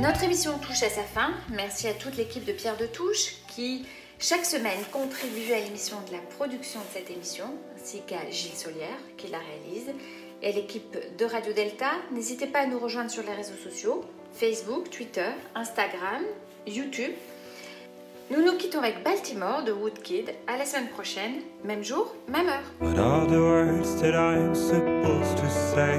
Notre 0.00 0.24
émission 0.24 0.58
touche 0.58 0.82
à 0.82 0.88
sa 0.88 1.02
fin. 1.02 1.34
Merci 1.50 1.86
à 1.86 1.92
toute 1.92 2.16
l'équipe 2.16 2.46
de 2.46 2.52
Pierre 2.52 2.78
de 2.78 2.86
Touche 2.86 3.34
qui, 3.48 3.84
chaque 4.18 4.46
semaine, 4.46 4.80
contribue 4.90 5.52
à 5.52 5.60
l'émission 5.60 5.96
de 6.08 6.12
la 6.12 6.22
production 6.22 6.80
de 6.80 6.86
cette 6.94 7.10
émission, 7.10 7.44
ainsi 7.76 8.00
qu'à 8.06 8.30
Gilles 8.30 8.56
Solière 8.56 8.96
qui 9.18 9.28
la 9.28 9.38
réalise, 9.38 9.90
et 10.40 10.48
à 10.48 10.52
l'équipe 10.52 10.96
de 11.18 11.24
Radio 11.26 11.52
Delta. 11.52 11.90
N'hésitez 12.12 12.46
pas 12.46 12.60
à 12.60 12.66
nous 12.66 12.78
rejoindre 12.78 13.10
sur 13.10 13.22
les 13.22 13.34
réseaux 13.34 13.62
sociaux 13.62 14.02
Facebook, 14.32 14.90
Twitter, 14.90 15.34
Instagram, 15.54 16.24
YouTube. 16.66 17.12
Nous 18.30 18.44
nous 18.44 18.56
quittons 18.56 18.78
avec 18.78 19.02
Baltimore 19.02 19.64
de 19.64 19.72
Woodkid. 19.72 20.32
À 20.46 20.56
la 20.56 20.64
semaine 20.64 20.88
prochaine, 20.88 21.42
même 21.64 21.82
jour, 21.82 22.14
même 22.28 22.48
heure. 22.48 22.62
What 22.80 22.98
are 22.98 23.26
the 23.26 23.40
words 23.40 24.00
that 24.00 24.14
I'm 24.14 24.54
supposed 24.54 25.36
to 25.38 25.50
say? 25.50 25.98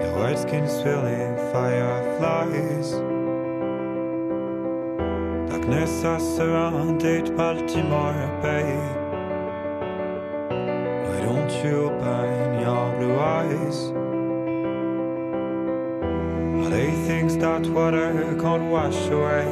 Your 0.00 0.14
words 0.16 0.44
can 0.44 0.68
spill 0.68 1.04
in 1.04 1.36
fireflies. 1.52 2.92
Darkness 5.50 6.02
has 6.04 6.22
surrounded 6.36 7.36
Baltimore 7.36 8.30
Bay. 8.40 8.78
Why 11.08 11.20
don't 11.22 11.50
you 11.64 11.90
open 11.90 12.60
your 12.60 12.96
blue 12.98 13.18
eyes? 13.18 14.07
They 16.66 16.90
things 17.06 17.36
that 17.38 17.66
water 17.68 18.36
can't 18.40 18.70
wash 18.70 19.06
away? 19.08 19.46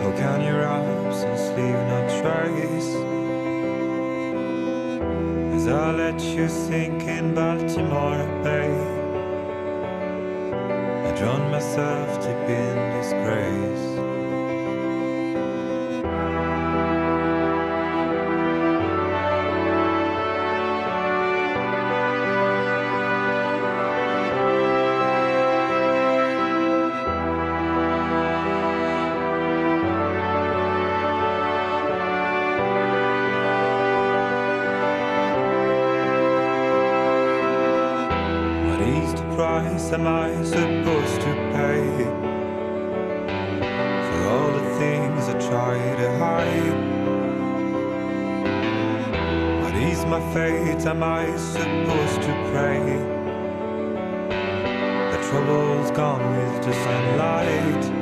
How 0.00 0.12
can 0.16 0.40
your 0.42 0.62
absence 0.62 1.44
leave 1.56 1.80
no 1.92 2.00
trace? 2.20 2.90
As 5.56 5.68
I 5.68 5.90
let 5.92 6.20
you 6.20 6.48
sink 6.48 7.02
in 7.02 7.34
Baltimore 7.34 8.26
Bay, 8.42 8.72
I 11.06 11.14
drown 11.18 11.50
myself 11.50 12.08
deep 12.22 12.48
in 12.48 12.83
am 39.94 40.08
I 40.08 40.42
supposed 40.42 41.20
to 41.20 41.32
pay 41.54 41.86
for 44.06 44.28
all 44.28 44.50
the 44.50 44.66
things 44.76 45.28
I 45.28 45.38
try 45.48 45.78
to 46.00 46.18
hide? 46.18 46.78
What 49.62 49.74
is 49.76 50.04
my 50.06 50.20
fate? 50.34 50.84
Am 50.86 51.00
I 51.04 51.36
supposed 51.36 52.22
to 52.22 52.32
pray? 52.50 52.82
The 55.12 55.18
trouble's 55.28 55.92
gone 55.92 56.24
with 56.38 56.64
the 56.64 56.72
sunlight. 56.72 57.93